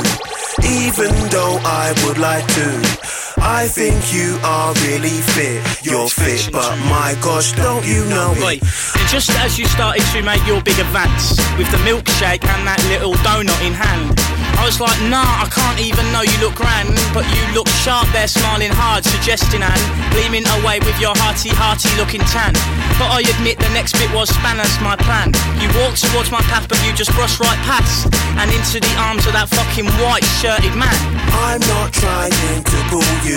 even 0.85 1.11
though 1.33 1.57
I 1.65 1.97
would 2.05 2.21
like 2.21 2.45
to. 2.61 3.11
I 3.41 3.67
think 3.67 4.13
you 4.13 4.37
are 4.43 4.73
really 4.85 5.17
fit. 5.33 5.65
You're 5.83 6.07
fit, 6.07 6.49
but 6.51 6.77
my 6.85 7.17
gosh, 7.21 7.53
don't 7.53 7.85
you 7.85 8.05
know 8.05 8.33
it? 8.37 8.61
and 8.61 9.07
just 9.09 9.31
as 9.41 9.57
you 9.57 9.65
started 9.65 10.03
to 10.13 10.21
make 10.21 10.45
your 10.45 10.61
big 10.61 10.77
advance 10.77 11.37
with 11.57 11.69
the 11.73 11.81
milkshake 11.81 12.45
and 12.45 12.61
that 12.69 12.77
little 12.93 13.13
donut 13.25 13.57
in 13.65 13.73
hand, 13.73 14.13
I 14.61 14.65
was 14.69 14.77
like, 14.77 14.93
nah, 15.09 15.25
I 15.41 15.49
can't 15.49 15.81
even 15.81 16.05
know 16.13 16.21
you 16.21 16.37
look 16.37 16.53
grand, 16.53 16.93
but 17.17 17.25
you 17.33 17.41
look 17.57 17.65
sharp 17.81 18.05
there, 18.13 18.29
smiling 18.29 18.69
hard, 18.69 19.01
suggesting 19.01 19.65
and 19.65 19.81
gleaming 20.13 20.45
away 20.61 20.77
with 20.85 20.93
your 21.01 21.17
hearty, 21.17 21.49
hearty 21.49 21.89
looking 21.97 22.21
tan. 22.29 22.53
But 23.01 23.09
I 23.09 23.25
admit 23.25 23.57
the 23.57 23.73
next 23.73 23.97
bit 23.97 24.13
was 24.13 24.29
spanners, 24.29 24.69
my 24.85 24.93
plan. 25.01 25.33
You 25.57 25.65
walked 25.81 26.05
towards 26.05 26.29
my 26.29 26.45
path, 26.45 26.69
but 26.69 26.77
you 26.85 26.93
just 26.93 27.09
brushed 27.17 27.41
right 27.41 27.57
past 27.65 28.05
and 28.37 28.53
into 28.53 28.77
the 28.77 28.93
arms 29.01 29.25
of 29.25 29.33
that 29.33 29.49
fucking 29.49 29.89
white 29.97 30.25
shirted 30.37 30.77
man. 30.77 30.93
I'm 31.41 31.61
not 31.65 31.89
trying 31.93 32.61
to 32.61 32.77
pull 32.93 33.11
you, 33.25 33.30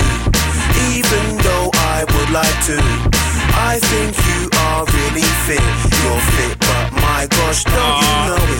even 0.90 1.24
though 1.44 1.70
I 1.94 2.04
would 2.12 2.30
like 2.30 2.58
to. 2.70 2.78
I 3.56 3.78
think 3.90 4.16
you 4.28 4.50
are 4.66 4.84
really 4.98 5.26
fit. 5.46 5.62
You're 6.02 6.24
fit, 6.34 6.58
but 6.58 6.83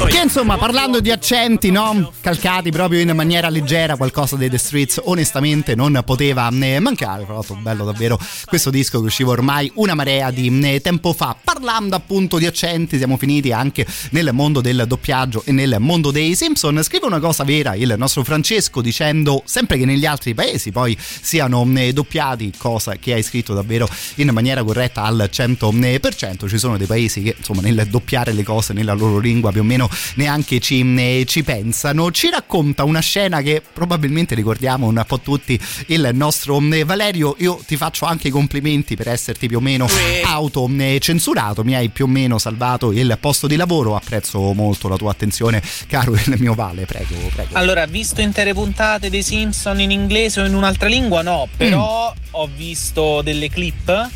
Che 0.06 0.20
insomma, 0.20 0.56
parlando 0.56 1.00
di 1.00 1.10
accenti, 1.10 1.70
no? 1.70 2.12
Calcati 2.20 2.70
proprio 2.70 3.00
in 3.00 3.10
maniera 3.10 3.48
leggera, 3.48 3.96
qualcosa 3.96 4.36
dei 4.36 4.50
The 4.50 4.58
Streets 4.58 5.00
onestamente 5.04 5.74
non 5.74 6.00
poteva 6.04 6.48
eh, 6.50 6.78
mancare. 6.78 7.24
L'altro, 7.26 7.56
bello 7.56 7.84
davvero 7.84 8.18
questo 8.44 8.70
disco 8.70 9.00
che 9.00 9.06
usciva 9.06 9.30
ormai 9.30 9.70
una 9.76 9.94
marea 9.94 10.30
di 10.30 10.60
eh, 10.62 10.80
tempo 10.80 11.12
fa. 11.12 11.34
Parlando 11.42 11.96
appunto 11.96 12.38
di 12.38 12.46
accenti, 12.46 12.98
siamo 12.98 13.16
finiti 13.16 13.50
anche 13.50 13.86
nel 14.10 14.30
mondo 14.32 14.60
del 14.60 14.84
doppiaggio 14.86 15.42
e 15.46 15.52
nel 15.52 15.76
mondo 15.78 16.10
dei 16.10 16.36
Simpson. 16.36 16.82
Scrive 16.82 17.06
una 17.06 17.20
cosa 17.20 17.44
vera 17.44 17.74
il 17.74 17.94
nostro 17.96 18.24
Francesco 18.24 18.82
dicendo 18.82 19.42
sempre 19.46 19.78
che 19.78 19.86
negli 19.86 20.06
altri 20.06 20.34
paesi 20.34 20.70
poi 20.70 20.96
siano 20.98 21.66
eh, 21.76 21.92
doppiati, 21.92 22.52
cosa 22.56 22.96
che 22.96 23.14
hai 23.14 23.22
scritto 23.22 23.54
davvero 23.54 23.88
in 24.16 24.28
maniera 24.30 24.62
corretta 24.62 25.02
al 25.02 25.30
100%. 25.32 26.48
Ci 26.48 26.58
sono 26.58 26.76
dei 26.76 26.86
paesi 26.86 27.22
che 27.22 27.34
insomma 27.38 27.62
nel 27.62 27.86
doppiare 27.88 28.32
le 28.34 28.42
cose 28.42 28.72
nella 28.72 28.92
loro 28.92 29.18
lingua 29.18 29.50
più 29.52 29.60
o 29.60 29.64
meno 29.64 29.88
neanche 30.16 30.60
ci, 30.60 31.24
ci 31.26 31.42
pensano. 31.42 32.10
Ci 32.10 32.30
racconta 32.30 32.84
una 32.84 33.00
scena 33.00 33.40
che 33.40 33.62
probabilmente 33.72 34.34
ricordiamo 34.34 34.86
un 34.86 35.02
po' 35.06 35.20
tutti 35.20 35.58
il 35.86 36.10
nostro 36.12 36.60
Valerio. 36.84 37.36
Io 37.38 37.60
ti 37.66 37.76
faccio 37.76 38.04
anche 38.04 38.28
i 38.28 38.30
complimenti 38.30 38.96
per 38.96 39.08
esserti 39.08 39.46
più 39.48 39.58
o 39.58 39.60
meno 39.60 39.86
autocensurato, 40.24 41.64
mi 41.64 41.74
hai 41.74 41.88
più 41.88 42.04
o 42.04 42.08
meno 42.08 42.38
salvato 42.38 42.92
il 42.92 43.16
posto 43.20 43.46
di 43.46 43.56
lavoro. 43.56 43.96
Apprezzo 43.96 44.52
molto 44.52 44.88
la 44.88 44.96
tua 44.96 45.10
attenzione, 45.10 45.62
caro 45.86 46.14
il 46.14 46.34
mio 46.38 46.54
Vale. 46.54 46.84
Prego, 46.86 47.14
prego. 47.34 47.50
Allora, 47.52 47.86
visto 47.86 48.20
intere 48.20 48.52
puntate 48.54 49.10
dei 49.10 49.22
Simpson 49.22 49.80
in 49.80 49.90
inglese 49.90 50.40
o 50.40 50.46
in 50.46 50.54
un'altra 50.54 50.88
lingua? 50.88 51.22
No, 51.22 51.48
però 51.56 52.12
Mm. 52.14 52.18
ho 52.32 52.48
visto 52.54 53.22
delle 53.22 53.48
clip. 53.48 54.10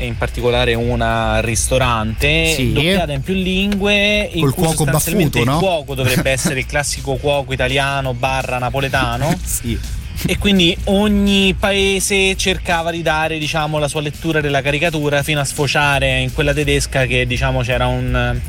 E 0.00 0.06
In 0.06 0.16
particolare 0.16 0.74
una 0.74 1.40
ristorante 1.40 2.54
Sì. 2.54 2.72
doppiata 2.72 3.12
in 3.12 3.22
più 3.22 3.34
lingue 3.34 4.22
in 4.32 4.40
Col 4.40 4.54
cui 4.54 4.64
cuoco 4.64 4.84
baffuto, 4.84 5.44
no? 5.44 5.52
il 5.52 5.58
cuoco 5.58 5.94
dovrebbe 5.94 6.30
essere 6.32 6.60
il 6.60 6.66
classico 6.66 7.16
cuoco 7.16 7.52
italiano 7.52 8.14
barra 8.14 8.58
napoletano 8.58 9.38
sì. 9.44 9.78
e 10.26 10.38
quindi 10.38 10.76
ogni 10.84 11.54
paese 11.58 12.34
cercava 12.36 12.90
di 12.90 13.02
dare 13.02 13.38
diciamo 13.38 13.78
la 13.78 13.88
sua 13.88 14.00
lettura 14.00 14.40
della 14.40 14.62
caricatura 14.62 15.22
fino 15.22 15.40
a 15.40 15.44
sfociare 15.44 16.18
in 16.20 16.32
quella 16.32 16.54
tedesca 16.54 17.04
che 17.06 17.26
diciamo 17.26 17.60
c'era 17.60 17.86
un 17.86 18.40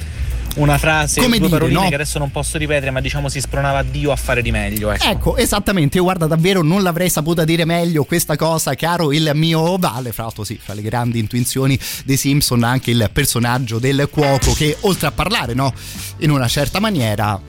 una 0.55 0.77
frase, 0.77 1.21
Come 1.21 1.37
due 1.37 1.47
dire, 1.47 1.59
paroline 1.59 1.83
no? 1.83 1.89
che 1.89 1.95
adesso 1.95 2.19
non 2.19 2.31
posso 2.31 2.57
ripetere, 2.57 2.91
ma 2.91 2.99
diciamo 2.99 3.29
si 3.29 3.39
spronava 3.39 3.83
Dio 3.83 4.11
a 4.11 4.15
fare 4.15 4.41
di 4.41 4.51
meglio. 4.51 4.91
Ecco. 4.91 5.05
Ecco, 5.05 5.37
esattamente, 5.37 5.97
io 5.97 6.03
guarda 6.03 6.27
davvero 6.27 6.61
non 6.61 6.83
l'avrei 6.83 7.09
saputa 7.09 7.43
dire 7.43 7.65
meglio 7.65 8.03
questa 8.03 8.35
cosa, 8.35 8.75
caro 8.75 9.11
il 9.11 9.31
mio 9.33 9.77
Vale, 9.77 10.11
fra 10.11 10.23
l'altro 10.23 10.43
sì, 10.43 10.59
fra 10.61 10.73
le 10.73 10.81
grandi 10.81 11.19
intuizioni 11.19 11.79
dei 12.05 12.17
Simpson 12.17 12.63
anche 12.63 12.91
il 12.91 13.09
personaggio 13.11 13.79
del 13.79 14.07
cuoco 14.11 14.53
che 14.53 14.77
oltre 14.81 15.07
a 15.07 15.11
parlare, 15.11 15.53
no, 15.53 15.73
in 16.17 16.31
una 16.31 16.47
certa 16.47 16.79
maniera 16.79 17.39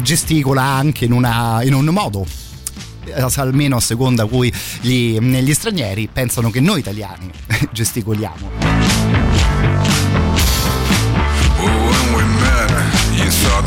gesticola 0.00 0.62
anche 0.62 1.04
in, 1.04 1.12
una, 1.12 1.62
in 1.62 1.74
un 1.74 1.86
modo 1.86 2.26
eh, 3.06 3.26
almeno 3.36 3.76
a 3.76 3.80
seconda 3.80 4.26
cui 4.26 4.52
gli, 4.80 5.18
gli 5.18 5.54
stranieri 5.54 6.08
pensano 6.12 6.50
che 6.50 6.60
noi 6.60 6.80
italiani 6.80 7.30
gesticoliamo. 7.72 8.83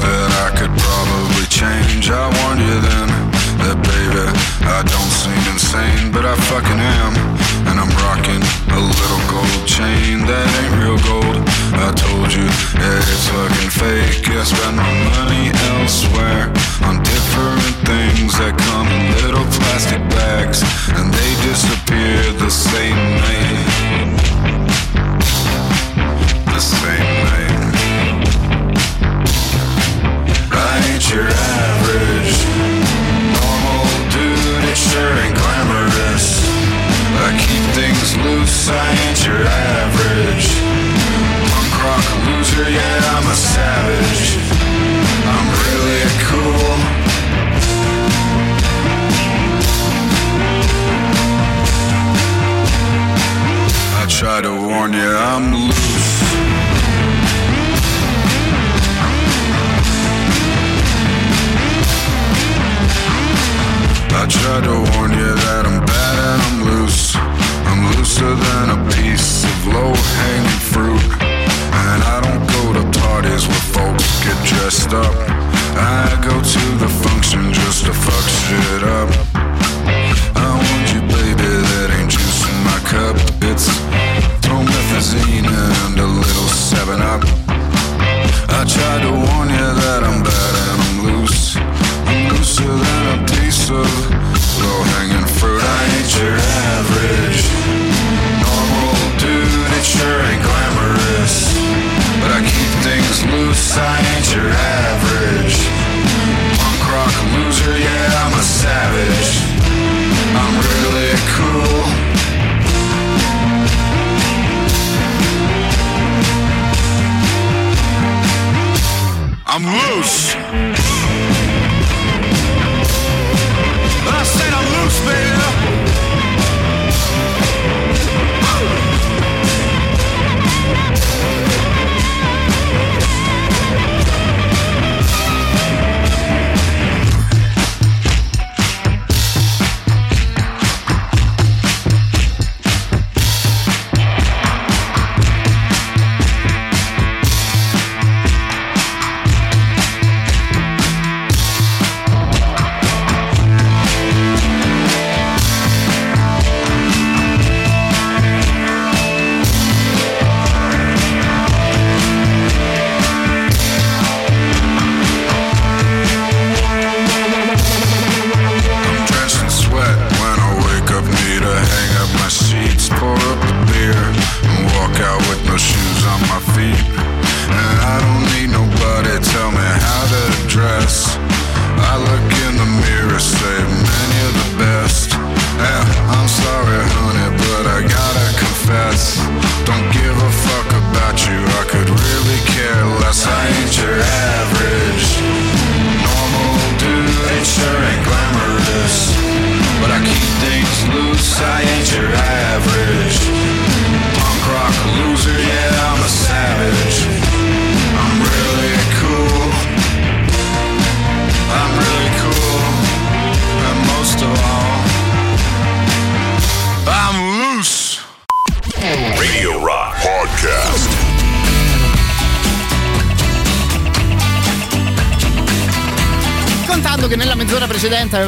That 0.01 0.29
I 0.45 0.49
could 0.57 0.73
probably 0.73 1.45
change. 1.47 2.09
I 2.09 2.27
warned 2.41 2.61
you 2.61 2.77
then 2.81 3.07
that, 3.61 3.77
baby, 3.83 4.25
I 4.65 4.81
don't 4.85 5.13
seem 5.13 5.43
insane, 5.51 6.11
but 6.11 6.25
I 6.25 6.35
fucking 6.49 6.79
am. 6.79 7.13
And 7.67 7.75
I'm 7.79 7.91
rocking 8.05 8.43
a 8.73 8.79
little 8.79 9.23
gold 9.29 9.67
chain 9.67 10.25
that 10.25 10.47
ain't 10.59 10.73
real 10.81 10.99
gold. 11.03 11.43
I 11.77 11.91
told 11.93 12.33
you 12.33 12.47
that 12.79 13.01
it's 13.05 13.27
fucking 13.29 13.71
fake. 13.71 14.25
I 14.33 14.43
spend 14.43 14.77
my 14.77 14.93
money 15.13 15.51
elsewhere 15.75 16.16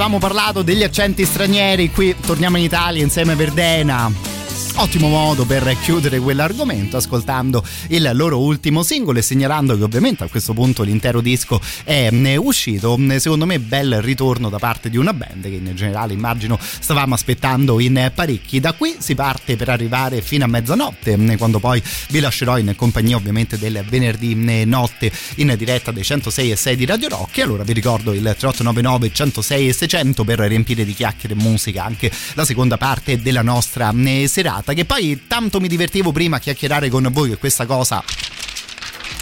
avevamo 0.09 0.33
parlato 0.33 0.63
degli 0.63 0.81
accenti 0.81 1.23
stranieri, 1.23 1.91
qui 1.91 2.15
torniamo 2.19 2.57
in 2.57 2.63
Italia 2.63 3.03
insieme 3.03 3.33
a 3.33 3.35
Verdena. 3.35 4.11
Ottimo 4.75 5.09
modo 5.09 5.45
per 5.45 5.75
chiudere 5.81 6.19
quell'argomento 6.19 6.95
ascoltando 6.95 7.63
il 7.89 8.09
loro 8.13 8.39
ultimo 8.39 8.81
singolo 8.81 9.19
e 9.19 9.21
segnalando 9.21 9.75
che 9.77 9.83
ovviamente 9.83 10.23
a 10.23 10.29
questo 10.29 10.53
punto 10.53 10.83
l'intero 10.83 11.21
disco 11.21 11.59
è 11.83 12.35
uscito. 12.37 12.97
Secondo 13.17 13.45
me 13.45 13.59
bel 13.59 14.01
ritorno 14.01 14.47
da 14.49 14.57
parte 14.57 14.89
di 14.89 14.95
una 14.95 15.13
band 15.13 15.43
che 15.43 15.49
in 15.49 15.71
generale 15.75 16.13
immagino 16.13 16.57
stavamo 16.59 17.13
aspettando 17.13 17.79
in 17.79 18.11
parecchi. 18.15 18.59
Da 18.59 18.71
qui 18.73 18.95
si 18.99 19.15
parte 19.15 19.57
per 19.57 19.69
arrivare 19.69 20.21
fino 20.21 20.45
a 20.45 20.47
mezzanotte 20.47 21.17
quando 21.37 21.59
poi 21.59 21.81
vi 22.09 22.19
lascerò 22.19 22.57
in 22.57 22.73
compagnia 22.75 23.15
ovviamente 23.15 23.57
del 23.57 23.83
venerdì 23.87 24.35
notte 24.65 25.11
in 25.35 25.53
diretta 25.57 25.91
dei 25.91 26.03
106 26.03 26.51
e 26.51 26.55
6 26.55 26.75
di 26.75 26.85
Radio 26.85 27.09
Rock. 27.09 27.37
E 27.37 27.41
allora 27.41 27.63
vi 27.63 27.73
ricordo 27.73 28.13
il 28.13 28.21
3899 28.21 29.11
106 29.11 29.67
e 29.67 29.73
600 29.73 30.23
per 30.23 30.39
riempire 30.39 30.85
di 30.85 30.93
chiacchiere 30.93 31.35
e 31.35 31.37
musica 31.37 31.83
anche 31.83 32.11
la 32.33 32.45
seconda 32.45 32.77
parte 32.77 33.21
della 33.21 33.41
nostra 33.41 33.91
serata. 34.27 34.73
Che 34.73 34.85
poi 34.85 35.23
tanto 35.27 35.59
mi 35.59 35.67
divertivo 35.67 36.11
prima 36.11 36.37
a 36.37 36.39
chiacchierare 36.39 36.89
con 36.89 37.07
voi 37.11 37.29
che 37.29 37.37
questa 37.37 37.65
cosa 37.65 38.03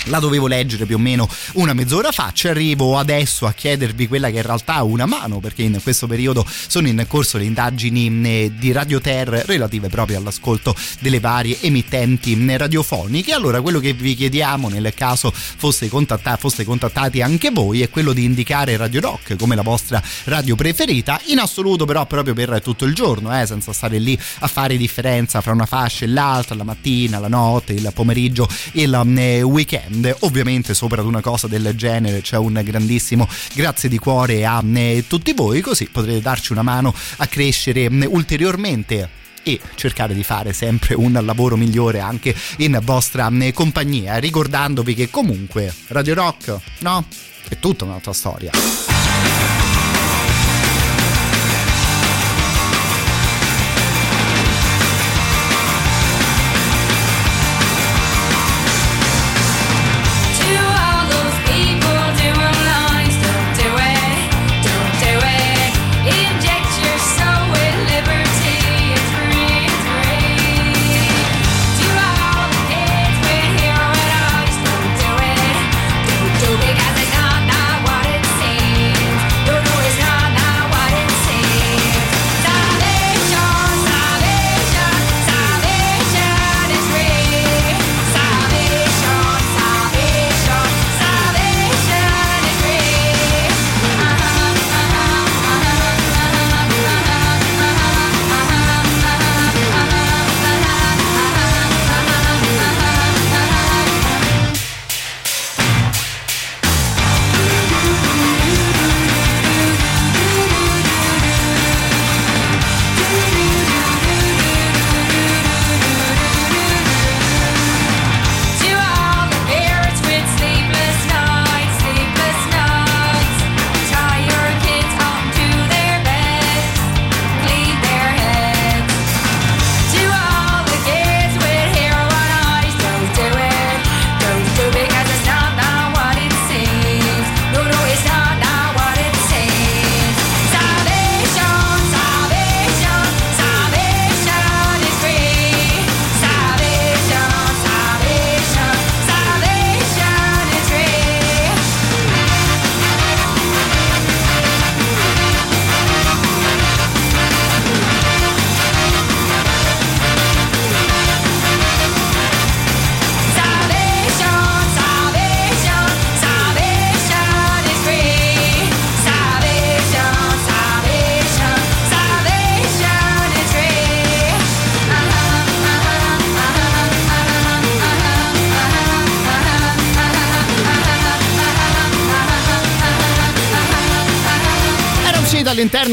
la 0.07 0.19
dovevo 0.19 0.47
leggere 0.47 0.85
più 0.85 0.95
o 0.95 0.99
meno 0.99 1.29
una 1.53 1.73
mezz'ora 1.73 2.11
fa. 2.11 2.31
Ci 2.33 2.47
arrivo 2.47 2.97
adesso 2.97 3.45
a 3.45 3.53
chiedervi 3.53 4.07
quella 4.07 4.29
che 4.29 4.37
in 4.37 4.43
realtà 4.43 4.77
è 4.77 4.81
una 4.81 5.05
mano, 5.05 5.39
perché 5.39 5.63
in 5.63 5.79
questo 5.81 6.07
periodo 6.07 6.45
sono 6.67 6.87
in 6.87 7.05
corso 7.07 7.37
le 7.37 7.45
indagini 7.45 8.07
eh, 8.27 8.51
di 8.57 8.71
Radio 8.71 8.99
Ter 8.99 9.27
relative 9.45 9.89
proprio 9.89 10.17
all'ascolto 10.17 10.75
delle 10.99 11.19
varie 11.19 11.57
emittenti 11.61 12.37
eh, 12.47 12.57
radiofoniche. 12.57 13.33
Allora, 13.33 13.61
quello 13.61 13.79
che 13.79 13.93
vi 13.93 14.15
chiediamo 14.15 14.69
nel 14.69 14.93
caso 14.93 15.31
foste, 15.31 15.89
contatta- 15.89 16.37
foste 16.37 16.63
contattati 16.63 17.21
anche 17.21 17.51
voi 17.51 17.81
è 17.81 17.89
quello 17.89 18.13
di 18.13 18.23
indicare 18.23 18.77
Radio 18.77 19.01
Rock 19.01 19.35
come 19.35 19.55
la 19.55 19.61
vostra 19.61 20.01
radio 20.25 20.55
preferita, 20.55 21.19
in 21.25 21.39
assoluto 21.39 21.85
però 21.85 22.05
proprio 22.05 22.33
per 22.33 22.61
tutto 22.61 22.85
il 22.85 22.93
giorno, 22.93 23.37
eh, 23.39 23.45
senza 23.45 23.73
stare 23.73 23.99
lì 23.99 24.17
a 24.39 24.47
fare 24.47 24.77
differenza 24.77 25.41
fra 25.41 25.51
una 25.51 25.65
fascia 25.65 26.05
e 26.05 26.07
l'altra, 26.07 26.55
la 26.55 26.63
mattina, 26.63 27.19
la 27.19 27.27
notte, 27.27 27.73
il 27.73 27.89
pomeriggio 27.93 28.47
e 28.71 28.83
il 28.83 28.93
eh, 29.17 29.41
weekend. 29.41 29.96
Ovviamente 30.19 30.73
sopra 30.73 31.01
ad 31.01 31.07
una 31.07 31.21
cosa 31.21 31.47
del 31.47 31.73
genere 31.75 32.21
c'è 32.21 32.37
un 32.37 32.59
grandissimo 32.63 33.27
grazie 33.53 33.89
di 33.89 33.97
cuore 33.97 34.45
a 34.45 34.63
eh, 34.73 35.05
tutti 35.07 35.33
voi, 35.33 35.61
così 35.61 35.87
potrete 35.91 36.21
darci 36.21 36.51
una 36.51 36.61
mano 36.61 36.93
a 37.17 37.27
crescere 37.27 37.85
eh, 37.85 38.05
ulteriormente 38.05 39.09
e 39.43 39.59
cercare 39.75 40.13
di 40.13 40.23
fare 40.23 40.51
sempre 40.51 40.93
un 40.93 41.17
lavoro 41.23 41.55
migliore 41.55 41.99
anche 41.99 42.35
in 42.57 42.79
vostra 42.83 43.31
eh, 43.39 43.53
compagnia, 43.53 44.17
ricordandovi 44.17 44.93
che 44.93 45.09
comunque 45.09 45.73
Radio 45.87 46.13
Rock, 46.15 46.57
no? 46.79 47.05
È 47.47 47.57
tutta 47.59 47.85
un'altra 47.85 48.11
storia. 48.11 48.86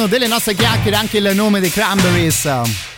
Delle 0.07 0.27
nostre 0.27 0.55
chiacchiere 0.55 0.97
anche 0.97 1.19
il 1.19 1.35
nome 1.35 1.61
dei 1.61 1.71
Cranberries. 1.71 2.94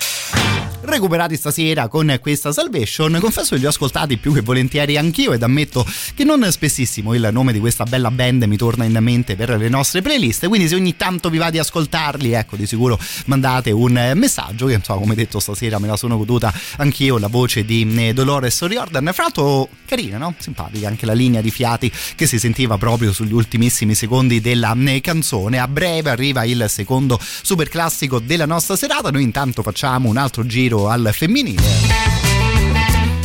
Recuperati 0.97 1.37
stasera 1.37 1.89
con 1.89 2.17
questa 2.23 2.53
Salvation, 2.53 3.19
confesso 3.21 3.55
che 3.55 3.61
li 3.61 3.67
ho 3.67 3.69
ascoltati 3.69 4.17
più 4.17 4.33
che 4.33 4.41
volentieri 4.41 4.97
anch'io 4.97 5.35
ed 5.35 5.43
ammetto 5.43 5.87
che 6.15 6.25
non 6.25 6.51
spessissimo 6.51 7.13
il 7.13 7.29
nome 7.33 7.53
di 7.53 7.59
questa 7.59 7.85
bella 7.85 8.11
band 8.11 8.45
mi 8.45 8.57
torna 8.57 8.85
in 8.85 8.97
mente 9.03 9.37
per 9.37 9.59
le 9.59 9.69
nostre 9.69 10.01
playlist, 10.01 10.49
quindi 10.49 10.69
se 10.69 10.75
ogni 10.75 10.97
tanto 10.97 11.29
vi 11.29 11.37
va 11.37 11.51
di 11.51 11.59
ascoltarli, 11.59 12.33
ecco 12.33 12.57
di 12.57 12.67
sicuro 12.67 12.99
mandate 13.27 13.73
un 13.73 14.13
messaggio 14.15 14.65
che 14.65 14.73
insomma 14.73 15.01
come 15.01 15.15
detto 15.15 15.39
stasera 15.39 15.79
me 15.79 15.87
la 15.87 15.99
sono 15.99 16.17
goduta 16.17 16.51
anch'io, 16.79 17.19
la 17.19 17.29
voce 17.29 17.67
di 17.67 17.87
eh, 17.99 18.15
Dolores 18.15 18.59
O'Riordan, 18.63 19.11
fra 19.13 19.25
l'altro 19.25 19.69
carina, 19.85 20.17
no? 20.17 20.35
Simpatica 20.39 20.89
anche 20.89 21.05
la 21.05 21.13
linea 21.13 21.43
di 21.43 21.51
fiati 21.51 21.93
che 22.15 22.27
si 22.27 22.39
sentiva 22.39 22.79
proprio 22.79 23.13
sugli 23.13 23.35
ultimissimi 23.35 23.95
secondi 23.95 24.41
della 24.41 24.75
eh, 24.75 25.03
canzone. 25.03 25.59
A 25.59 25.69
breve 25.69 26.09
arriva 26.09 26.45
il 26.45 26.65
secondo 26.69 27.21
super 27.21 27.69
classico 27.69 28.19
della 28.19 28.47
nostra 28.47 28.77
serata. 28.77 29.11
Noi 29.11 29.23
intanto 29.23 29.63
facciamo 29.63 30.09
un 30.09 30.17
altro 30.17 30.47
giro 30.47 30.86
al 30.89 31.11
femminile. 31.13 31.63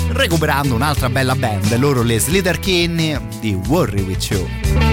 Recuperando 0.10 0.76
un'altra 0.76 1.10
bella 1.10 1.36
band, 1.36 1.76
loro 1.78 2.04
le 2.04 2.20
Slither 2.20 2.60
King 2.60 3.20
di 3.40 3.54
Worry 3.54 4.02
With 4.02 4.24
You. 4.30 4.91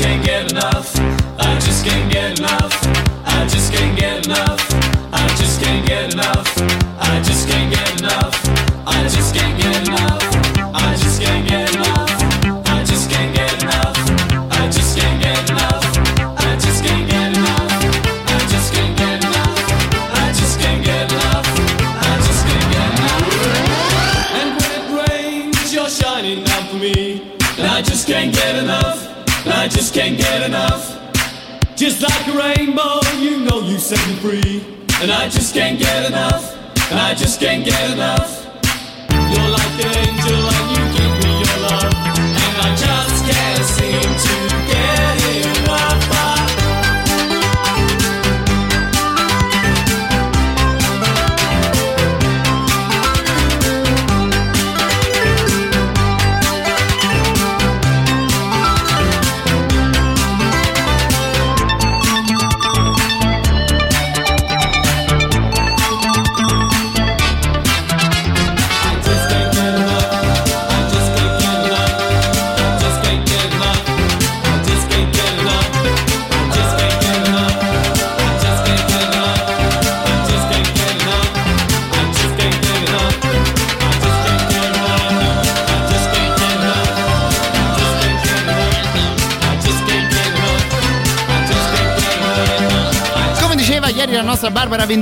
Can't 0.00 0.24
get 0.24 0.39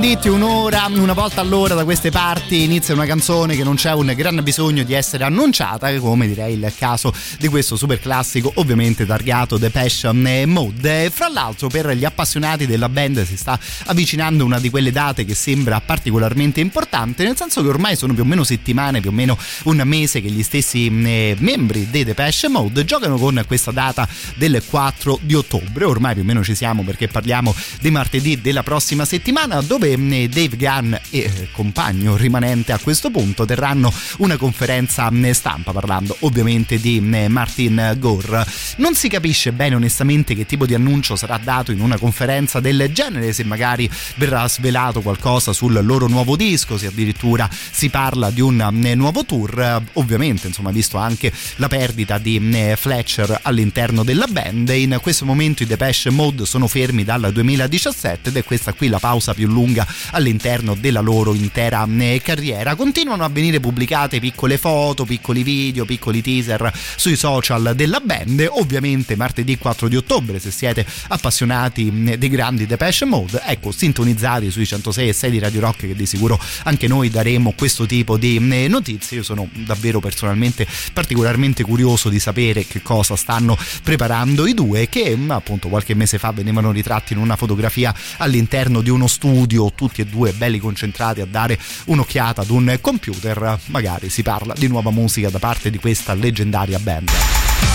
un'ora, 0.09 0.78
una 1.01 1.13
volta 1.13 1.39
all'ora 1.39 1.75
da 1.75 1.83
queste 1.83 2.09
parti 2.09 2.63
inizia 2.63 2.93
una 2.93 3.05
canzone 3.05 3.55
che 3.55 3.63
non 3.63 3.75
c'è 3.75 3.93
un 3.93 4.11
gran 4.15 4.41
bisogno 4.43 4.83
di 4.83 4.93
essere 4.93 5.23
annunciata, 5.23 5.97
come 5.99 6.27
direi 6.27 6.55
il 6.55 6.73
caso 6.77 7.13
di 7.37 7.47
questo 7.47 7.75
super 7.75 7.99
classico, 7.99 8.51
ovviamente 8.55 9.05
targato 9.05 9.57
The 9.57 9.69
Passion 9.69 10.43
Mode. 10.45 11.09
Fra 11.09 11.29
l'altro, 11.29 11.69
per 11.69 11.91
gli 11.91 12.03
appassionati 12.03 12.65
della 12.65 12.89
band 12.89 13.23
si 13.23 13.37
sta 13.37 13.57
avvicinando 13.85 14.43
una 14.43 14.59
di 14.59 14.69
quelle 14.69 14.91
date 14.91 15.25
che 15.25 15.35
sembra 15.35 15.79
particolarmente 15.79 16.59
importante, 16.59 17.23
nel 17.23 17.37
senso 17.37 17.61
che 17.61 17.69
ormai 17.69 17.95
sono 17.95 18.13
più 18.13 18.23
o 18.23 18.25
meno 18.25 18.43
settimane, 18.43 18.99
più 18.99 19.11
o 19.11 19.13
meno 19.13 19.37
un 19.63 19.81
mese 19.85 20.21
che 20.21 20.29
gli 20.29 20.43
stessi 20.43 20.87
eh, 20.87 21.35
membri 21.39 21.89
dei 21.89 22.03
The 22.03 22.13
Passion 22.13 22.51
Mode 22.51 22.83
giocano 22.83 23.17
con 23.17 23.41
questa 23.47 23.71
data 23.71 24.07
del 24.35 24.61
4 24.65 25.19
di 25.21 25.35
ottobre. 25.35 25.85
Ormai 25.85 26.13
più 26.13 26.23
o 26.23 26.25
meno 26.25 26.43
ci 26.43 26.55
siamo 26.55 26.83
perché 26.83 27.07
parliamo 27.07 27.55
di 27.79 27.89
martedì 27.89 28.41
della 28.41 28.63
prossima 28.63 29.05
settimana 29.05 29.61
dove 29.61 29.95
mh, 29.95 30.25
Dave 30.27 30.57
Gunn 30.57 30.88
e 31.09 31.19
eh, 31.19 31.47
compagno 31.51 32.15
rimanente 32.15 32.71
a 32.71 32.79
questo 32.79 33.09
punto 33.09 33.45
terranno 33.45 33.93
una 34.17 34.37
conferenza 34.37 35.09
mh, 35.09 35.31
stampa 35.31 35.71
parlando 35.71 36.15
ovviamente 36.21 36.79
di 36.79 36.99
mh, 36.99 37.25
Martin 37.29 37.95
Gore. 37.97 38.45
Non 38.77 38.95
si 38.95 39.09
capisce 39.09 39.51
bene 39.51 39.75
onestamente 39.75 40.35
che 40.35 40.45
tipo 40.45 40.65
di 40.65 40.73
annuncio 40.73 41.15
sarà 41.15 41.37
dato 41.37 41.71
in 41.71 41.81
una 41.81 41.97
conferenza 41.97 42.59
del 42.59 42.89
genere, 42.93 43.33
se 43.33 43.43
magari 43.43 43.89
verrà 44.15 44.47
svelato 44.47 45.01
qualcosa 45.01 45.53
sul 45.53 45.79
loro 45.83 46.07
nuovo 46.07 46.35
disco, 46.35 46.77
se 46.77 46.87
addirittura 46.87 47.49
si 47.49 47.89
parla 47.89 48.29
di 48.31 48.41
un 48.41 48.55
mh, 48.55 48.93
nuovo 48.95 49.25
tour, 49.25 49.81
ovviamente 49.93 50.47
insomma 50.47 50.71
visto 50.71 50.97
anche 50.97 51.31
la 51.55 51.67
perdita 51.67 52.17
di 52.17 52.37
Fletcher 52.75 53.39
all'interno 53.43 54.03
della 54.03 54.27
band 54.27 54.69
in 54.69 54.97
questo 55.01 55.25
momento 55.25 55.63
i 55.63 55.65
Depeche 55.65 56.09
Mode 56.09 56.45
sono 56.45 56.67
fermi 56.67 57.03
dal 57.03 57.29
2017 57.31 58.29
ed 58.29 58.37
è 58.37 58.43
questa 58.43 58.73
qui 58.73 58.87
la 58.87 58.99
pausa 58.99 59.33
più 59.33 59.47
lunga 59.47 59.85
all'interno 60.11 60.68
della 60.75 61.01
loro 61.01 61.33
intera 61.33 61.87
eh, 61.97 62.21
carriera. 62.23 62.75
Continuano 62.75 63.23
a 63.23 63.29
venire 63.29 63.59
pubblicate 63.59 64.19
piccole 64.19 64.57
foto, 64.57 65.05
piccoli 65.05 65.43
video, 65.43 65.85
piccoli 65.85 66.21
teaser 66.21 66.71
sui 66.95 67.15
social 67.15 67.73
della 67.75 67.99
band. 67.99 68.47
Ovviamente 68.51 69.15
martedì 69.15 69.57
4 69.57 69.87
di 69.87 69.95
ottobre, 69.95 70.39
se 70.39 70.51
siete 70.51 70.85
appassionati 71.07 71.91
mh, 71.91 72.15
dei 72.15 72.29
grandi 72.29 72.65
Depeche 72.65 73.05
Mode, 73.05 73.41
ecco, 73.45 73.71
sintonizzati 73.71 74.51
sui 74.51 74.65
106 74.65 75.07
e 75.09 75.13
6 75.13 75.31
di 75.31 75.39
Radio 75.39 75.59
Rock 75.61 75.87
che 75.87 75.95
di 75.95 76.05
sicuro 76.05 76.39
anche 76.63 76.87
noi 76.87 77.09
daremo 77.09 77.53
questo 77.57 77.85
tipo 77.85 78.17
di 78.17 78.39
mh, 78.39 78.67
notizie. 78.67 79.17
Io 79.17 79.23
sono 79.23 79.47
davvero 79.53 79.99
personalmente 79.99 80.67
particolarmente 80.93 81.63
curioso 81.63 82.09
di 82.09 82.19
sapere 82.19 82.65
che 82.65 82.81
cosa 82.81 83.15
stanno 83.15 83.57
preparando 83.83 84.45
i 84.45 84.53
due 84.53 84.87
che 84.89 85.15
mh, 85.15 85.31
appunto 85.31 85.67
qualche 85.69 85.93
mese 85.93 86.17
fa 86.17 86.31
venivano 86.31 86.71
ritratti 86.71 87.13
in 87.13 87.19
una 87.19 87.35
fotografia 87.35 87.93
all'interno 88.17 88.81
di 88.81 88.89
uno 88.89 89.07
studio, 89.07 89.71
tutti 89.73 90.01
e 90.01 90.05
due 90.05 90.31
belli 90.33 90.58
concentrati 90.59 91.21
a 91.21 91.25
dare 91.25 91.57
un'occhiata 91.85 92.41
ad 92.41 92.49
un 92.49 92.77
computer, 92.81 93.59
magari 93.65 94.09
si 94.09 94.21
parla 94.23 94.53
di 94.57 94.67
nuova 94.67 94.91
musica 94.91 95.29
da 95.29 95.39
parte 95.39 95.69
di 95.69 95.77
questa 95.77 96.13
leggendaria 96.13 96.79
band. 96.79 97.68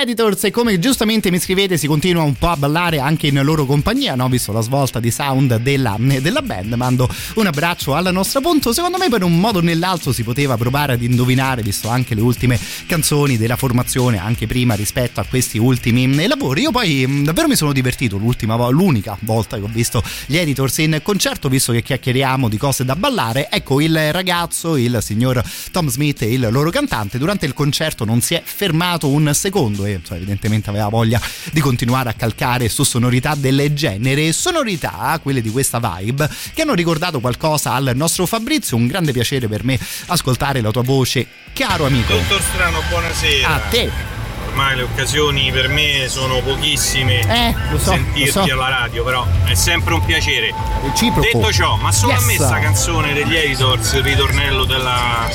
Editors 0.00 0.44
e 0.44 0.50
come 0.52 0.78
giustamente 0.78 1.28
mi 1.30 1.40
scrivete 1.40 1.76
si 1.76 1.88
continua 1.88 2.22
un 2.22 2.34
po' 2.34 2.48
a 2.48 2.56
ballare 2.56 3.00
anche 3.00 3.26
in 3.26 3.40
loro 3.42 3.66
compagnia, 3.66 4.14
no? 4.14 4.28
visto 4.28 4.52
la 4.52 4.60
svolta 4.60 5.00
di 5.00 5.10
sound 5.10 5.56
della, 5.56 5.96
della 5.98 6.42
band, 6.42 6.74
mando 6.74 7.08
un 7.34 7.46
abbraccio 7.46 7.96
alla 7.96 8.12
nostra 8.12 8.40
punto, 8.40 8.72
secondo 8.72 8.96
me 8.96 9.08
per 9.08 9.24
un 9.24 9.40
modo 9.40 9.58
o 9.58 9.62
nell'altro 9.62 10.12
si 10.12 10.22
poteva 10.22 10.56
provare 10.56 10.92
ad 10.92 11.02
indovinare, 11.02 11.62
visto 11.62 11.88
anche 11.88 12.14
le 12.14 12.20
ultime 12.20 12.58
canzoni 12.86 13.36
della 13.36 13.56
formazione, 13.56 14.18
anche 14.18 14.46
prima 14.46 14.74
rispetto 14.74 15.18
a 15.18 15.24
questi 15.24 15.58
ultimi 15.58 16.06
mm, 16.06 16.26
lavori, 16.26 16.62
io 16.62 16.70
poi 16.70 17.04
mh, 17.04 17.24
davvero 17.24 17.48
mi 17.48 17.56
sono 17.56 17.72
divertito 17.72 18.16
l'ultima 18.16 18.56
l'unica 18.68 19.16
volta 19.20 19.56
che 19.56 19.62
ho 19.62 19.70
visto 19.70 20.02
gli 20.26 20.36
editors 20.36 20.78
in 20.78 21.00
concerto, 21.02 21.48
visto 21.48 21.72
che 21.72 21.82
chiacchieriamo 21.82 22.48
di 22.48 22.56
cose 22.56 22.84
da 22.84 22.94
ballare, 22.94 23.48
ecco 23.50 23.80
il 23.80 24.12
ragazzo, 24.12 24.76
il 24.76 24.98
signor 25.00 25.42
Tom 25.72 25.88
Smith 25.88 26.22
il 26.22 26.48
loro 26.50 26.70
cantante, 26.70 27.18
durante 27.18 27.46
il 27.46 27.54
concerto 27.54 28.04
non 28.04 28.20
si 28.20 28.34
è 28.34 28.42
fermato 28.44 29.08
un 29.08 29.30
secondo 29.34 29.86
e 29.90 29.94
insomma, 29.94 30.18
evidentemente 30.18 30.70
aveva 30.70 30.88
voglia 30.88 31.20
di 31.52 31.60
continuare 31.60 32.10
a 32.10 32.12
calcare 32.12 32.68
su 32.68 32.84
sonorità 32.84 33.34
del 33.34 33.72
genere, 33.74 34.32
sonorità, 34.32 35.18
quelle 35.22 35.40
di 35.40 35.50
questa 35.50 35.78
vibe, 35.78 36.28
che 36.54 36.62
hanno 36.62 36.74
ricordato 36.74 37.20
qualcosa 37.20 37.72
al 37.72 37.92
nostro 37.94 38.26
Fabrizio, 38.26 38.76
un 38.76 38.86
grande 38.86 39.12
piacere 39.12 39.48
per 39.48 39.64
me 39.64 39.78
ascoltare 40.06 40.60
la 40.60 40.70
tua 40.70 40.82
voce, 40.82 41.26
caro 41.52 41.86
amico. 41.86 42.14
Dottor 42.14 42.40
Strano, 42.40 42.80
buonasera. 42.88 43.54
A 43.54 43.58
te. 43.70 44.17
Ormai 44.58 44.74
le 44.74 44.82
occasioni 44.82 45.52
per 45.52 45.68
me 45.68 46.06
sono 46.08 46.40
pochissime 46.40 47.20
Eh, 47.20 47.54
so, 47.78 47.92
sentirti 47.92 48.28
so. 48.32 48.40
alla 48.40 48.68
radio, 48.68 49.04
però 49.04 49.24
è 49.44 49.54
sempre 49.54 49.94
un 49.94 50.04
piacere. 50.04 50.52
Reciproco. 50.82 51.20
Detto 51.32 51.52
ciò, 51.52 51.76
ma 51.76 51.92
solo 51.92 52.14
a 52.14 52.20
me 52.22 52.32
Yes. 52.32 52.44
sta 52.44 52.58
canzone 52.58 53.12
degli 53.12 53.36
Editors, 53.36 53.92
il 53.92 54.02
ritornello 54.02 54.64
della. 54.64 55.28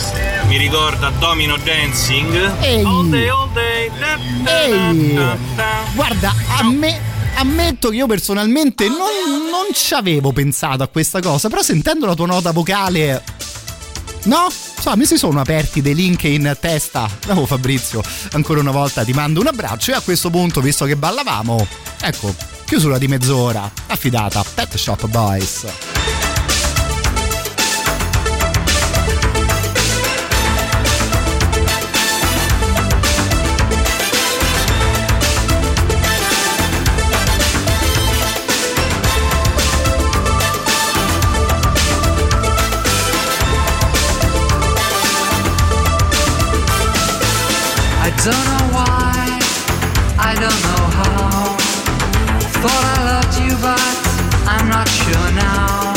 mi 0.47 0.57
ricorda 0.57 1.09
Domino 1.19 1.55
Dancing. 1.55 2.51
Ehi. 2.63 2.83
All 2.83 3.09
day, 3.09 3.27
all 3.29 3.49
day. 3.53 3.89
da, 3.97 4.17
da, 4.43 4.61
Ehi, 4.91 5.13
da. 5.13 5.37
guarda, 5.93 6.33
a 6.57 6.63
me. 6.69 6.99
Ammetto 7.35 7.89
che 7.91 7.95
io 7.95 8.07
personalmente 8.07 8.87
non, 8.89 8.97
non 9.49 9.73
ci 9.73 9.93
avevo 9.93 10.33
pensato 10.33 10.83
a 10.83 10.87
questa 10.89 11.21
cosa, 11.21 11.47
però 11.47 11.61
sentendo 11.61 12.05
la 12.05 12.13
tua 12.13 12.25
nota 12.25 12.51
vocale 12.51 13.23
No? 14.23 14.49
So, 14.49 14.95
mi 14.95 15.05
si 15.05 15.17
sono 15.17 15.39
aperti 15.39 15.81
dei 15.81 15.95
link 15.95 16.23
in 16.23 16.55
testa. 16.59 17.09
Bravo 17.25 17.45
Fabrizio, 17.45 18.01
ancora 18.31 18.59
una 18.59 18.71
volta 18.71 19.03
ti 19.03 19.13
mando 19.13 19.39
un 19.39 19.47
abbraccio 19.47 19.91
e 19.91 19.95
a 19.95 20.01
questo 20.01 20.29
punto, 20.29 20.61
visto 20.61 20.85
che 20.85 20.95
ballavamo, 20.95 21.67
ecco, 22.01 22.33
chiusura 22.65 22.97
di 22.97 23.07
mezz'ora, 23.07 23.69
affidata 23.87 24.43
Pet 24.53 24.75
Shop 24.75 25.07
Boys. 25.07 26.02
Don't 48.23 48.47
know 48.55 48.67
why, 48.71 49.35
I 50.15 50.31
don't 50.39 50.61
know 50.63 50.85
how. 50.95 51.59
Thought 52.63 52.85
I 52.95 52.99
loved 53.11 53.35
you, 53.35 53.51
but 53.59 53.95
I'm 54.47 54.69
not 54.71 54.87
sure 54.87 55.29
now. 55.35 55.91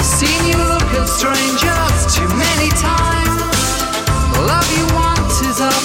Seen 0.00 0.40
you 0.48 0.56
look 0.56 0.88
at 0.96 1.04
strangers 1.04 2.00
too 2.16 2.30
many 2.32 2.72
times. 2.80 3.44
The 4.32 4.40
love 4.40 4.68
you 4.72 4.88
want 4.96 5.28
is 5.44 5.60
of 5.60 5.84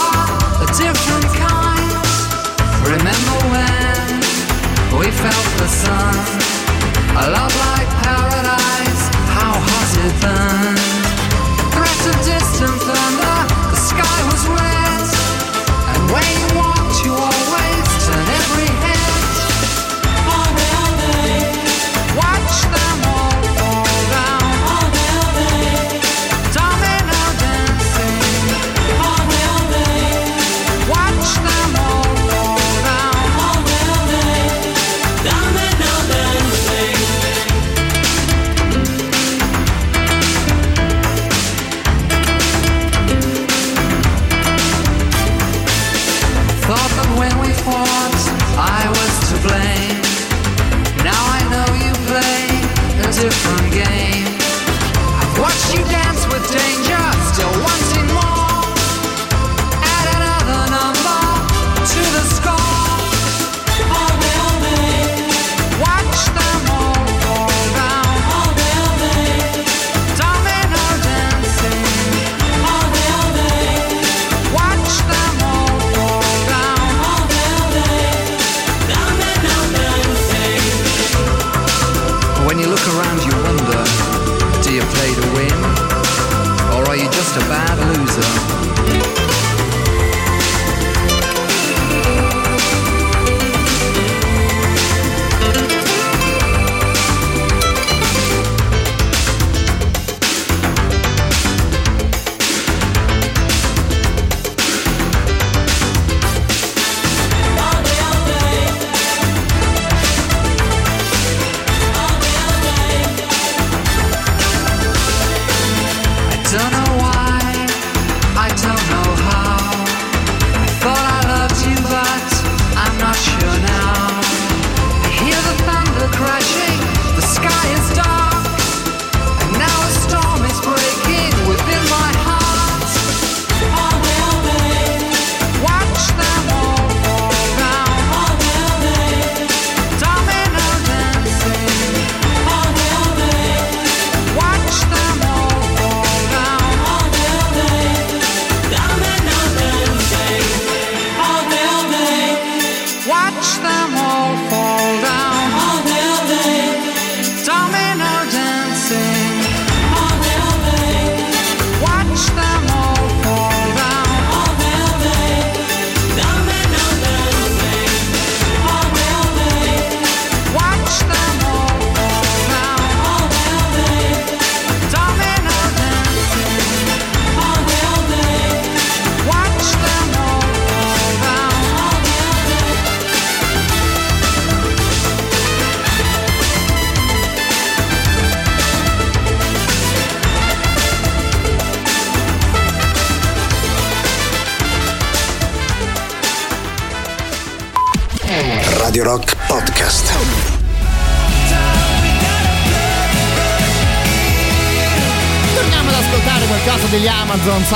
a 0.63 0.67
different 0.79 1.27
kind. 1.35 1.91
Remember 2.87 3.37
when 3.51 4.15
we 4.95 5.11
felt 5.11 5.47
the 5.59 5.67
sun? 5.67 6.15
A 7.19 7.31
love 7.35 7.55
like 7.59 7.68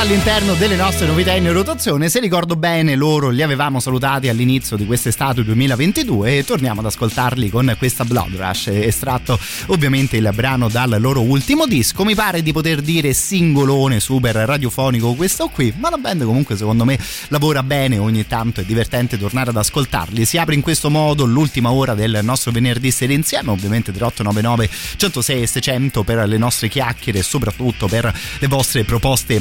all'interno 0.04 0.54
delle 0.56 0.76
nostre 0.76 1.08
novità 1.08 1.34
in 1.34 1.50
rotazione. 1.54 2.10
Se 2.10 2.20
ricordo 2.20 2.58
bene, 2.58 2.94
loro 2.96 3.30
li 3.30 3.42
avevamo 3.42 3.80
salutati 3.80 4.28
all'inizio 4.28 4.76
di 4.76 4.86
quest'estate 4.86 5.46
2022 5.46 6.40
e 6.40 6.44
torniamo 6.44 6.82
ad 6.82 6.88
ascoltarli 6.88 7.50
con 7.50 7.74
questa 7.78 8.04
Blood 8.04 8.36
Rush, 8.36 8.68
estratto 8.68 9.40
ovviamente 9.68 10.18
il 10.18 10.30
brano 10.34 10.68
dal 10.68 10.98
loro 11.00 11.22
ultimo 11.22 11.66
disco. 11.66 12.04
Mi 12.04 12.16
pare 12.16 12.44
di 12.44 12.52
poter 12.52 12.82
dire 12.82 13.14
singolone 13.14 14.02
super 14.02 14.36
radiofonico 14.36 15.14
questo 15.14 15.48
qui, 15.48 15.74
ma 15.78 15.90
la 15.90 15.98
band 15.98 16.26
comunque 16.26 16.58
secondo 16.58 16.84
me 16.84 17.00
lavora 17.30 17.64
bene, 17.64 17.98
ogni 17.98 18.28
tanto 18.28 18.60
è 18.60 18.66
divertente 18.66 19.18
tornare 19.18 19.52
ad 19.52 19.58
ascoltarli. 19.58 20.26
Si 20.26 20.38
apre 20.38 20.54
in 20.54 20.62
questo 20.62 20.90
modo 20.90 21.24
l'ultima 21.24 21.72
ora 21.72 21.94
del 21.94 22.20
nostro 22.24 22.52
venerdì 22.52 22.92
sera 22.92 23.14
insieme, 23.14 23.52
ovviamente 23.52 23.94
3899 23.94 24.70
106 24.98 25.42
e 25.42 25.48
600 25.48 26.04
per 26.04 26.28
le 26.28 26.38
nostre 26.38 26.68
chiacchiere 26.68 27.20
e 27.20 27.24
soprattutto 27.24 27.88
per 27.88 28.14
le 28.40 28.48
vostre 28.48 28.84
proposte 28.84 29.02
proposte 29.04 29.40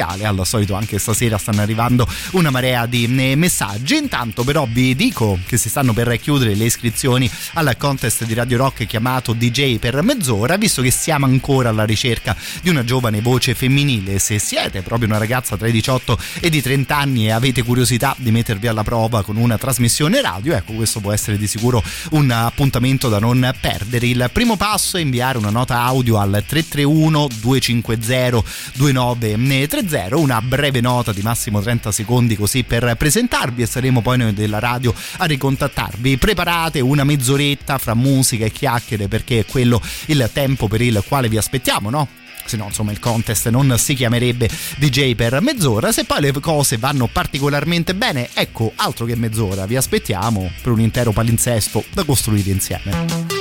musicali. 0.00 0.24
Al 0.24 0.46
solito 0.46 0.74
anche 0.74 0.98
stasera 0.98 1.38
stanno 1.38 1.60
arrivando 1.60 2.08
una 2.32 2.50
marea 2.50 2.86
di 2.86 3.04
eh, 3.04 3.36
messaggi. 3.36 3.96
Intanto 3.96 4.44
però 4.44 4.66
vi 4.70 4.94
dico 4.94 5.38
che 5.46 5.56
si 5.56 5.68
stanno 5.68 5.92
per 5.92 6.18
chiudere 6.18 6.54
le 6.54 6.64
iscrizioni 6.64 7.30
al 7.54 7.76
contest 7.76 8.24
di 8.24 8.34
Radio 8.34 8.56
Rock 8.58 8.86
chiamato 8.86 9.32
DJ 9.32 9.78
per 9.78 10.00
mezz'ora, 10.02 10.56
visto 10.56 10.82
che 10.82 10.90
siamo 10.90 11.26
ancora 11.26 11.68
alla 11.68 11.84
ricerca 11.84 12.36
di 12.62 12.70
una 12.70 12.84
giovane 12.84 13.20
voce 13.20 13.54
femminile. 13.54 14.18
Se 14.18 14.38
siete 14.38 14.82
proprio 14.82 15.08
una 15.08 15.18
ragazza 15.18 15.56
tra 15.56 15.68
i 15.68 15.72
18 15.72 16.18
e 16.40 16.48
i 16.48 16.62
30 16.62 16.96
anni 16.96 17.26
e 17.26 17.30
avete 17.32 17.62
curiosità 17.62 18.14
di 18.18 18.30
mettervi 18.30 18.66
alla 18.66 18.82
prova 18.82 19.22
con 19.22 19.36
una 19.36 19.58
trasmissione 19.58 20.20
radio, 20.20 20.54
ecco 20.54 20.72
questo 20.72 21.00
può 21.00 21.12
essere 21.12 21.36
di 21.36 21.46
sicuro 21.46 21.82
un 22.10 22.30
appuntamento 22.30 23.08
da 23.08 23.18
non 23.18 23.52
perdere. 23.60 24.06
Il 24.06 24.30
primo 24.32 24.56
passo 24.56 24.96
è 24.96 25.00
inviare 25.00 25.38
una 25.38 25.50
nota 25.50 25.82
audio 25.82 26.18
al 26.18 26.42
331 26.46 27.28
250 27.40 28.42
2930, 28.74 29.89
una 30.16 30.40
breve 30.40 30.80
nota 30.80 31.12
di 31.12 31.20
massimo 31.20 31.60
30 31.60 31.90
secondi 31.90 32.36
così 32.36 32.62
per 32.62 32.94
presentarvi 32.96 33.62
e 33.62 33.66
saremo 33.66 34.00
poi 34.02 34.18
noi 34.18 34.32
della 34.32 34.58
radio 34.58 34.94
a 35.18 35.24
ricontattarvi. 35.24 36.16
Preparate 36.16 36.80
una 36.80 37.04
mezz'oretta 37.04 37.78
fra 37.78 37.94
musica 37.94 38.44
e 38.44 38.52
chiacchiere 38.52 39.08
perché 39.08 39.40
è 39.40 39.44
quello 39.46 39.82
il 40.06 40.30
tempo 40.32 40.68
per 40.68 40.80
il 40.80 41.02
quale 41.06 41.28
vi 41.28 41.36
aspettiamo, 41.36 41.90
no? 41.90 42.08
se 42.44 42.56
no 42.56 42.64
insomma 42.66 42.90
il 42.90 42.98
contest 42.98 43.48
non 43.48 43.76
si 43.78 43.94
chiamerebbe 43.94 44.48
DJ 44.78 45.14
per 45.14 45.40
mezz'ora 45.40 45.92
se 45.92 46.04
poi 46.04 46.20
le 46.20 46.32
cose 46.32 46.78
vanno 46.78 47.06
particolarmente 47.06 47.94
bene 47.94 48.30
ecco 48.32 48.72
altro 48.76 49.04
che 49.04 49.14
mezz'ora 49.14 49.66
vi 49.66 49.76
aspettiamo 49.76 50.50
per 50.62 50.72
un 50.72 50.80
intero 50.80 51.12
palinsesto 51.12 51.84
da 51.92 52.02
costruire 52.02 52.50
insieme 52.50 53.39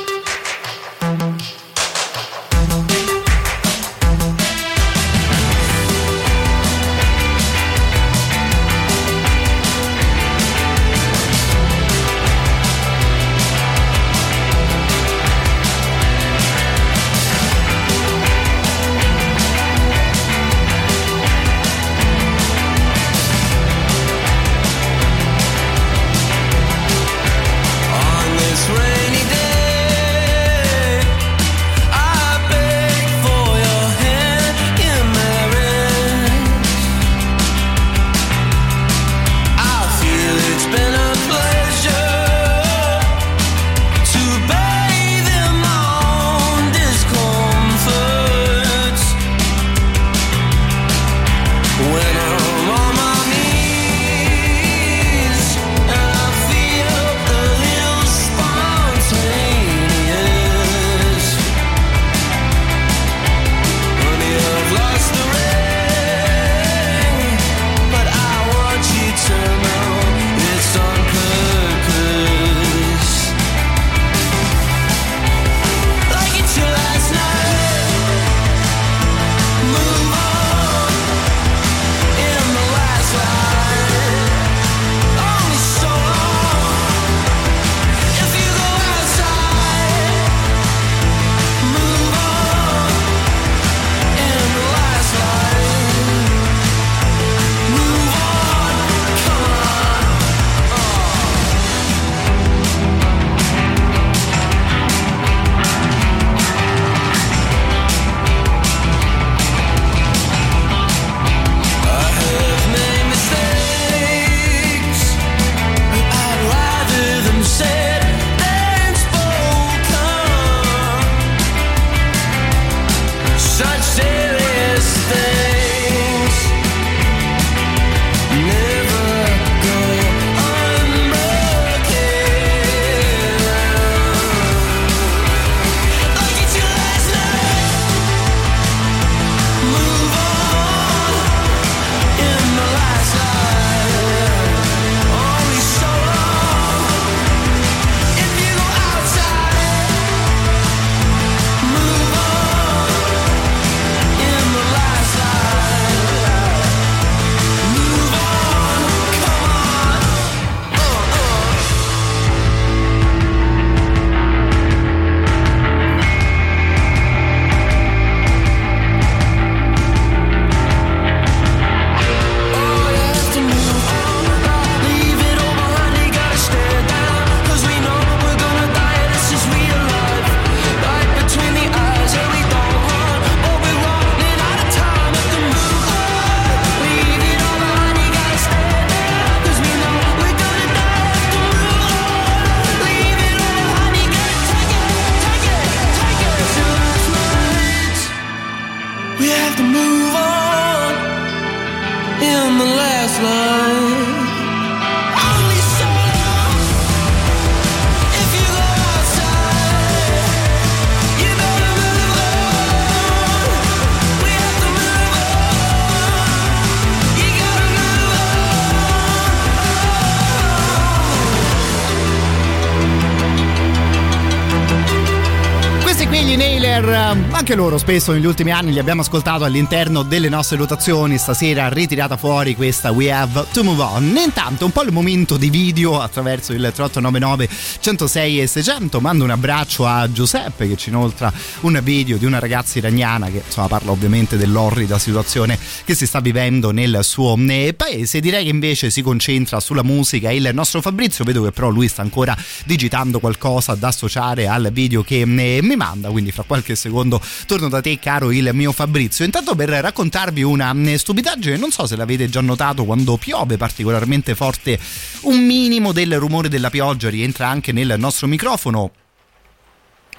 anche 227.50 227.64
loro 227.64 227.80
spesso 227.80 228.12
negli 228.12 228.28
ultimi 228.28 228.52
anni 228.52 228.72
li 228.72 228.78
abbiamo 228.78 229.02
ascoltato 229.02 229.44
all'interno 229.44 230.04
delle 230.04 230.30
nostre 230.30 230.56
rotazioni, 230.56 231.18
stasera 231.18 231.68
ritirata 231.68 232.16
fuori 232.16 232.56
questa 232.56 232.92
We 232.92 233.12
Have 233.12 233.46
to 233.52 233.64
Move 233.64 233.82
On. 233.82 234.20
Intanto 234.24 234.66
un 234.66 234.72
po' 234.72 234.84
il 234.84 234.92
momento 234.92 235.36
di 235.36 235.50
video 235.50 236.00
attraverso 236.00 236.54
il 236.54 236.60
3899 236.60 237.50
106 237.80 238.42
e 238.42 238.46
600, 238.46 239.02
mando 239.02 239.24
un 239.24 239.32
abbraccio 239.32 239.88
a 239.88 240.12
Giuseppe 240.12 240.68
che 240.68 240.78
ci 240.78 240.90
inoltra 240.90 241.34
un 241.62 241.80
video 241.82 242.18
di 242.18 242.26
una 242.26 242.38
ragazza 242.38 242.78
iraniana 242.78 243.32
che 243.32 243.42
insomma 243.44 243.68
parla 243.68 243.90
ovviamente 243.90 244.38
dell'orrida 244.38 245.00
situazione 245.00 245.58
che 245.86 245.96
si 245.96 246.06
sta 246.06 246.20
vivendo 246.20 246.70
nel 246.70 247.00
suo 247.02 247.36
paese. 247.76 248.20
Direi 248.20 248.44
che 248.44 248.52
invece 248.52 248.92
si 248.92 249.02
concentra 249.02 249.60
sulla 249.60 249.84
musica 249.84 250.30
il 250.30 250.52
nostro 250.54 250.82
Fabrizio, 250.82 251.24
vedo 251.24 251.42
che 251.42 251.52
però 251.52 251.70
lui 251.70 251.88
sta 251.88 252.04
ancora 252.04 252.38
digitando 252.66 253.20
qualcosa 253.20 253.74
da 253.74 253.88
associare 253.88 254.48
al 254.48 254.70
video 254.72 255.02
che 255.02 255.22
eh, 255.22 255.62
mi 255.64 255.76
manda, 255.76 256.10
quindi 256.10 256.32
fra 256.32 256.44
qualche 256.46 256.76
secondo 256.76 257.20
torno 257.46 257.70
da 257.70 257.82
te 257.82 257.98
caro 258.00 258.32
il 258.32 258.50
mio 258.54 258.72
Fabrizio. 258.72 259.26
Intanto 259.26 259.56
per 259.56 259.70
raccontarvi 259.70 260.44
una 260.44 260.74
eh, 260.74 260.98
stupidaggine, 260.98 261.58
non 261.58 261.72
so 261.72 261.86
se 261.86 261.96
l'avete 261.96 262.30
già 262.30 262.42
notato 262.42 262.86
quando 262.86 263.18
piove 263.18 263.58
particolarmente 263.58 264.36
forte, 264.36 264.80
un 265.22 265.40
minimo 265.46 265.92
del 265.92 266.18
rumore 266.18 266.50
della 266.50 266.70
pioggia 266.70 267.10
rientra 267.10 267.48
anche 267.48 267.72
nel 267.72 267.96
nostro 267.98 268.28
microfono 268.28 268.92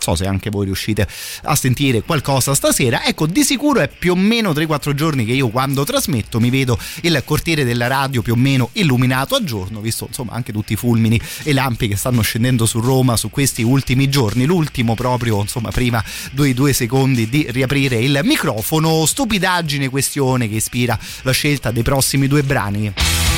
so 0.01 0.15
se 0.15 0.27
anche 0.27 0.51
voi 0.51 0.65
riuscite 0.65 1.07
a 1.45 1.55
sentire 1.55 2.03
qualcosa 2.03 2.55
stasera. 2.55 3.05
Ecco, 3.05 3.27
di 3.27 3.45
sicuro 3.45 3.81
è 3.81 3.89
più 3.89 4.13
o 4.13 4.17
meno 4.17 4.53
3-4 4.53 4.95
giorni 4.95 5.25
che 5.25 5.33
io 5.33 5.49
quando 5.49 5.85
trasmetto 5.85 6.41
mi 6.41 6.51
vedo 6.51 6.79
il 7.03 7.23
cortiere 7.25 7.65
della 7.65 7.87
radio 7.87 8.23
più 8.23 8.33
o 8.33 8.37
meno 8.37 8.71
illuminato 8.73 9.35
a 9.35 9.45
giorno, 9.45 9.81
visto 9.81 10.07
insomma 10.07 10.33
anche 10.33 10.53
tutti 10.53 10.73
i 10.73 10.77
fulmini 10.77 11.21
e 11.43 11.53
lampi 11.53 11.89
che 11.89 11.97
stanno 11.97 12.23
scendendo 12.23 12.67
su 12.67 12.81
Roma 12.81 13.17
su 13.17 13.31
questi 13.31 13.63
ultimi 13.63 14.09
giorni. 14.09 14.45
L'ultimo 14.45 14.95
proprio, 14.95 15.41
insomma, 15.41 15.71
prima 15.71 16.03
due, 16.33 16.55
due 16.55 16.73
secondi 16.73 17.29
di 17.29 17.47
riaprire 17.51 17.97
il 17.97 18.21
microfono. 18.25 19.05
Stupidaggine 19.07 19.89
questione 19.89 20.49
che 20.49 20.57
ispira 20.57 20.99
la 21.23 21.33
scelta 21.33 21.71
dei 21.71 21.83
prossimi 21.83 22.27
due 22.27 22.43
brani. 22.43 23.30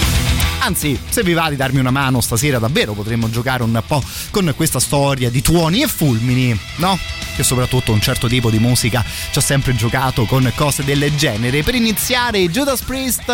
Anzi, 0.65 0.97
se 1.09 1.25
vi 1.25 1.33
va 1.33 1.51
di 1.51 1.57
darmi 1.57 1.81
una 1.81 1.91
mano 1.91 2.21
stasera 2.21 2.61
davvero 2.61 2.93
potremmo 2.93 3.29
giocare 3.29 3.65
un 3.65 3.83
po' 3.85 4.01
con 4.31 4.53
questa 4.55 4.79
storia 4.79 5.29
di 5.29 5.43
tuoni 5.43 5.83
e 5.83 5.89
fulmini, 5.89 6.57
no? 6.77 6.97
Che 7.35 7.43
soprattutto 7.43 7.91
un 7.91 8.01
certo 8.01 8.29
tipo 8.29 8.49
di 8.49 8.61
musica 8.61 9.05
ci 9.33 9.39
ha 9.39 9.43
sempre 9.43 9.75
giocato 9.75 10.25
con 10.25 10.51
cose 10.55 10.85
del 10.85 11.13
genere. 11.17 11.65
Per 11.65 11.75
iniziare 11.75 12.49
Judas 12.49 12.81
Priest, 12.83 13.25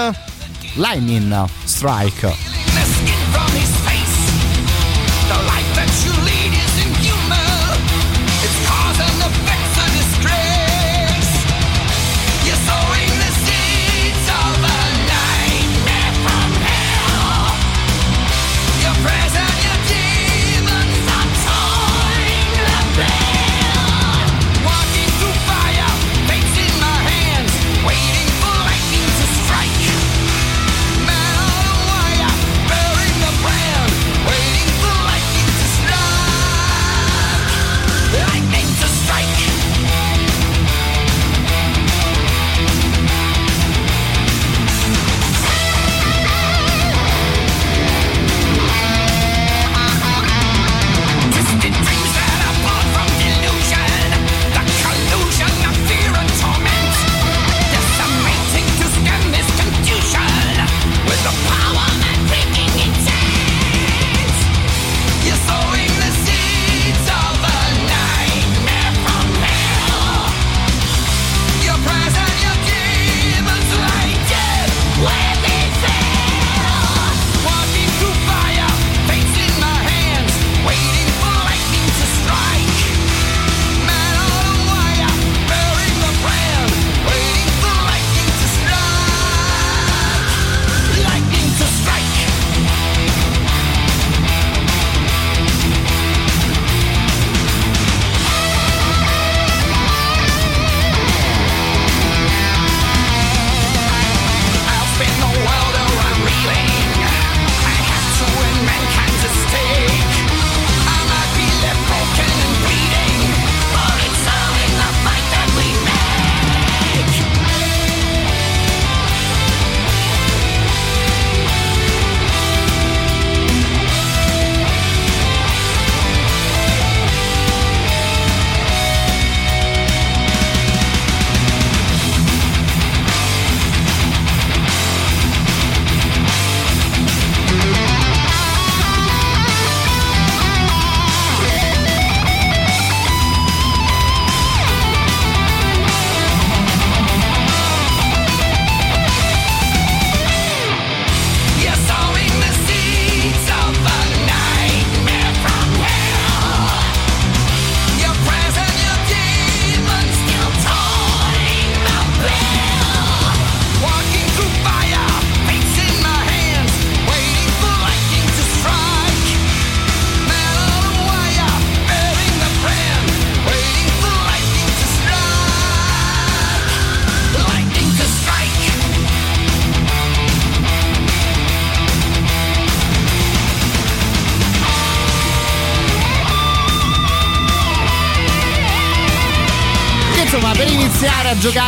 Lightning 0.77 1.45
Strike. 1.65 2.35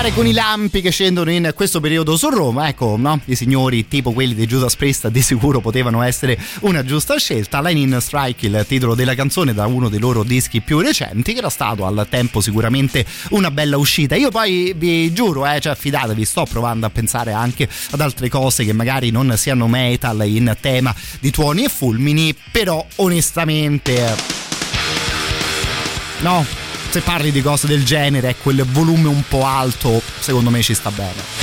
Giocare 0.00 0.12
con 0.14 0.26
i 0.26 0.32
lampi 0.32 0.80
che 0.80 0.90
scendono 0.90 1.30
in 1.30 1.52
questo 1.54 1.78
periodo 1.78 2.16
su 2.16 2.30
Roma, 2.30 2.68
ecco, 2.68 2.96
no? 2.96 3.20
I 3.26 3.36
signori 3.36 3.86
tipo 3.86 4.12
quelli 4.12 4.34
di 4.34 4.46
Judas 4.46 4.74
Priest 4.74 5.08
di 5.08 5.20
sicuro 5.20 5.60
potevano 5.60 6.00
essere 6.00 6.38
una 6.60 6.82
giusta 6.82 7.18
scelta. 7.18 7.60
Line 7.60 7.80
in 7.80 8.00
Strike, 8.00 8.46
il 8.46 8.64
titolo 8.66 8.94
della 8.94 9.14
canzone 9.14 9.52
da 9.52 9.66
uno 9.66 9.90
dei 9.90 9.98
loro 9.98 10.22
dischi 10.22 10.62
più 10.62 10.80
recenti, 10.80 11.34
che 11.34 11.40
era 11.40 11.50
stato 11.50 11.84
al 11.84 12.06
tempo 12.08 12.40
sicuramente 12.40 13.04
una 13.30 13.50
bella 13.50 13.76
uscita. 13.76 14.16
Io 14.16 14.30
poi 14.30 14.72
vi 14.74 15.12
giuro, 15.12 15.46
eh, 15.46 15.60
cioè 15.60 15.74
fidatevi, 15.74 16.24
sto 16.24 16.46
provando 16.48 16.86
a 16.86 16.90
pensare 16.90 17.32
anche 17.32 17.68
ad 17.90 18.00
altre 18.00 18.30
cose 18.30 18.64
che 18.64 18.72
magari 18.72 19.10
non 19.10 19.34
siano 19.36 19.68
metal 19.68 20.26
in 20.26 20.56
tema 20.60 20.94
di 21.20 21.30
tuoni 21.30 21.64
e 21.64 21.68
fulmini, 21.68 22.34
però 22.50 22.82
onestamente 22.96 24.16
no, 26.20 26.59
se 26.90 27.02
parli 27.02 27.30
di 27.30 27.40
cose 27.40 27.68
del 27.68 27.84
genere, 27.84 28.34
quel 28.42 28.64
volume 28.64 29.06
un 29.06 29.22
po' 29.28 29.44
alto, 29.44 30.02
secondo 30.18 30.50
me 30.50 30.60
ci 30.60 30.74
sta 30.74 30.90
bene. 30.90 31.39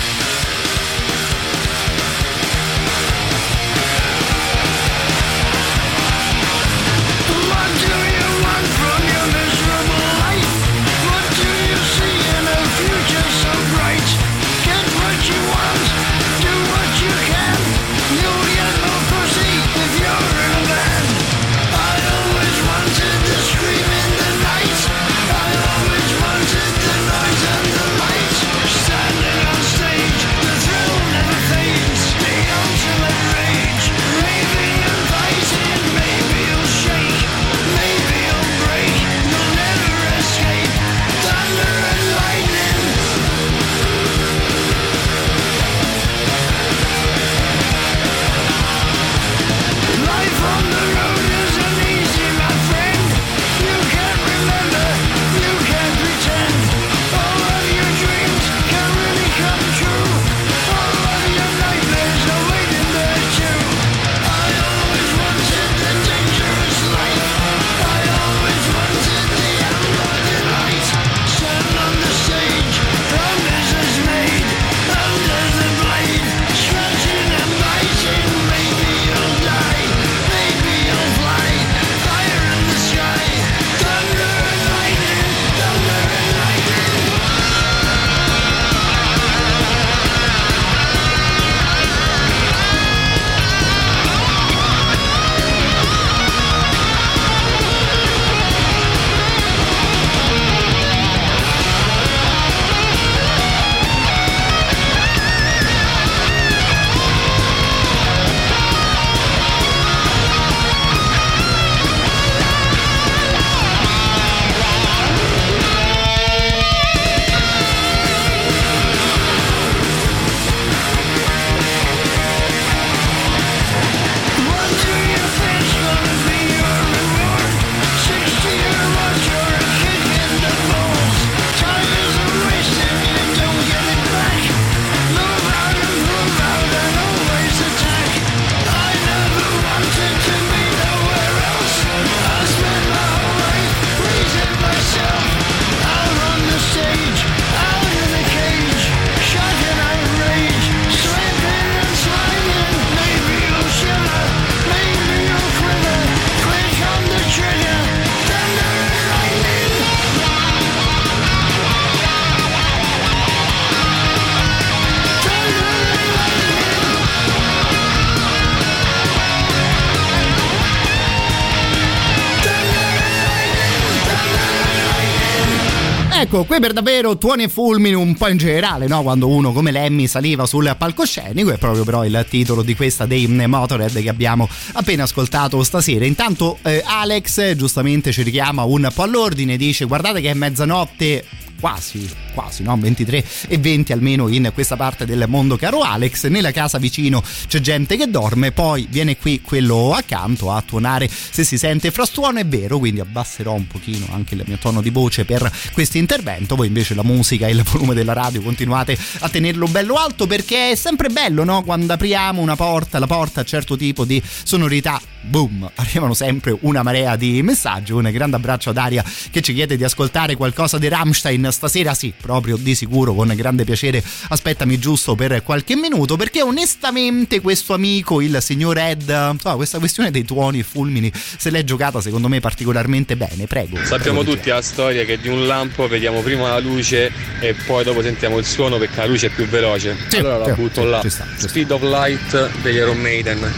Qui 176.57 176.65
per 176.65 176.73
davvero 176.73 177.19
tuoni 177.19 177.43
e 177.43 177.49
fulmini 177.49 177.93
un 177.93 178.15
po' 178.15 178.29
in 178.29 178.37
generale, 178.37 178.87
no? 178.87 179.03
Quando 179.03 179.27
uno 179.27 179.51
come 179.51 179.69
Lemmy 179.69 180.07
saliva 180.07 180.47
sul 180.47 180.73
palcoscenico, 180.75 181.51
è 181.51 181.57
proprio 181.59 181.83
però 181.83 182.03
il 182.03 182.25
titolo 182.27 182.63
di 182.63 182.75
questa 182.75 183.05
dei 183.05 183.27
Motorhead 183.27 184.01
che 184.01 184.09
abbiamo 184.09 184.49
appena 184.71 185.03
ascoltato 185.03 185.61
stasera. 185.61 186.03
Intanto 186.03 186.57
eh, 186.63 186.81
Alex 186.83 187.53
giustamente 187.53 188.11
ci 188.11 188.23
richiama 188.23 188.63
un 188.63 188.89
po' 188.91 189.03
all'ordine, 189.03 189.55
dice 189.55 189.85
guardate 189.85 190.19
che 190.19 190.31
è 190.31 190.33
mezzanotte 190.33 191.25
quasi, 191.59 192.09
quasi, 192.37 192.61
no? 192.61 192.77
23 192.77 193.23
e 193.47 193.57
20 193.57 193.93
almeno 193.93 194.27
in 194.27 194.51
questa 194.53 194.75
parte 194.75 195.07
del 195.07 195.25
mondo, 195.27 195.57
caro 195.57 195.81
Alex. 195.81 196.27
Nella 196.27 196.51
casa 196.51 196.77
vicino 196.77 197.23
c'è 197.47 197.59
gente 197.59 197.97
che 197.97 198.07
dorme, 198.07 198.51
poi 198.51 198.85
viene 198.91 199.17
qui 199.17 199.41
quello 199.41 199.93
accanto 199.93 200.51
a 200.51 200.61
tuonare 200.61 201.09
se 201.09 201.43
si 201.43 201.57
sente 201.57 201.89
frastuono, 201.89 202.37
è 202.37 202.45
vero, 202.45 202.77
quindi 202.77 202.99
abbasserò 202.99 203.53
un 203.53 203.65
pochino 203.65 204.05
anche 204.11 204.35
il 204.35 204.43
mio 204.45 204.59
tono 204.59 204.81
di 204.81 204.91
voce 204.91 205.25
per 205.25 205.51
questo 205.73 205.97
intervento. 205.97 206.55
Voi 206.55 206.67
invece 206.67 206.93
la 206.93 207.03
musica 207.03 207.47
e 207.47 207.51
il 207.51 207.63
volume 207.63 207.95
della 207.95 208.13
radio 208.13 208.39
continuate 208.41 208.95
a 209.19 209.29
tenerlo 209.29 209.65
bello 209.65 209.95
alto 209.95 210.27
perché 210.27 210.71
è 210.71 210.75
sempre 210.75 211.09
bello, 211.09 211.43
no? 211.43 211.63
Quando 211.63 211.91
apriamo 211.93 212.39
una 212.39 212.55
porta, 212.55 212.99
la 212.99 213.07
porta 213.07 213.41
a 213.41 213.45
certo 213.45 213.75
tipo 213.75 214.05
di 214.05 214.21
sonorità 214.43 215.01
boom, 215.21 215.69
arrivano 215.75 216.13
sempre 216.13 216.55
una 216.61 216.83
marea 216.83 217.15
di 217.15 217.41
messaggi. 217.43 217.91
Un 217.91 218.09
grande 218.11 218.35
abbraccio 218.35 218.69
ad 218.69 218.77
Aria 218.77 219.03
che 219.31 219.41
ci 219.41 219.53
chiede 219.53 219.77
di 219.77 219.83
ascoltare 219.83 220.35
qualcosa 220.35 220.77
di 220.77 220.87
Rammstein 220.87 221.49
stasera. 221.51 221.93
Sì, 221.93 222.13
proprio 222.27 222.57
di 222.57 222.75
sicuro, 222.75 223.13
con 223.13 223.31
grande 223.35 223.63
piacere. 223.63 224.03
Aspettami 224.27 224.77
giusto 224.77 225.15
per 225.15 225.41
qualche 225.43 225.77
minuto 225.77 226.17
perché 226.17 226.41
onestamente 226.41 227.39
questo 227.39 227.73
amico, 227.73 228.19
il 228.19 228.37
signor 228.41 228.77
Ed, 228.77 229.03
insomma, 229.31 229.55
questa 229.55 229.79
questione 229.79 230.11
dei 230.11 230.25
tuoni 230.25 230.59
e 230.59 230.63
fulmini 230.63 231.09
se 231.13 231.49
l'è 231.49 231.63
giocata 231.63 232.01
secondo 232.01 232.27
me 232.27 232.41
particolarmente 232.41 233.15
bene. 233.15 233.47
Prego. 233.47 233.77
Sappiamo 233.77 234.23
Prego, 234.23 234.35
tutti 234.35 234.49
la 234.49 234.61
storia 234.61 235.05
che 235.05 235.17
di 235.17 235.29
un 235.29 235.47
lampo 235.47 235.87
vediamo 235.87 236.19
prima 236.19 236.49
la 236.49 236.59
luce 236.59 237.11
e 237.39 237.55
poi 237.65 237.85
dopo 237.85 238.01
sentiamo 238.01 238.37
il 238.37 238.45
suono 238.45 238.77
perché 238.77 238.97
la 238.97 239.05
luce 239.05 239.27
è 239.27 239.29
più 239.29 239.45
veloce. 239.47 239.95
Sì, 240.09 240.17
allora 240.17 240.39
la 240.39 240.53
butto 240.53 240.81
sì, 240.81 240.87
là. 240.89 241.01
ci 241.01 241.09
sta, 241.09 241.25
ci 241.31 241.39
sta. 241.39 241.47
Speed 241.47 241.71
of 241.71 241.81
Light 241.81 242.61
degli 242.61 242.75
Iron 242.75 242.97
Maiden. 242.97 243.51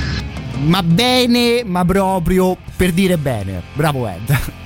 Ma 0.61 0.83
bene, 0.83 1.63
ma 1.65 1.83
proprio 1.83 2.55
per 2.75 2.91
dire 2.91 3.17
bene. 3.17 3.63
Bravo 3.73 4.07
Ed. 4.07 4.58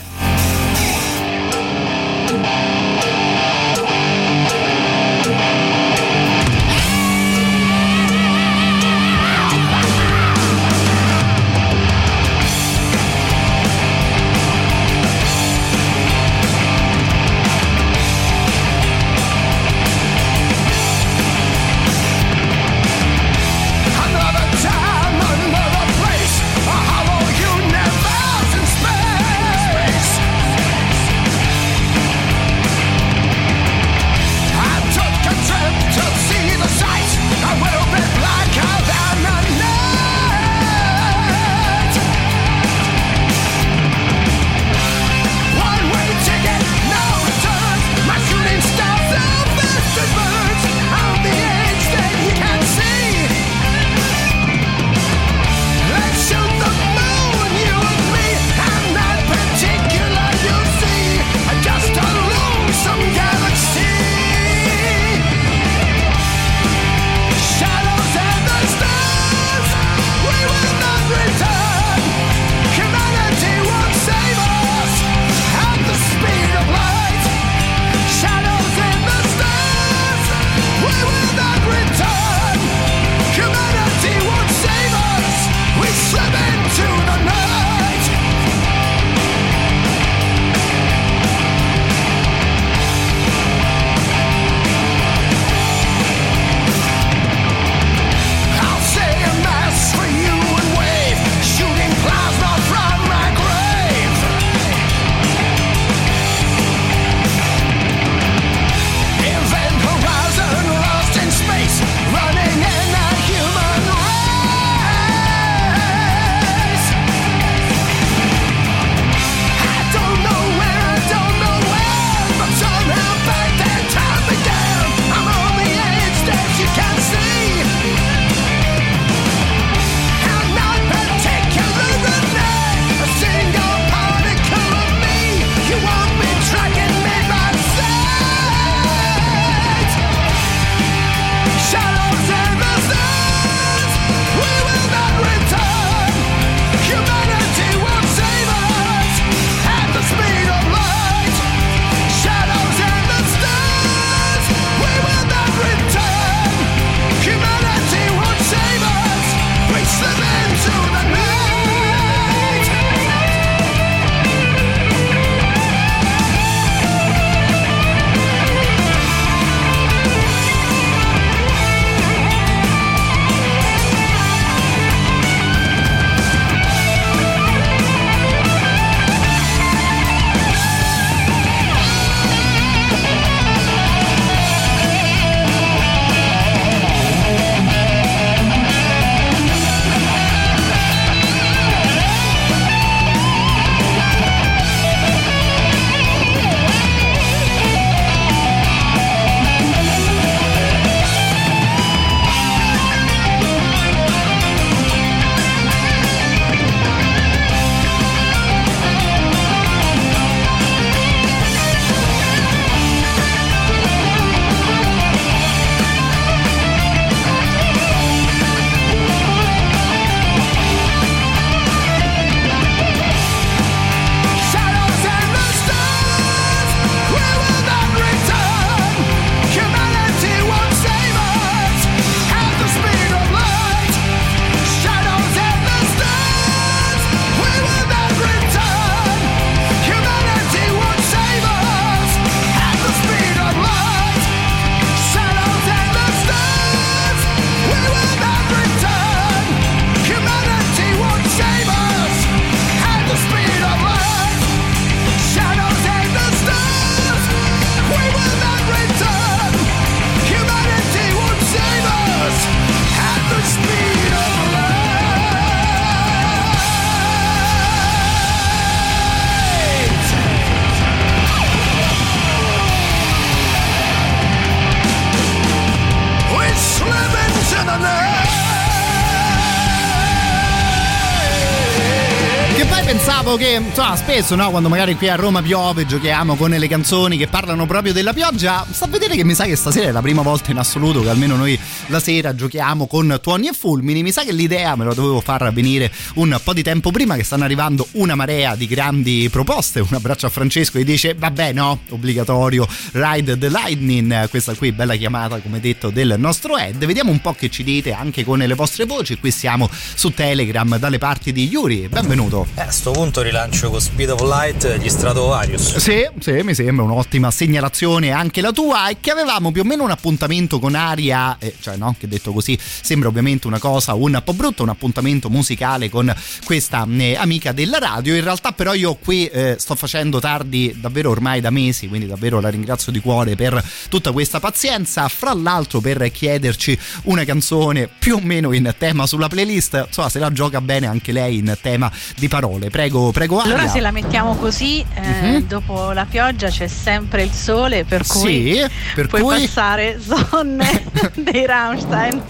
Pensavo 283.05 283.35
che 283.35 283.61
insomma, 283.61 283.97
spesso 283.97 284.33
no, 284.35 284.49
quando 284.49 284.69
magari 284.69 284.95
qui 284.95 285.09
a 285.09 285.15
Roma 285.15 285.41
piove 285.41 285.85
giochiamo 285.85 286.35
con 286.37 286.51
le 286.51 286.67
canzoni 286.69 287.17
che 287.17 287.27
parlano 287.27 287.65
proprio 287.65 287.91
della 287.91 288.13
pioggia 288.13 288.65
sta 288.71 288.85
a 288.85 288.87
vedere 288.87 289.17
che 289.17 289.25
mi 289.25 289.33
sa 289.33 289.43
che 289.43 289.57
stasera 289.57 289.89
è 289.89 289.91
la 289.91 290.01
prima 290.01 290.21
volta 290.21 290.51
in 290.51 290.57
assoluto 290.57 291.01
che 291.01 291.09
almeno 291.09 291.35
noi 291.35 291.59
la 291.87 291.99
sera 291.99 292.33
giochiamo 292.33 292.87
con 292.87 293.19
tuoni 293.21 293.49
e 293.49 293.51
fulmini. 293.51 294.03
Mi 294.03 294.13
sa 294.13 294.23
che 294.23 294.31
l'idea 294.31 294.77
me 294.77 294.85
la 294.85 294.93
dovevo 294.93 295.19
far 295.19 295.51
venire 295.51 295.91
un 296.15 296.39
po' 296.41 296.53
di 296.53 296.63
tempo 296.63 296.91
prima 296.91 297.17
che 297.17 297.25
stanno 297.25 297.43
arrivando 297.43 297.85
una 297.93 298.15
marea 298.15 298.55
di 298.55 298.67
grandi 298.67 299.27
proposte. 299.29 299.81
Un 299.81 299.87
abbraccio 299.91 300.25
a 300.25 300.29
Francesco 300.29 300.77
che 300.77 300.85
dice 300.85 301.13
vabbè 301.13 301.51
no 301.51 301.81
obbligatorio 301.89 302.65
Ride 302.93 303.37
the 303.37 303.49
Lightning 303.49 304.29
questa 304.29 304.53
qui 304.53 304.71
bella 304.71 304.95
chiamata 304.95 305.39
come 305.39 305.59
detto 305.59 305.89
del 305.89 306.15
nostro 306.17 306.55
Ed. 306.57 306.85
Vediamo 306.85 307.11
un 307.11 307.19
po' 307.19 307.33
che 307.33 307.49
ci 307.49 307.65
dite 307.65 307.91
anche 307.91 308.23
con 308.23 308.39
le 308.39 308.53
vostre 308.53 308.85
voci. 308.85 309.17
Qui 309.17 309.29
siamo 309.29 309.69
su 309.69 310.13
Telegram 310.13 310.77
dalle 310.77 310.99
parti 310.99 311.33
di 311.33 311.49
Yuri 311.49 311.89
benvenuto. 311.89 312.47
Eh, 312.55 312.71
sto 312.71 312.92
punto 312.93 313.23
rilancio 313.23 313.71
con 313.71 313.81
Speed 313.81 314.11
of 314.11 314.21
Light 314.21 314.77
gli 314.77 314.87
Stratovarius. 314.87 315.77
Sì, 315.77 316.07
sì, 316.19 316.31
mi 316.43 316.53
sembra 316.53 316.85
un'ottima 316.85 317.31
segnalazione 317.31 318.11
anche 318.11 318.39
la 318.39 318.51
tua 318.51 318.89
e 318.89 318.97
che 318.99 319.09
avevamo 319.09 319.51
più 319.51 319.61
o 319.61 319.63
meno 319.63 319.83
un 319.83 319.89
appuntamento 319.89 320.59
con 320.59 320.75
Aria, 320.75 321.37
eh, 321.39 321.55
cioè 321.59 321.75
no, 321.75 321.95
che 321.97 322.07
detto 322.07 322.31
così 322.31 322.57
sembra 322.59 323.09
ovviamente 323.09 323.47
una 323.47 323.57
cosa 323.57 323.95
un 323.95 324.21
po' 324.23 324.33
brutta, 324.33 324.61
un 324.61 324.69
appuntamento 324.69 325.31
musicale 325.31 325.89
con 325.89 326.13
questa 326.45 326.87
eh, 326.87 327.15
amica 327.15 327.51
della 327.51 327.79
radio, 327.79 328.13
in 328.13 328.23
realtà 328.23 328.51
però 328.51 328.75
io 328.75 328.93
qui 328.93 329.25
eh, 329.25 329.55
sto 329.57 329.73
facendo 329.73 330.19
tardi 330.19 330.75
davvero 330.79 331.09
ormai 331.09 331.41
da 331.41 331.49
mesi, 331.49 331.87
quindi 331.87 332.05
davvero 332.05 332.39
la 332.39 332.49
ringrazio 332.49 332.91
di 332.91 332.99
cuore 332.99 333.35
per 333.35 333.63
tutta 333.89 334.11
questa 334.11 334.39
pazienza, 334.39 335.07
fra 335.07 335.33
l'altro 335.33 335.81
per 335.81 336.11
chiederci 336.11 336.77
una 337.03 337.25
canzone 337.25 337.87
più 337.87 338.17
o 338.17 338.19
meno 338.21 338.53
in 338.53 338.71
tema 338.77 339.07
sulla 339.07 339.27
playlist, 339.27 339.85
insomma 339.87 340.09
se 340.09 340.19
la 340.19 340.31
gioca 340.31 340.61
bene 340.61 340.85
anche 340.85 341.11
lei 341.11 341.39
in 341.39 341.57
tema 341.59 341.91
di 342.17 342.27
parole, 342.27 342.69
prego, 342.83 343.11
prego 343.11 343.39
Aria. 343.39 343.53
Allora 343.53 343.67
se 343.69 343.79
la 343.79 343.91
mettiamo 343.91 344.35
così, 344.35 344.83
eh, 344.93 345.01
Mhm. 345.01 345.47
dopo 345.47 345.91
la 345.91 346.05
pioggia 346.05 346.49
c'è 346.49 346.67
sempre 346.67 347.23
il 347.23 347.31
sole, 347.31 347.85
per 347.85 348.05
cui 348.05 348.55
Sì, 348.55 348.65
per 348.93 349.07
puoi 349.07 349.21
cui- 349.21 349.39
passare 349.41 349.99
sonne 350.05 350.83
dei 351.15 351.45
Rammstein. 351.45 352.21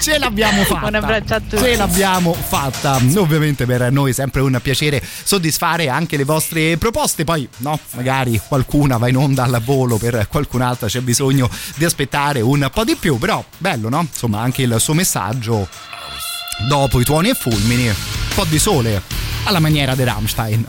Ce 0.00 0.18
l'abbiamo 0.18 0.62
fatta. 0.64 0.86
Un 0.88 0.94
abbraccio 0.96 1.34
a 1.34 1.40
tutti. 1.40 1.58
Ce 1.58 1.76
l'abbiamo 1.76 2.32
fatta. 2.32 2.98
Ovviamente 3.16 3.66
per 3.66 3.90
noi 3.92 4.10
è 4.10 4.14
sempre 4.14 4.40
un 4.40 4.58
piacere 4.62 5.02
soddisfare 5.22 5.88
anche 5.88 6.16
le 6.16 6.24
vostre 6.24 6.76
proposte. 6.76 7.24
Poi, 7.24 7.48
no, 7.58 7.78
magari 7.94 8.40
qualcuna 8.48 8.96
va 8.96 9.08
in 9.08 9.16
onda 9.16 9.44
al 9.44 9.60
volo, 9.64 9.96
per 9.96 10.26
qualcun'altra 10.28 10.88
c'è 10.88 11.00
bisogno 11.00 11.48
di 11.76 11.84
aspettare 11.84 12.40
un 12.40 12.68
po' 12.72 12.84
di 12.84 12.96
più. 12.96 13.18
Però, 13.18 13.44
bello, 13.58 13.88
no? 13.88 14.00
Insomma, 14.00 14.40
anche 14.40 14.62
il 14.62 14.74
suo 14.78 14.94
messaggio. 14.94 15.68
Dopo 16.66 17.00
i 17.00 17.04
tuoni 17.04 17.30
e 17.30 17.34
fulmini, 17.34 17.88
un 17.88 17.94
po' 18.34 18.44
di 18.44 18.58
sole 18.58 19.02
alla 19.44 19.60
maniera 19.60 19.94
di 19.94 20.04
Rammstein. 20.04 20.66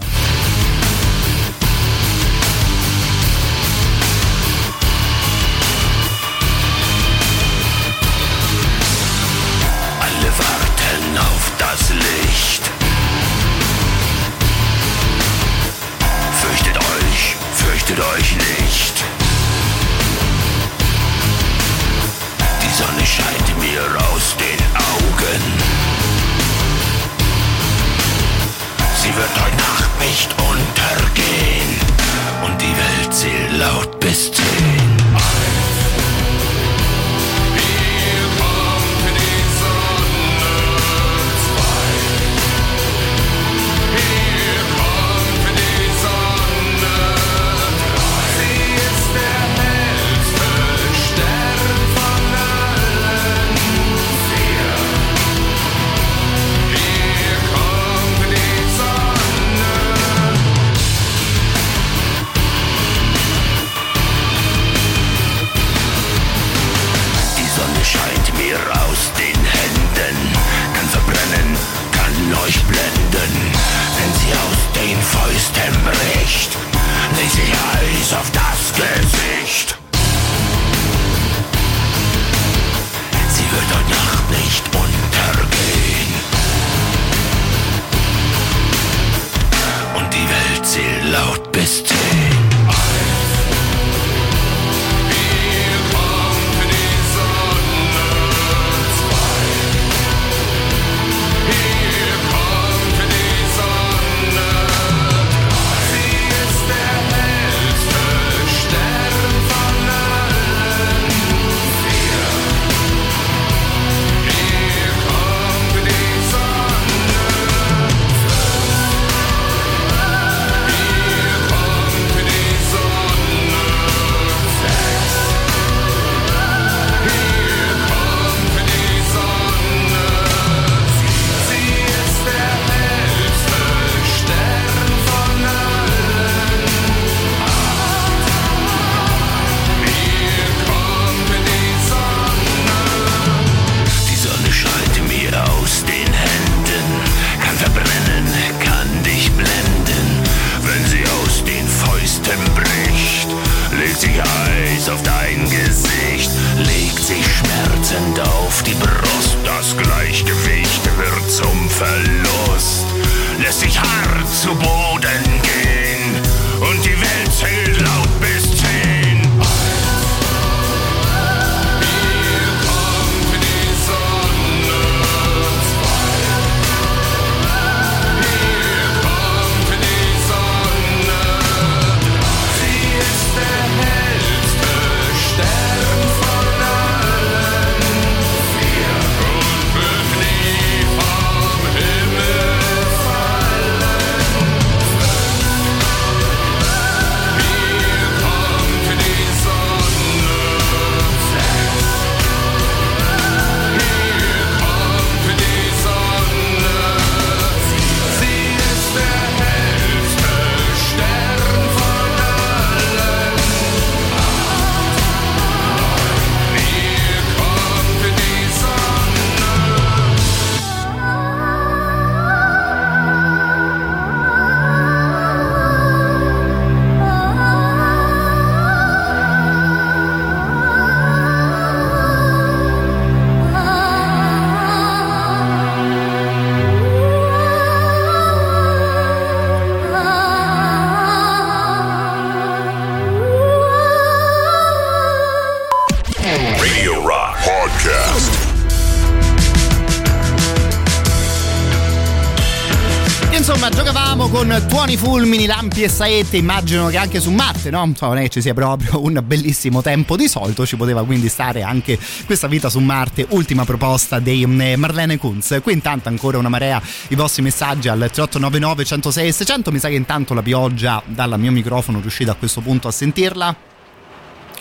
E 255.83 255.89
saette, 255.89 256.37
immagino 256.37 256.87
che 256.87 256.97
anche 256.97 257.19
su 257.19 257.31
Marte, 257.31 257.71
no? 257.71 257.91
Non 257.99 258.17
è 258.17 258.21
che 258.23 258.29
ci 258.29 258.41
sia 258.41 258.53
proprio 258.53 259.01
un 259.03 259.19
bellissimo 259.25 259.81
tempo 259.81 260.15
di 260.15 260.27
solito, 260.27 260.65
ci 260.65 260.75
poteva 260.75 261.03
quindi 261.03 261.27
stare 261.27 261.63
anche 261.63 261.97
questa 262.25 262.47
vita 262.47 262.69
su 262.69 262.79
Marte, 262.79 263.25
ultima 263.29 263.65
proposta 263.65 264.19
dei 264.19 264.45
mm, 264.45 264.73
Marlene 264.75 265.17
Kunz. 265.17 265.59
Qui 265.63 265.73
intanto 265.73 266.09
ancora 266.09 266.37
una 266.37 266.49
marea 266.49 266.81
i 267.07 267.15
vostri 267.15 267.41
messaggi 267.41 267.87
al 267.87 267.97
3899 267.97 268.85
106 268.85 269.31
600, 269.31 269.71
mi 269.71 269.79
sa 269.79 269.87
che 269.87 269.95
intanto 269.95 270.33
la 270.33 270.43
pioggia 270.43 271.01
dal 271.05 271.39
mio 271.39 271.51
microfono 271.51 271.99
riuscite 271.99 272.29
a 272.29 272.35
questo 272.35 272.61
punto 272.61 272.87
a 272.87 272.91
sentirla 272.91 273.55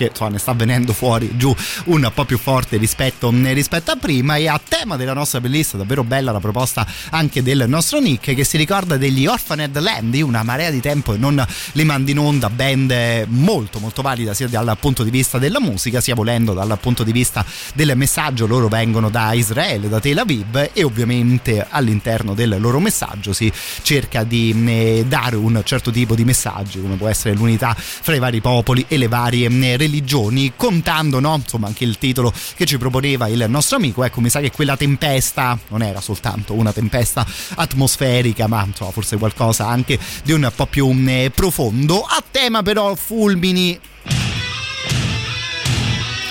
che 0.01 0.07
insomma, 0.07 0.31
ne 0.31 0.39
sta 0.39 0.55
venendo 0.55 0.95
fuori 0.95 1.37
giù 1.37 1.55
un 1.87 2.11
po' 2.15 2.25
più 2.25 2.39
forte 2.39 2.79
rispetto, 2.79 3.31
rispetto 3.31 3.91
a 3.91 3.97
prima. 3.97 4.37
E 4.37 4.49
a 4.49 4.59
tema 4.67 4.97
della 4.97 5.13
nostra 5.13 5.41
playlist 5.41 5.77
davvero 5.77 6.05
bella 6.05 6.33
la 6.33 6.41
proposta 6.41 6.87
anche 7.11 7.43
del 7.43 7.65
nostro 7.69 8.01
Nick 8.01 8.35
che 8.35 8.45
si 8.45 8.57
ricorda 8.57 8.97
degli 8.97 9.27
Orphaned 9.27 9.79
Land 9.79 10.15
una 10.15 10.43
marea 10.43 10.71
di 10.71 10.81
tempo 10.81 11.13
e 11.13 11.19
non 11.19 11.45
li 11.73 11.85
mandi 11.85 12.13
in 12.13 12.19
onda 12.19 12.49
band 12.49 13.27
molto 13.29 13.79
molto 13.79 14.01
valida 14.01 14.33
sia 14.33 14.49
dal 14.49 14.77
punto 14.79 15.03
di 15.03 15.11
vista 15.11 15.39
della 15.39 15.61
musica 15.61 16.01
sia 16.01 16.15
volendo 16.15 16.53
dal 16.55 16.79
punto 16.81 17.03
di 17.03 17.13
vista 17.13 17.45
del 17.75 17.93
messaggio. 17.97 18.47
Loro 18.47 18.69
vengono 18.69 19.11
da 19.11 19.33
Israele 19.35 19.89
da 19.89 20.01
Tel 20.01 20.19
Aviv 20.19 20.71
e 20.73 20.83
ovviamente 20.83 21.67
all'interno 21.69 22.33
del 22.33 22.57
loro 22.59 22.81
messaggio 22.81 23.33
si 23.33 23.53
cerca 23.83 24.25
di 24.25 24.55
eh, 24.67 25.05
dare 25.07 25.37
un 25.37 25.61
certo 25.65 25.91
tipo 25.91 26.15
di 26.15 26.25
messaggi 26.25 26.81
come 26.81 26.97
può 26.97 27.09
essere 27.09 27.35
l'unità 27.35 27.75
fra 27.77 28.15
i 28.15 28.19
vari 28.19 28.41
popoli 28.41 28.85
e 28.89 28.97
le 28.97 29.09
varie 29.09 29.49
eh, 29.49 29.77
religioni 29.91 30.53
contando 30.57 31.19
no? 31.19 31.35
insomma 31.35 31.67
anche 31.67 31.85
il 31.85 31.99
titolo 31.99 32.33
che 32.55 32.65
ci 32.65 32.79
proponeva 32.79 33.27
il 33.27 33.45
nostro 33.49 33.77
amico 33.77 34.05
ecco 34.05 34.21
mi 34.21 34.31
sa 34.31 34.41
che 34.41 34.53
quella 34.53 34.77
tempesta 34.77 35.59
non 35.69 35.83
era 35.83 36.01
soltanto 36.01 36.55
una 36.55 36.73
tempesta 36.73 37.27
atmosferica 37.57 38.47
ma 38.47 38.65
insomma 38.65 38.93
forse 38.93 39.19
qualcosa 39.19 39.67
anche 39.67 39.99
di 40.23 40.33
un 40.33 40.51
po' 40.55 40.67
più 40.67 40.89
eh, 41.07 41.33
profondo 41.35 42.01
a 42.03 42.23
tema 42.31 42.63
però 42.63 42.95
fulmini 42.95 43.79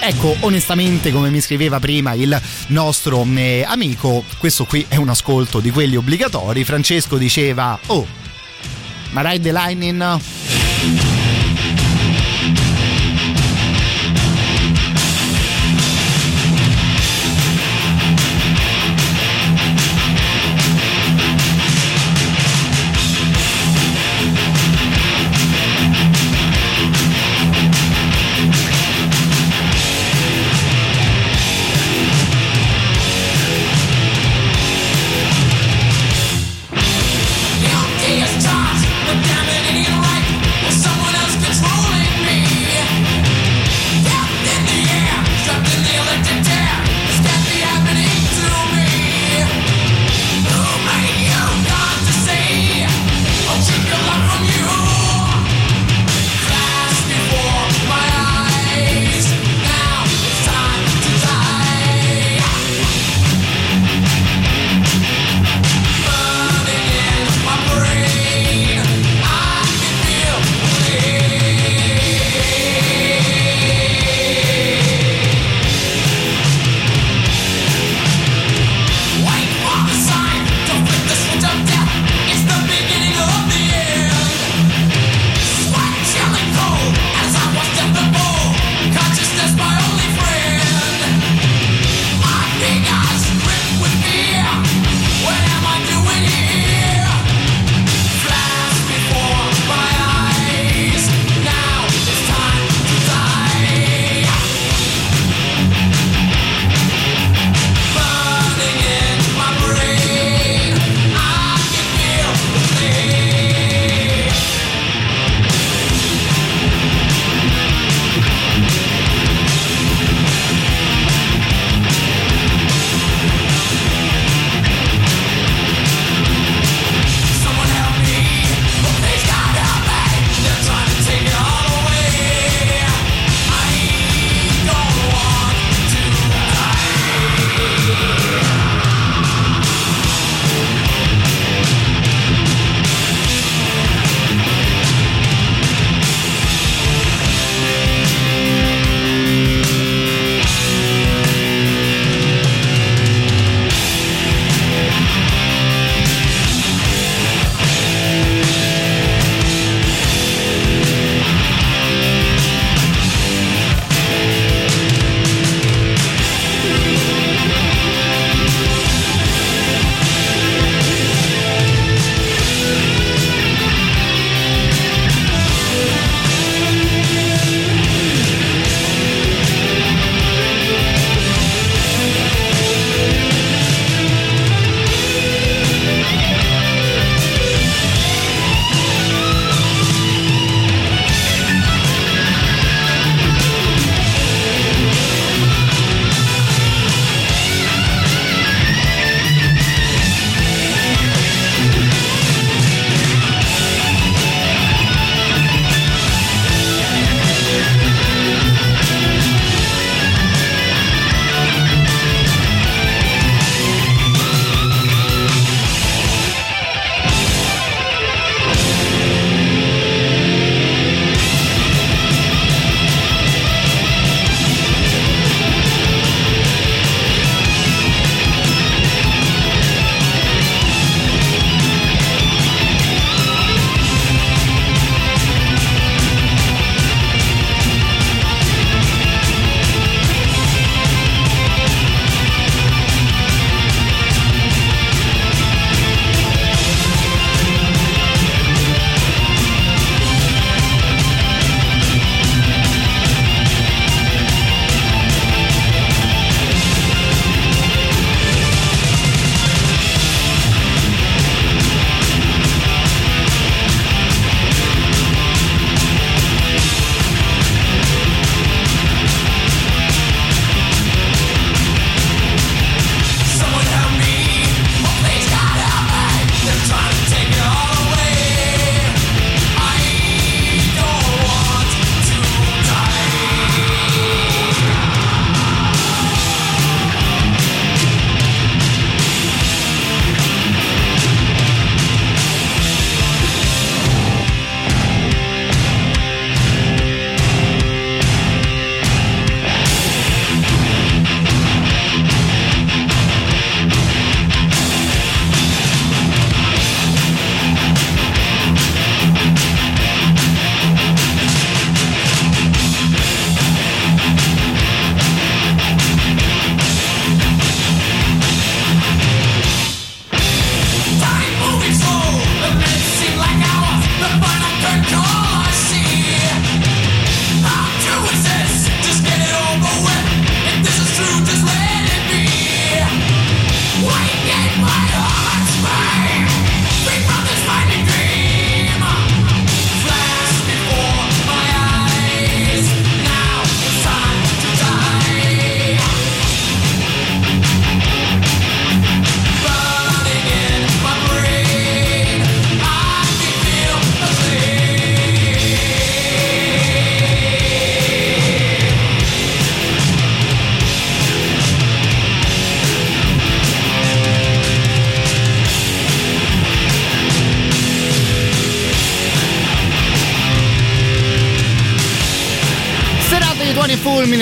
Ecco, 0.02 0.34
onestamente, 0.40 1.12
come 1.12 1.30
mi 1.30 1.42
scriveva 1.42 1.78
prima 1.82 2.14
il 2.14 2.42
nostro 2.68 3.28
eh, 3.36 3.66
amico, 3.68 4.24
questo 4.38 4.64
qui 4.64 4.86
è 4.88 4.96
un 4.96 5.10
ascolto 5.10 5.60
di 5.60 5.72
quelli 5.72 5.98
obbligatori. 5.98 6.64
Francesco 6.64 7.18
diceva: 7.18 7.78
Oh, 7.88 8.08
ma 9.12 9.30
Ride 9.30 9.44
the 9.44 9.52
Lightning? 9.52 11.29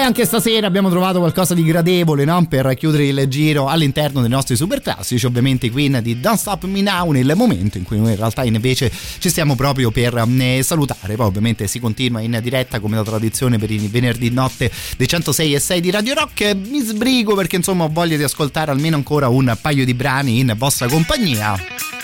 Anche 0.00 0.24
stasera 0.24 0.66
abbiamo 0.66 0.88
trovato 0.88 1.18
qualcosa 1.18 1.54
di 1.54 1.62
gradevole 1.62 2.24
no? 2.24 2.44
per 2.48 2.74
chiudere 2.74 3.06
il 3.06 3.26
giro 3.28 3.68
all'interno 3.68 4.22
dei 4.22 4.30
nostri 4.30 4.56
super 4.56 4.80
classici. 4.80 5.24
Ovviamente, 5.26 5.70
Queen 5.70 6.00
di 6.02 6.18
Don't 6.18 6.38
Stop 6.38 6.64
Me 6.64 6.80
Now 6.80 7.10
nel 7.10 7.32
momento 7.36 7.76
in 7.76 7.84
cui 7.84 7.98
noi 7.98 8.12
in 8.12 8.16
realtà 8.16 8.42
invece 8.42 8.90
ci 9.18 9.28
stiamo 9.28 9.54
proprio 9.54 9.90
per 9.90 10.26
mm, 10.26 10.40
eh, 10.40 10.62
salutare. 10.62 11.16
Poi, 11.16 11.26
ovviamente, 11.26 11.66
si 11.66 11.78
continua 11.78 12.20
in 12.22 12.38
diretta 12.42 12.80
come 12.80 12.96
da 12.96 13.04
tradizione 13.04 13.58
per 13.58 13.70
il 13.70 13.88
venerdì 13.88 14.30
notte 14.30 14.70
dei 14.96 15.06
106 15.06 15.54
e 15.54 15.60
6 15.60 15.80
di 15.80 15.90
Radio 15.90 16.14
Rock. 16.14 16.56
Mi 16.56 16.80
sbrigo 16.80 17.34
perché 17.34 17.56
insomma 17.56 17.84
ho 17.84 17.90
voglia 17.92 18.16
di 18.16 18.22
ascoltare 18.22 18.70
almeno 18.70 18.96
ancora 18.96 19.28
un 19.28 19.56
paio 19.60 19.84
di 19.84 19.94
brani 19.94 20.40
in 20.40 20.54
vostra 20.56 20.88
compagnia. 20.88 21.99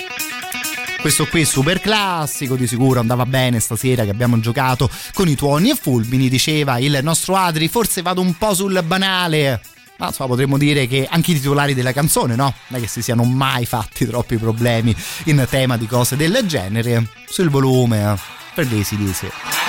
Questo 1.00 1.26
qui 1.26 1.44
super 1.44 1.80
classico, 1.80 2.56
di 2.56 2.66
sicuro 2.66 2.98
andava 2.98 3.24
bene 3.26 3.60
stasera 3.60 4.04
che 4.04 4.10
abbiamo 4.10 4.40
giocato 4.40 4.90
con 5.14 5.28
i 5.28 5.36
tuoni 5.36 5.70
e 5.70 5.76
fulmini, 5.76 6.28
diceva 6.28 6.78
il 6.78 6.98
nostro 7.02 7.36
Adri, 7.36 7.68
forse 7.68 8.02
vado 8.02 8.20
un 8.20 8.36
po' 8.36 8.54
sul 8.54 8.82
banale. 8.84 9.60
Ma 9.98 10.08
insomma 10.08 10.28
potremmo 10.28 10.58
dire 10.58 10.86
che 10.86 11.06
anche 11.08 11.30
i 11.30 11.34
titolari 11.34 11.74
della 11.74 11.92
canzone, 11.92 12.34
no? 12.34 12.52
Non 12.66 12.80
è 12.80 12.82
che 12.82 12.88
si 12.88 13.02
siano 13.02 13.24
mai 13.24 13.64
fatti 13.64 14.04
troppi 14.06 14.36
problemi 14.36 14.94
in 15.24 15.46
tema 15.48 15.76
di 15.76 15.86
cose 15.86 16.16
del 16.16 16.44
genere. 16.44 17.06
Sul 17.26 17.48
volume, 17.48 18.12
eh, 18.12 18.16
per 18.54 18.70
lei 18.70 18.84
si 18.84 18.96
dice. 18.96 19.65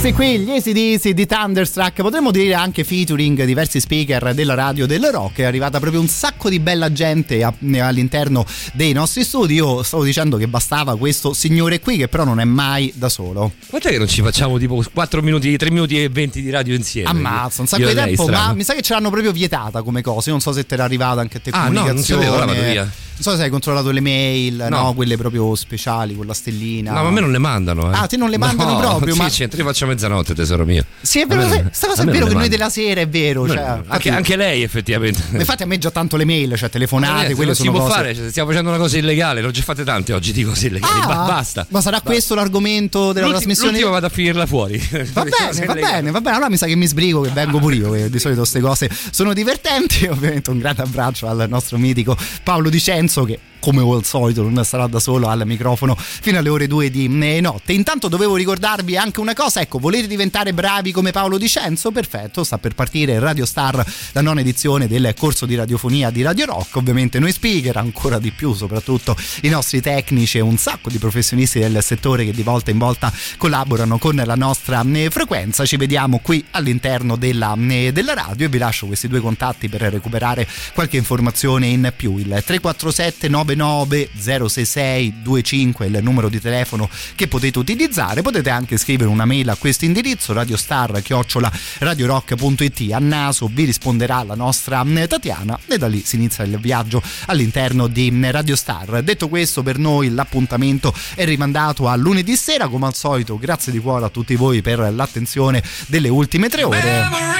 Questi 0.00 0.12
qui, 0.14 0.38
gli 0.38 0.50
ACDC 0.50 1.08
di 1.08 1.26
Thunderstruck, 1.26 2.02
potremmo 2.02 2.30
dire 2.30 2.54
anche 2.54 2.84
featuring 2.84 3.42
diversi 3.44 3.80
speaker 3.80 4.32
della 4.32 4.54
radio 4.54 4.86
del 4.86 5.08
rock. 5.10 5.38
È 5.38 5.42
arrivata 5.42 5.80
proprio 5.80 6.00
un 6.00 6.06
sacco 6.06 6.48
di 6.48 6.60
bella 6.60 6.92
gente 6.92 7.42
a- 7.42 7.52
all'interno 7.80 8.46
dei 8.74 8.92
nostri 8.92 9.24
studi. 9.24 9.54
Io 9.54 9.82
stavo 9.82 10.04
dicendo 10.04 10.36
che 10.36 10.46
bastava 10.46 10.96
questo 10.96 11.32
signore 11.32 11.80
qui, 11.80 11.96
che 11.96 12.06
però 12.06 12.22
non 12.22 12.38
è 12.38 12.44
mai 12.44 12.92
da 12.94 13.08
solo. 13.08 13.50
Quant'è 13.66 13.90
che 13.90 13.98
non 13.98 14.06
ci 14.06 14.22
facciamo 14.22 14.56
tipo 14.56 14.80
4 14.92 15.20
minuti, 15.20 15.56
3 15.56 15.70
minuti 15.72 16.00
e 16.00 16.08
20 16.08 16.42
di 16.42 16.50
radio 16.50 16.76
insieme? 16.76 17.08
Ammazza, 17.08 17.62
un 17.62 17.66
sacco 17.66 17.82
Io 17.82 17.88
di 17.88 17.94
tempo, 17.94 18.28
ma 18.28 18.52
mi 18.54 18.62
sa 18.62 18.74
che 18.74 18.82
ce 18.82 18.92
l'hanno 18.94 19.10
proprio 19.10 19.32
vietata 19.32 19.82
come 19.82 20.00
cosa. 20.00 20.26
Io 20.26 20.32
non 20.32 20.40
so 20.40 20.52
se 20.52 20.64
ti 20.64 20.74
era 20.74 20.84
arrivata 20.84 21.20
anche 21.20 21.38
a 21.38 21.40
te 21.40 21.50
Ah, 21.52 21.68
no, 21.70 21.84
non 21.84 21.98
sapevo, 21.98 22.36
vado 22.36 22.52
via. 22.52 22.88
Non 23.20 23.32
so 23.32 23.36
se 23.36 23.42
hai 23.42 23.50
controllato 23.50 23.90
le 23.90 24.00
mail, 24.00 24.66
no. 24.70 24.82
No. 24.82 24.94
quelle 24.94 25.16
proprio 25.16 25.54
speciali 25.56 26.14
con 26.14 26.24
la 26.26 26.34
stellina. 26.34 26.92
No, 26.92 27.02
ma 27.02 27.08
a 27.08 27.10
me 27.10 27.20
non 27.20 27.32
le 27.32 27.38
mandano. 27.38 27.90
Eh. 27.92 27.96
Ah, 27.96 28.06
te 28.06 28.16
non 28.16 28.30
le 28.30 28.38
mandano 28.38 28.72
No, 28.74 28.78
proprio, 28.78 29.14
Sì, 29.14 29.20
ma- 29.20 29.28
c'entra, 29.28 29.58
io 29.60 29.66
faccio 29.66 29.86
mezzanotte, 29.86 30.34
tesoro 30.34 30.64
mio. 30.64 30.84
Sì, 31.00 31.20
è 31.22 31.26
vero, 31.26 31.40
me 31.40 31.48
non- 31.62 31.70
sta 31.72 31.88
cosa 31.88 32.02
è 32.02 32.04
vero 32.04 32.18
non 32.20 32.28
che 32.28 32.34
noi 32.34 32.48
della 32.48 32.70
sera 32.70 33.00
è 33.00 33.08
vero. 33.08 33.46
Cioè, 33.48 33.58
anche, 33.58 33.80
infatti- 33.82 34.08
anche 34.10 34.36
lei 34.36 34.62
effettivamente. 34.62 35.20
Infatti 35.32 35.62
a 35.64 35.66
me 35.66 35.78
già 35.78 35.90
tanto 35.90 36.16
le 36.16 36.24
mail, 36.24 36.56
cioè 36.56 36.70
telefonate, 36.70 37.32
Eh, 37.32 37.34
quelle 37.34 37.46
non 37.46 37.54
si 37.56 37.62
sono 37.64 37.72
può 37.72 37.80
cose. 37.86 37.94
fare, 37.94 38.14
cioè, 38.14 38.30
stiamo 38.30 38.48
facendo 38.50 38.70
una 38.70 38.78
cosa 38.78 38.96
illegale, 38.98 39.40
l'ho 39.40 39.50
già 39.50 39.62
fatte 39.62 39.82
tante 39.84 40.12
oggi 40.12 40.32
di 40.32 40.44
cose 40.44 40.68
illegali. 40.68 41.00
Ah, 41.00 41.06
Ba- 41.06 41.24
basta. 41.26 41.66
Ma 41.70 41.80
sarà 41.80 42.00
questo 42.00 42.34
l'argomento 42.36 43.12
della 43.12 43.26
L'ulti- 43.26 43.38
trasmissione? 43.44 43.70
L'ultima 43.72 43.90
vado 43.90 44.06
a 44.06 44.10
finirla 44.10 44.46
fuori. 44.46 44.78
Va 45.12 45.24
bene, 45.26 45.66
va 45.66 45.74
bene, 45.74 46.10
va 46.12 46.20
bene. 46.20 46.36
Allora 46.36 46.50
mi 46.50 46.56
sa 46.56 46.66
che 46.66 46.76
mi 46.76 46.86
sbrigo, 46.86 47.22
che 47.22 47.30
vengo 47.30 47.58
pure 47.58 47.74
io. 47.74 47.90
Che 47.90 48.10
di 48.10 48.18
solito 48.20 48.40
queste 48.40 48.60
cose 48.60 48.88
sono 49.10 49.32
divertenti. 49.32 50.06
Ovviamente 50.08 50.50
un 50.50 50.58
grande 50.58 50.82
abbraccio 50.82 51.26
al 51.26 51.46
nostro 51.48 51.78
mitico 51.78 52.16
Paolo 52.44 52.68
Dicenzo 52.68 53.06
che 53.08 53.38
come 53.60 53.82
al 53.82 54.04
solito 54.04 54.42
non 54.42 54.64
sarà 54.64 54.86
da 54.86 55.00
solo 55.00 55.28
al 55.28 55.42
microfono 55.44 55.96
fino 55.98 56.38
alle 56.38 56.48
ore 56.48 56.66
2 56.66 56.90
di 56.90 57.04
eh, 57.04 57.40
notte. 57.40 57.72
Intanto 57.72 58.08
dovevo 58.08 58.36
ricordarvi 58.36 58.96
anche 58.96 59.20
una 59.20 59.34
cosa, 59.34 59.60
ecco, 59.60 59.78
volete 59.78 60.06
diventare 60.06 60.52
bravi 60.52 60.92
come 60.92 61.10
Paolo 61.10 61.38
Dicenzo? 61.38 61.90
Perfetto, 61.90 62.44
sta 62.44 62.58
per 62.58 62.74
partire 62.74 63.18
Radio 63.18 63.46
Star, 63.46 63.84
la 64.12 64.20
nona 64.20 64.40
edizione 64.40 64.86
del 64.86 65.14
corso 65.16 65.46
di 65.46 65.54
radiofonia 65.54 66.10
di 66.10 66.22
Radio 66.22 66.46
Rock, 66.46 66.76
ovviamente 66.76 67.18
noi 67.18 67.32
speaker, 67.32 67.76
ancora 67.76 68.18
di 68.18 68.30
più, 68.30 68.54
soprattutto 68.54 69.16
i 69.42 69.48
nostri 69.48 69.80
tecnici 69.80 70.38
e 70.38 70.40
un 70.40 70.56
sacco 70.56 70.90
di 70.90 70.98
professionisti 70.98 71.58
del 71.58 71.82
settore 71.82 72.24
che 72.24 72.32
di 72.32 72.42
volta 72.42 72.70
in 72.70 72.78
volta 72.78 73.12
collaborano 73.36 73.98
con 73.98 74.16
la 74.16 74.34
nostra 74.34 74.84
eh, 74.92 75.10
frequenza. 75.10 75.64
Ci 75.64 75.76
vediamo 75.76 76.20
qui 76.22 76.44
all'interno 76.52 77.16
della, 77.16 77.56
eh, 77.68 77.92
della 77.92 78.14
radio 78.14 78.46
e 78.46 78.48
vi 78.48 78.58
lascio 78.58 78.86
questi 78.86 79.08
due 79.08 79.20
contatti 79.20 79.68
per 79.68 79.82
recuperare 79.82 80.46
qualche 80.74 80.96
informazione 80.96 81.66
in 81.66 81.92
più. 81.96 82.16
Il 82.18 82.26
347 82.26 83.28
99 83.54 84.10
066 84.48 85.14
25 85.22 85.86
è 85.86 85.88
il 85.88 86.02
numero 86.02 86.28
di 86.28 86.40
telefono 86.40 86.88
che 87.14 87.28
potete 87.28 87.58
utilizzare. 87.58 88.22
Potete 88.22 88.50
anche 88.50 88.76
scrivere 88.76 89.08
una 89.08 89.24
mail 89.24 89.48
a 89.48 89.56
questo 89.56 89.84
indirizzo 89.84 90.32
radiostar 90.32 91.00
chiocciola 91.02 91.50
radiorock.it. 91.78 92.92
A 92.92 92.98
naso 92.98 93.48
vi 93.52 93.64
risponderà 93.64 94.22
la 94.22 94.34
nostra 94.34 94.84
eh, 94.84 95.06
Tatiana 95.06 95.58
e 95.66 95.78
da 95.78 95.86
lì 95.86 96.02
si 96.04 96.16
inizia 96.16 96.44
il 96.44 96.58
viaggio 96.58 97.02
all'interno 97.26 97.86
di 97.86 98.08
eh, 98.22 98.30
Radio 98.30 98.56
Star. 98.56 99.02
Detto 99.02 99.28
questo, 99.28 99.62
per 99.62 99.78
noi 99.78 100.10
l'appuntamento 100.10 100.94
è 101.14 101.24
rimandato 101.24 101.88
a 101.88 101.96
lunedì 101.96 102.36
sera. 102.36 102.68
Come 102.68 102.86
al 102.86 102.94
solito, 102.94 103.38
grazie 103.38 103.72
di 103.72 103.78
cuore 103.78 104.06
a 104.06 104.08
tutti 104.08 104.34
voi 104.36 104.62
per 104.62 104.92
l'attenzione 104.92 105.62
delle 105.86 106.08
ultime 106.08 106.48
tre 106.48 106.64
ore. 106.64 107.38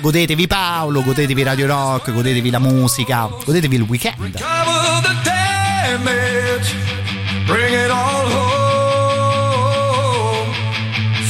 Godetevi 0.00 0.46
Paolo, 0.46 1.02
godetevi 1.02 1.42
Radio 1.42 1.66
Rock, 1.66 2.12
godetevi 2.12 2.50
la 2.50 2.60
musica, 2.60 3.28
godetevi 3.44 3.76
il 3.76 3.82
weekend. 3.82 5.37
Damage, 5.80 6.74
bring 7.46 7.72
it 7.72 7.90
all 7.90 8.26
home. 8.36 9.68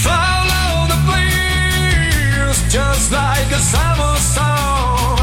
Follow 0.07 0.87
the 0.93 0.99
breeze, 1.07 2.61
just 2.73 3.13
like 3.13 3.51
a 3.53 3.61
summer 3.73 4.17
song. 4.17 5.19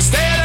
Stay 0.00 0.41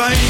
fame 0.00 0.29